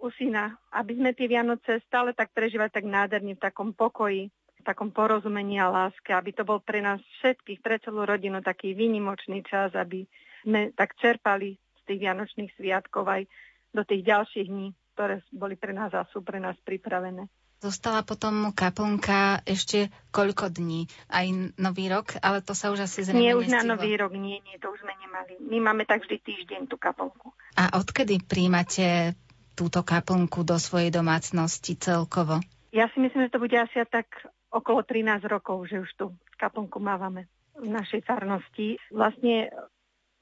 u 0.00 0.08
syna, 0.16 0.56
aby 0.72 0.96
sme 0.96 1.12
tie 1.12 1.28
Vianoce 1.28 1.84
stále 1.84 2.16
tak 2.16 2.32
prežívali 2.32 2.72
tak 2.72 2.88
nádherne 2.88 3.36
v 3.36 3.44
takom 3.44 3.76
pokoji, 3.76 4.32
v 4.32 4.62
takom 4.64 4.88
porozumení 4.88 5.60
a 5.60 5.68
láske, 5.68 6.16
aby 6.16 6.32
to 6.32 6.48
bol 6.48 6.64
pre 6.64 6.80
nás 6.80 7.00
všetkých, 7.20 7.60
pre 7.60 7.76
celú 7.84 8.08
rodinu 8.08 8.40
taký 8.40 8.72
výnimočný 8.72 9.44
čas, 9.44 9.76
aby 9.76 10.08
sme 10.40 10.72
tak 10.72 10.96
čerpali 10.96 11.56
z 11.56 11.82
tých 11.84 12.00
Vianočných 12.00 12.56
sviatkov 12.56 13.04
aj 13.04 13.28
do 13.76 13.84
tých 13.84 14.02
ďalších 14.08 14.48
dní, 14.48 14.72
ktoré 14.96 15.20
boli 15.32 15.54
pre 15.60 15.76
nás 15.76 15.92
a 15.92 16.08
sú 16.08 16.24
pre 16.24 16.40
nás 16.40 16.56
pripravené. 16.64 17.28
Zostala 17.60 18.00
potom 18.00 18.56
kaplnka 18.56 19.44
ešte 19.44 19.92
koľko 20.08 20.48
dní? 20.48 20.88
Aj 21.12 21.28
nový 21.60 21.92
rok, 21.92 22.16
ale 22.24 22.40
to 22.40 22.56
sa 22.56 22.72
už 22.72 22.88
asi 22.88 23.04
zrejme 23.04 23.20
Nie, 23.20 23.36
už 23.36 23.52
na 23.52 23.60
nový 23.60 24.00
rok, 24.00 24.16
nie, 24.16 24.40
nie, 24.40 24.56
to 24.56 24.72
už 24.72 24.80
sme 24.80 24.96
nemali. 24.96 25.36
My 25.44 25.68
máme 25.68 25.84
tak 25.84 26.00
vždy 26.08 26.24
týždeň 26.24 26.72
tú 26.72 26.80
kaplnku. 26.80 27.36
A 27.60 27.76
odkedy 27.76 28.24
príjmate 28.24 29.12
túto 29.52 29.84
kaplnku 29.84 30.40
do 30.40 30.56
svojej 30.56 30.88
domácnosti 30.88 31.76
celkovo? 31.76 32.40
Ja 32.72 32.88
si 32.96 33.04
myslím, 33.04 33.28
že 33.28 33.36
to 33.36 33.44
bude 33.44 33.52
asi 33.60 33.84
tak 33.92 34.08
okolo 34.48 34.80
13 34.80 35.20
rokov, 35.28 35.68
že 35.68 35.84
už 35.84 35.90
tú 36.00 36.06
kaplnku 36.40 36.80
mávame 36.80 37.28
v 37.60 37.68
našej 37.68 38.08
farnosti. 38.08 38.80
Vlastne 38.88 39.52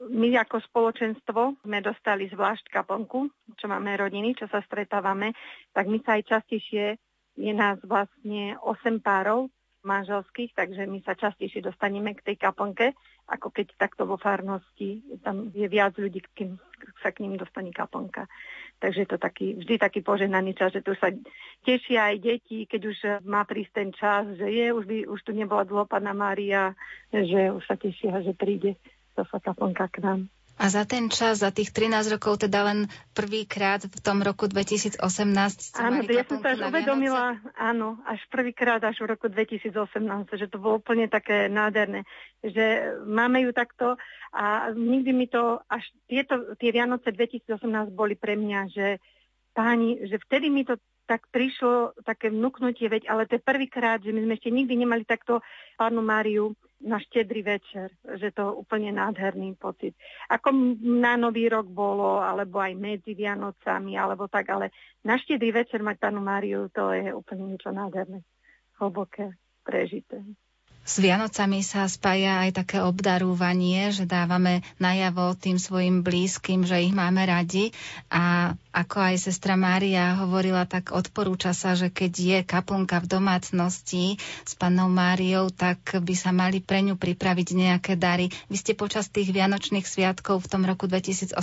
my 0.03 0.35
ako 0.43 0.59
spoločenstvo 0.67 1.63
sme 1.63 1.79
dostali 1.87 2.27
zvlášť 2.27 2.67
kaplnku, 2.67 3.31
čo 3.55 3.67
máme 3.71 3.95
rodiny, 3.95 4.35
čo 4.35 4.51
sa 4.51 4.59
stretávame, 4.67 5.39
tak 5.71 5.87
my 5.87 6.03
sa 6.03 6.19
aj 6.19 6.35
častejšie 6.35 6.99
je 7.39 7.55
nás 7.55 7.79
vlastne 7.87 8.59
8 8.59 8.99
párov 8.99 9.47
manželských, 9.87 10.59
takže 10.59 10.91
my 10.91 10.99
sa 11.07 11.15
častejšie 11.15 11.63
dostaneme 11.63 12.13
k 12.19 12.25
tej 12.27 12.37
kaplnke, 12.37 12.99
ako 13.31 13.55
keď 13.55 13.79
takto 13.79 14.11
vo 14.11 14.19
farnosti, 14.19 15.01
tam 15.23 15.55
je 15.55 15.71
viac 15.71 15.95
ľudí, 15.95 16.19
kým 16.35 16.59
sa 16.99 17.15
k 17.15 17.23
ním 17.23 17.39
dostane 17.39 17.71
kaplnka. 17.71 18.27
Takže 18.83 19.07
je 19.07 19.09
to 19.09 19.19
taký, 19.19 19.55
vždy 19.59 19.79
taký 19.79 20.01
poženaný 20.03 20.59
čas, 20.59 20.75
že 20.75 20.83
tu 20.83 20.99
sa 20.99 21.15
tešia 21.63 22.15
aj 22.15 22.17
deti, 22.19 22.67
keď 22.67 22.81
už 22.85 22.99
má 23.27 23.47
prísť 23.47 23.73
ten 23.75 23.91
čas, 23.95 24.27
že 24.35 24.47
je, 24.51 24.67
už, 24.75 24.85
by, 24.87 24.99
už 25.07 25.21
tu 25.23 25.31
nebola 25.31 25.63
dlho 25.63 25.87
Pana 25.87 26.15
Mária, 26.15 26.75
že 27.11 27.55
už 27.55 27.63
sa 27.67 27.79
tešia, 27.79 28.23
že 28.23 28.35
príde 28.35 28.75
zase 29.15 29.39
kaplnka 29.43 29.87
k 29.91 30.03
nám. 30.03 30.21
A 30.59 30.67
za 30.75 30.83
ten 30.83 31.07
čas, 31.07 31.39
za 31.39 31.55
tých 31.55 31.71
13 31.71 32.19
rokov, 32.19 32.43
teda 32.43 32.67
len 32.67 32.91
prvýkrát 33.15 33.79
v 33.87 33.99
tom 34.03 34.27
roku 34.27 34.51
2018 34.51 34.99
Áno, 35.79 36.03
ja 36.03 36.27
som 36.27 36.43
sa 36.43 36.59
až 36.59 36.67
uvedomila, 36.67 37.39
áno, 37.55 38.03
až 38.03 38.19
prvýkrát 38.27 38.83
až 38.83 39.07
v 39.07 39.15
roku 39.15 39.31
2018, 39.31 39.71
že 40.35 40.51
to 40.51 40.59
bolo 40.59 40.83
úplne 40.83 41.07
také 41.07 41.47
nádherné, 41.47 42.03
že 42.43 42.91
máme 43.07 43.47
ju 43.47 43.55
takto 43.55 43.95
a 44.35 44.75
nikdy 44.75 45.11
mi 45.15 45.27
to, 45.31 45.63
až 45.71 45.87
tieto, 46.11 46.59
tie 46.59 46.75
Vianoce 46.75 47.15
2018 47.15 47.95
boli 47.95 48.19
pre 48.19 48.35
mňa, 48.35 48.61
že 48.75 48.87
páni, 49.55 50.11
že 50.11 50.19
vtedy 50.27 50.51
mi 50.51 50.67
to 50.67 50.75
tak 51.09 51.25
prišlo 51.33 51.97
také 52.05 52.29
vnúknutie, 52.29 52.85
veď 52.93 53.09
ale 53.09 53.25
to 53.25 53.41
je 53.41 53.43
prvýkrát, 53.43 54.05
že 54.05 54.13
my 54.13 54.29
sme 54.29 54.37
ešte 54.37 54.53
nikdy 54.53 54.75
nemali 54.77 55.09
takto 55.09 55.41
pánu 55.81 56.05
Máriu 56.05 56.53
na 56.79 57.03
štedrý 57.03 57.43
večer, 57.43 57.91
že 58.07 58.31
to 58.31 58.55
úplne 58.55 58.95
nádherný 58.95 59.59
pocit. 59.59 59.99
Ako 60.31 60.55
na 60.79 61.19
Nový 61.19 61.51
rok 61.51 61.67
bolo, 61.67 62.23
alebo 62.23 62.63
aj 62.63 62.79
medzi 62.79 63.19
Vianocami, 63.19 63.99
alebo 63.99 64.31
tak, 64.31 64.47
ale 64.55 64.71
na 65.03 65.19
štedrý 65.19 65.51
večer 65.51 65.83
mať 65.83 65.99
Panu 65.99 66.23
Máriu, 66.23 66.71
to 66.71 66.95
je 66.95 67.11
úplne 67.11 67.55
niečo 67.55 67.75
nádherné, 67.75 68.23
hlboké, 68.79 69.35
prežité. 69.67 70.23
S 70.89 71.05
Vianocami 71.05 71.61
sa 71.61 71.85
spája 71.85 72.49
aj 72.49 72.65
také 72.65 72.81
obdarúvanie, 72.81 73.93
že 73.93 74.09
dávame 74.09 74.65
najavo 74.81 75.37
tým 75.37 75.61
svojim 75.61 76.01
blízkym, 76.01 76.65
že 76.65 76.81
ich 76.81 76.97
máme 76.97 77.29
radi 77.29 77.77
a 78.09 78.57
ako 78.73 78.97
aj 79.13 79.21
sestra 79.21 79.53
Mária 79.61 80.17
hovorila, 80.17 80.65
tak 80.65 80.97
odporúča 80.97 81.53
sa, 81.53 81.77
že 81.77 81.93
keď 81.93 82.13
je 82.17 82.39
kaplnka 82.41 83.05
v 83.05 83.11
domácnosti 83.21 84.17
s 84.49 84.57
pannou 84.57 84.89
Máriou, 84.89 85.53
tak 85.53 85.77
by 86.01 86.15
sa 86.17 86.33
mali 86.33 86.65
pre 86.65 86.81
ňu 86.81 86.97
pripraviť 86.97 87.49
nejaké 87.53 87.93
dary. 88.01 88.33
Vy 88.49 88.57
ste 88.57 88.73
počas 88.73 89.13
tých 89.13 89.29
Vianočných 89.29 89.85
sviatkov 89.85 90.49
v 90.49 90.51
tom 90.57 90.65
roku 90.65 90.89
2018 90.89 91.37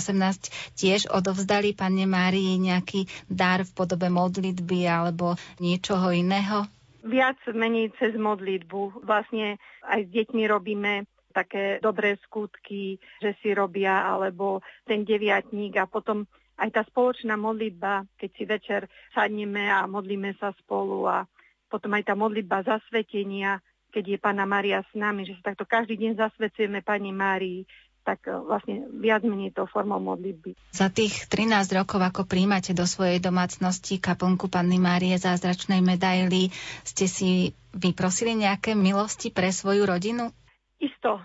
tiež 0.74 1.06
odovzdali 1.06 1.70
panne 1.70 2.10
Márii 2.10 2.58
nejaký 2.58 3.06
dar 3.30 3.62
v 3.62 3.70
podobe 3.78 4.10
modlitby 4.10 4.90
alebo 4.90 5.38
niečoho 5.62 6.10
iného? 6.10 6.66
Viac 7.06 7.38
menej 7.50 7.94
cez 7.96 8.12
modlitbu. 8.18 9.06
Vlastne 9.06 9.56
aj 9.86 10.06
s 10.06 10.08
deťmi 10.10 10.42
robíme 10.50 11.06
také 11.30 11.78
dobré 11.84 12.16
skutky, 12.24 12.96
že 13.20 13.36
si 13.44 13.52
robia, 13.52 14.08
alebo 14.08 14.64
ten 14.88 15.04
deviatník 15.04 15.76
a 15.76 15.84
potom 15.84 16.24
aj 16.56 16.72
tá 16.72 16.82
spoločná 16.88 17.36
modlitba, 17.36 18.08
keď 18.16 18.30
si 18.32 18.44
večer 18.48 18.80
sadneme 19.12 19.68
a 19.68 19.84
modlíme 19.84 20.32
sa 20.40 20.56
spolu 20.56 21.04
a 21.04 21.28
potom 21.68 21.92
aj 21.92 22.08
tá 22.08 22.14
modlitba 22.16 22.64
zasvetenia, 22.64 23.60
keď 23.92 24.16
je 24.16 24.18
Pána 24.20 24.48
Maria 24.48 24.80
s 24.80 24.92
nami, 24.96 25.28
že 25.28 25.36
sa 25.40 25.52
takto 25.52 25.68
každý 25.68 26.00
deň 26.00 26.16
zasvecujeme 26.16 26.80
Pani 26.80 27.12
Márii, 27.12 27.68
tak 28.06 28.30
e, 28.30 28.38
vlastne 28.38 28.86
viac 28.94 29.26
menej 29.26 29.50
to 29.50 29.66
formou 29.66 29.98
modlitby. 29.98 30.54
Za 30.70 30.94
tých 30.94 31.26
13 31.26 31.66
rokov, 31.74 31.98
ako 31.98 32.22
príjmate 32.30 32.70
do 32.70 32.86
svojej 32.86 33.18
domácnosti 33.18 33.98
kaplnku 33.98 34.46
Panny 34.46 34.78
Márie 34.78 35.18
zázračnej 35.18 35.82
medaily, 35.82 36.54
ste 36.86 37.10
si 37.10 37.50
vyprosili 37.74 38.38
nejaké 38.38 38.78
milosti 38.78 39.34
pre 39.34 39.50
svoju 39.50 39.82
rodinu? 39.82 40.30
Isto, 40.78 41.18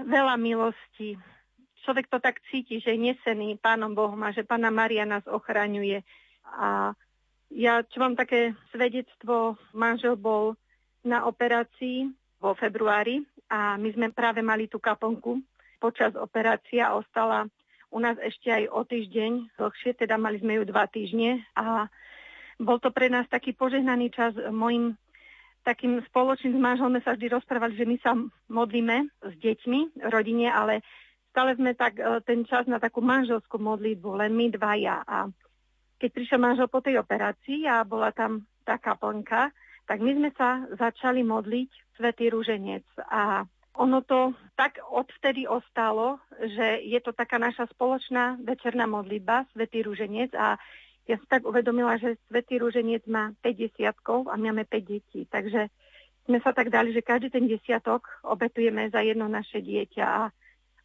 veľa 0.00 0.40
milostí. 0.40 1.20
Človek 1.84 2.08
to 2.08 2.16
tak 2.16 2.40
cíti, 2.48 2.80
že 2.80 2.96
je 2.96 3.12
nesený 3.12 3.60
Pánom 3.60 3.92
Bohom 3.92 4.16
a 4.24 4.32
že 4.32 4.40
Pána 4.40 4.72
Maria 4.72 5.04
nás 5.04 5.22
ochraňuje. 5.28 6.00
A 6.48 6.96
ja, 7.52 7.84
čo 7.84 8.00
mám 8.00 8.16
také 8.16 8.56
svedectvo, 8.72 9.60
manžel 9.76 10.16
bol 10.16 10.56
na 11.04 11.28
operácii 11.28 12.08
vo 12.40 12.56
februári 12.56 13.20
a 13.52 13.76
my 13.76 13.92
sme 13.92 14.08
práve 14.08 14.40
mali 14.40 14.64
tú 14.64 14.80
kaplnku 14.80 15.44
počas 15.84 16.16
operácie 16.16 16.80
a 16.80 16.96
ostala 16.96 17.44
u 17.92 18.00
nás 18.00 18.16
ešte 18.24 18.48
aj 18.48 18.64
o 18.72 18.80
týždeň 18.88 19.60
dlhšie, 19.60 19.92
teda 20.00 20.16
mali 20.16 20.40
sme 20.40 20.56
ju 20.56 20.64
dva 20.64 20.88
týždne 20.88 21.44
a 21.52 21.92
bol 22.56 22.80
to 22.80 22.88
pre 22.88 23.12
nás 23.12 23.28
taký 23.28 23.52
požehnaný 23.52 24.08
čas. 24.08 24.32
Mojim 24.50 24.96
takým 25.62 26.02
spoločným 26.08 26.56
s 26.56 26.60
manželom 26.60 26.98
sa 27.04 27.14
vždy 27.14 27.26
rozprávali, 27.30 27.78
že 27.78 27.86
my 27.86 27.96
sa 28.00 28.16
modlíme 28.50 28.96
s 29.22 29.34
deťmi, 29.38 30.10
rodine, 30.10 30.50
ale 30.50 30.82
stále 31.30 31.54
sme 31.54 31.72
tak 31.78 31.98
e, 31.98 32.18
ten 32.26 32.42
čas 32.44 32.66
na 32.66 32.82
takú 32.82 32.98
manželskú 32.98 33.62
modlitbu, 33.62 34.26
len 34.26 34.32
my 34.34 34.46
dvaja. 34.54 35.02
A 35.06 35.30
keď 36.02 36.10
prišiel 36.10 36.40
manžel 36.42 36.66
po 36.66 36.82
tej 36.82 36.98
operácii 36.98 37.64
a 37.70 37.86
bola 37.86 38.10
tam 38.10 38.44
tá 38.66 38.76
kaplnka, 38.76 39.54
tak 39.86 40.02
my 40.02 40.12
sme 40.18 40.30
sa 40.34 40.66
začali 40.76 41.22
modliť 41.22 41.70
Svetý 41.96 42.28
Rúženec. 42.28 42.84
A 43.08 43.46
ono 43.74 44.06
to 44.06 44.32
tak 44.54 44.78
odvtedy 44.86 45.50
ostalo, 45.50 46.22
že 46.38 46.82
je 46.86 47.00
to 47.02 47.10
taká 47.10 47.42
naša 47.42 47.66
spoločná 47.74 48.38
večerná 48.38 48.86
modlitba, 48.86 49.50
Svetý 49.50 49.82
Rúženec 49.82 50.30
a 50.38 50.54
ja 51.04 51.20
som 51.20 51.28
tak 51.28 51.44
uvedomila, 51.44 51.98
že 51.98 52.16
Svetý 52.30 52.62
Rúženec 52.62 53.04
má 53.10 53.34
5 53.42 53.50
desiatkov 53.50 54.30
a 54.30 54.38
my 54.38 54.54
máme 54.54 54.64
5 54.64 54.78
detí. 54.86 55.26
Takže 55.26 55.68
sme 56.24 56.38
sa 56.40 56.56
tak 56.56 56.72
dali, 56.72 56.94
že 56.94 57.04
každý 57.04 57.28
ten 57.28 57.44
desiatok 57.44 58.08
obetujeme 58.24 58.88
za 58.88 59.04
jedno 59.04 59.28
naše 59.28 59.60
dieťa 59.60 60.04
a 60.06 60.32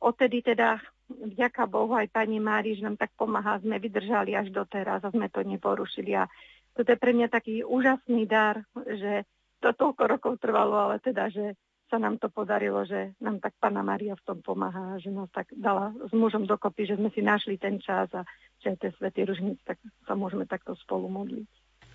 odtedy 0.03 0.43
teda 0.43 0.81
vďaka 1.09 1.63
Bohu 1.69 1.95
aj 1.95 2.11
pani 2.11 2.41
Mári, 2.41 2.75
že 2.75 2.83
nám 2.83 2.99
tak 2.99 3.13
pomáha, 3.15 3.61
sme 3.61 3.79
vydržali 3.79 4.35
až 4.35 4.51
doteraz 4.51 5.05
a 5.05 5.13
sme 5.13 5.31
to 5.31 5.45
neporušili. 5.45 6.17
A 6.17 6.27
toto 6.75 6.89
je 6.89 6.99
pre 6.99 7.15
mňa 7.15 7.27
taký 7.31 7.63
úžasný 7.63 8.27
dar, 8.27 8.65
že 8.75 9.23
to 9.59 9.71
toľko 9.71 10.03
rokov 10.05 10.33
trvalo, 10.39 10.75
ale 10.89 10.99
teda, 10.99 11.31
že 11.31 11.55
sa 11.89 11.97
nám 11.97 12.21
to 12.21 12.29
podarilo, 12.29 12.85
že 12.85 13.17
nám 13.17 13.41
tak 13.41 13.57
Pana 13.57 13.81
Maria 13.81 14.13
v 14.13 14.25
tom 14.25 14.39
pomáha, 14.45 15.01
že 15.01 15.09
nás 15.09 15.27
tak 15.33 15.49
dala 15.57 15.91
s 16.05 16.13
mužom 16.13 16.45
dokopy, 16.45 16.85
že 16.85 16.95
sme 16.95 17.09
si 17.09 17.25
našli 17.25 17.57
ten 17.57 17.81
čas 17.81 18.07
a 18.13 18.23
že 18.61 18.73
aj 18.73 18.77
tie 18.77 18.91
Svetý 18.95 19.21
Ružnic, 19.25 19.57
tak 19.65 19.81
sa 20.05 20.13
môžeme 20.13 20.45
takto 20.45 20.77
spolu 20.77 21.09
modliť. 21.09 21.49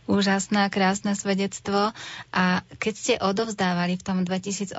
Úžasná, 0.05 0.68
krásne 0.68 1.16
svedectvo. 1.16 1.97
A 2.28 2.61
keď 2.76 2.95
ste 2.95 3.14
odovzdávali 3.16 3.97
v 3.97 4.05
tom 4.05 4.20
2018 4.20 4.76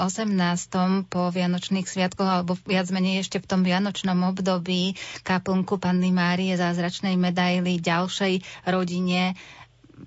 po 1.09 1.34
Vianočných 1.34 1.89
sviatkoch, 1.89 2.30
alebo 2.30 2.53
viac 2.61 2.93
menej 2.93 3.26
ešte 3.26 3.41
v 3.41 3.49
tom 3.49 3.66
Vianočnom 3.66 4.22
období 4.22 4.93
kaplnku 5.26 5.82
Panny 5.82 6.13
Márie 6.13 6.53
zázračnej 6.53 7.18
medaily 7.18 7.82
ďalšej 7.82 8.45
rodine, 8.70 9.34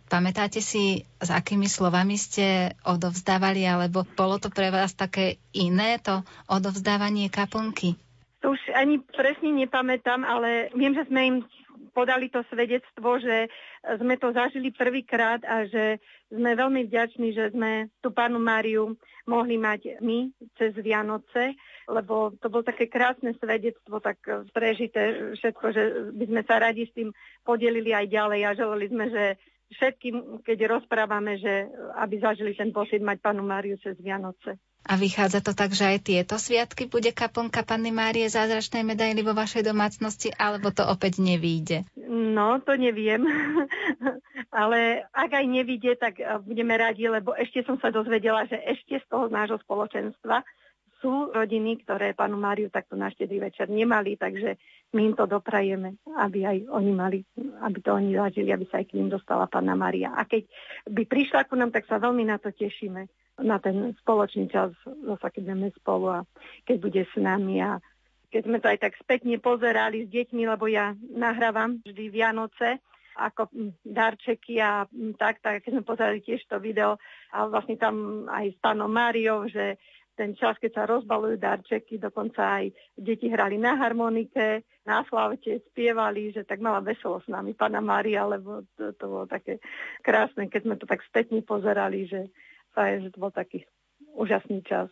Pamätáte 0.08 0.64
si, 0.64 1.04
s 1.20 1.28
akými 1.28 1.68
slovami 1.68 2.16
ste 2.16 2.72
odovzdávali, 2.88 3.68
alebo 3.68 4.08
bolo 4.16 4.40
to 4.40 4.48
pre 4.48 4.72
vás 4.72 4.96
také 4.96 5.36
iné, 5.52 6.00
to 6.00 6.24
odovzdávanie 6.48 7.28
kaplnky? 7.28 7.92
To 8.40 8.56
už 8.56 8.60
ani 8.72 9.04
presne 9.04 9.52
nepamätám, 9.52 10.24
ale 10.24 10.72
viem, 10.72 10.96
že 10.96 11.04
sme 11.12 11.20
im 11.28 11.36
podali 11.92 12.32
to 12.32 12.40
svedectvo, 12.48 13.20
že 13.20 13.52
sme 13.98 14.16
to 14.16 14.32
zažili 14.32 14.70
prvýkrát 14.72 15.42
a 15.44 15.66
že 15.66 15.98
sme 16.30 16.54
veľmi 16.54 16.86
vďační, 16.86 17.34
že 17.34 17.50
sme 17.50 17.90
tú 18.00 18.14
pánu 18.14 18.38
Máriu 18.40 18.94
mohli 19.28 19.60
mať 19.60 20.00
my 20.00 20.32
cez 20.56 20.72
Vianoce, 20.78 21.52
lebo 21.84 22.32
to 22.40 22.48
bolo 22.48 22.64
také 22.64 22.88
krásne 22.88 23.36
svedectvo, 23.36 24.00
tak 24.00 24.24
prežité 24.56 25.34
všetko, 25.36 25.66
že 25.74 25.82
by 26.16 26.24
sme 26.32 26.42
sa 26.48 26.56
radi 26.62 26.88
s 26.88 26.94
tým 26.94 27.12
podelili 27.44 27.92
aj 27.92 28.06
ďalej 28.08 28.40
a 28.46 28.56
želali 28.56 28.86
sme, 28.88 29.06
že 29.12 29.24
všetkým, 29.76 30.44
keď 30.44 30.78
rozprávame, 30.78 31.36
že 31.36 31.68
aby 32.00 32.20
zažili 32.20 32.56
ten 32.56 32.72
pocit 32.72 33.04
mať 33.04 33.20
panu 33.20 33.44
Máriu 33.44 33.76
cez 33.80 33.98
Vianoce. 34.00 34.56
A 34.88 34.96
vychádza 34.96 35.44
to 35.44 35.52
tak, 35.52 35.76
že 35.76 35.84
aj 35.84 35.98
tieto 36.06 36.40
sviatky 36.40 36.88
bude 36.88 37.12
kaplnka 37.12 37.60
Panny 37.66 37.92
Márie 37.92 38.24
zázračnej 38.30 38.86
medaily 38.86 39.20
vo 39.20 39.36
vašej 39.36 39.66
domácnosti, 39.66 40.32
alebo 40.32 40.72
to 40.72 40.86
opäť 40.86 41.20
nevíde? 41.20 41.84
No, 42.08 42.56
to 42.64 42.78
neviem. 42.78 43.26
Ale 44.48 45.04
ak 45.12 45.30
aj 45.34 45.44
nevíde, 45.44 45.92
tak 46.00 46.22
budeme 46.46 46.72
radi, 46.78 47.04
lebo 47.04 47.36
ešte 47.36 47.66
som 47.68 47.76
sa 47.76 47.92
dozvedela, 47.92 48.48
že 48.48 48.56
ešte 48.64 48.96
z 49.02 49.06
toho 49.12 49.28
nášho 49.28 49.60
spoločenstva 49.60 50.40
sú 51.04 51.30
rodiny, 51.30 51.84
ktoré 51.84 52.16
panu 52.16 52.40
Máriu 52.40 52.72
takto 52.72 52.98
na 52.98 53.12
štedrý 53.12 53.50
večer 53.50 53.70
nemali, 53.70 54.18
takže 54.18 54.58
my 54.88 55.00
im 55.04 55.14
to 55.14 55.28
doprajeme, 55.28 56.00
aby 56.16 56.48
aj 56.48 56.58
oni 56.72 56.92
mali, 56.96 57.18
aby 57.60 57.78
to 57.84 57.92
oni 57.92 58.16
zažili, 58.16 58.48
aby 58.52 58.64
sa 58.72 58.80
aj 58.80 58.88
k 58.88 58.96
ním 58.96 59.12
dostala 59.12 59.44
Panna 59.44 59.76
Maria. 59.76 60.16
A 60.16 60.24
keď 60.24 60.48
by 60.88 61.04
prišla 61.04 61.44
ku 61.44 61.60
nám, 61.60 61.68
tak 61.68 61.84
sa 61.84 62.00
veľmi 62.00 62.24
na 62.24 62.40
to 62.40 62.48
tešíme, 62.48 63.04
na 63.44 63.56
ten 63.60 63.92
spoločný 64.00 64.48
čas, 64.48 64.72
zase 64.84 65.26
keď 65.28 65.42
budeme 65.44 65.68
spolu 65.76 66.06
a 66.10 66.20
keď 66.64 66.76
bude 66.80 67.02
s 67.04 67.14
nami 67.20 67.60
a 67.60 67.78
keď 68.28 68.42
sme 68.44 68.58
to 68.60 68.68
aj 68.68 68.78
tak 68.80 68.92
spätne 69.00 69.36
pozerali 69.40 70.04
s 70.04 70.08
deťmi, 70.12 70.42
lebo 70.48 70.68
ja 70.68 70.92
nahrávam 71.16 71.80
vždy 71.84 72.04
Vianoce, 72.12 72.80
ako 73.18 73.50
darčeky 73.82 74.62
a 74.62 74.86
tak, 75.18 75.42
tak 75.42 75.66
keď 75.66 75.70
sme 75.74 75.84
pozerali 75.84 76.22
tiež 76.22 76.46
to 76.46 76.62
video 76.62 77.02
a 77.34 77.50
vlastne 77.50 77.74
tam 77.74 78.24
aj 78.30 78.54
s 78.54 78.58
pánom 78.62 78.86
Máriou, 78.86 79.50
že 79.50 79.76
ten 80.18 80.34
čas, 80.34 80.58
keď 80.58 80.70
sa 80.74 80.84
rozbalujú 80.90 81.38
darčeky, 81.38 82.02
dokonca 82.02 82.58
aj 82.58 82.74
deti 82.98 83.30
hrali 83.30 83.54
na 83.54 83.78
harmonike, 83.78 84.66
na 84.82 85.06
slavte 85.06 85.62
spievali, 85.70 86.34
že 86.34 86.42
tak 86.42 86.58
mala 86.58 86.82
veselo 86.82 87.22
s 87.22 87.30
nami 87.30 87.54
Pana 87.54 87.78
Mária, 87.78 88.26
lebo 88.26 88.66
to, 88.74 88.90
to 88.98 89.04
bolo 89.06 89.30
také 89.30 89.62
krásne, 90.02 90.50
keď 90.50 90.60
sme 90.66 90.74
to 90.74 90.90
tak 90.90 91.06
spätne 91.06 91.38
pozerali, 91.46 92.10
že, 92.10 92.26
že 92.74 93.08
to 93.14 93.18
bol 93.22 93.30
taký 93.30 93.62
úžasný 94.18 94.66
čas. 94.66 94.90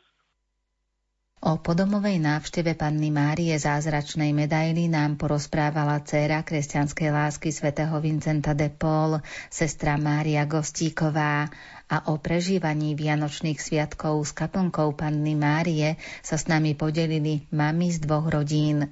O 1.45 1.61
podomovej 1.61 2.17
návšteve 2.17 2.75
panny 2.81 3.13
Márie 3.13 3.53
zázračnej 3.55 4.33
medaily 4.33 4.89
nám 4.89 5.21
porozprávala 5.21 6.01
dcéra 6.01 6.41
kresťanskej 6.41 7.13
lásky 7.13 7.53
svätého 7.53 7.93
Vincenta 8.01 8.57
de 8.57 8.73
Paul, 8.73 9.21
sestra 9.53 10.01
Mária 10.01 10.49
Gostíková 10.49 11.47
a 11.93 11.97
o 12.09 12.17
prežívaní 12.17 12.97
Vianočných 12.97 13.61
sviatkov 13.61 14.27
s 14.27 14.33
kaplnkou 14.33 14.97
panny 14.97 15.37
Márie 15.37 16.01
sa 16.25 16.41
s 16.41 16.49
nami 16.49 16.73
podelili 16.73 17.45
mami 17.53 17.93
z 17.93 18.01
dvoch 18.01 18.33
rodín. 18.33 18.89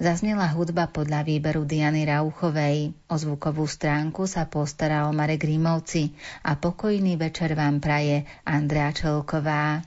Zaznela 0.00 0.48
hudba 0.48 0.88
podľa 0.88 1.28
výberu 1.28 1.68
Diany 1.68 2.08
Rauchovej. 2.08 2.96
O 3.12 3.14
zvukovú 3.20 3.68
stránku 3.68 4.24
sa 4.24 4.48
postaral 4.48 5.12
Marek 5.12 5.44
Rímovci 5.44 6.16
a 6.40 6.56
pokojný 6.56 7.20
večer 7.20 7.52
vám 7.52 7.84
praje 7.84 8.24
Andrea 8.48 8.96
Čelková. 8.96 9.84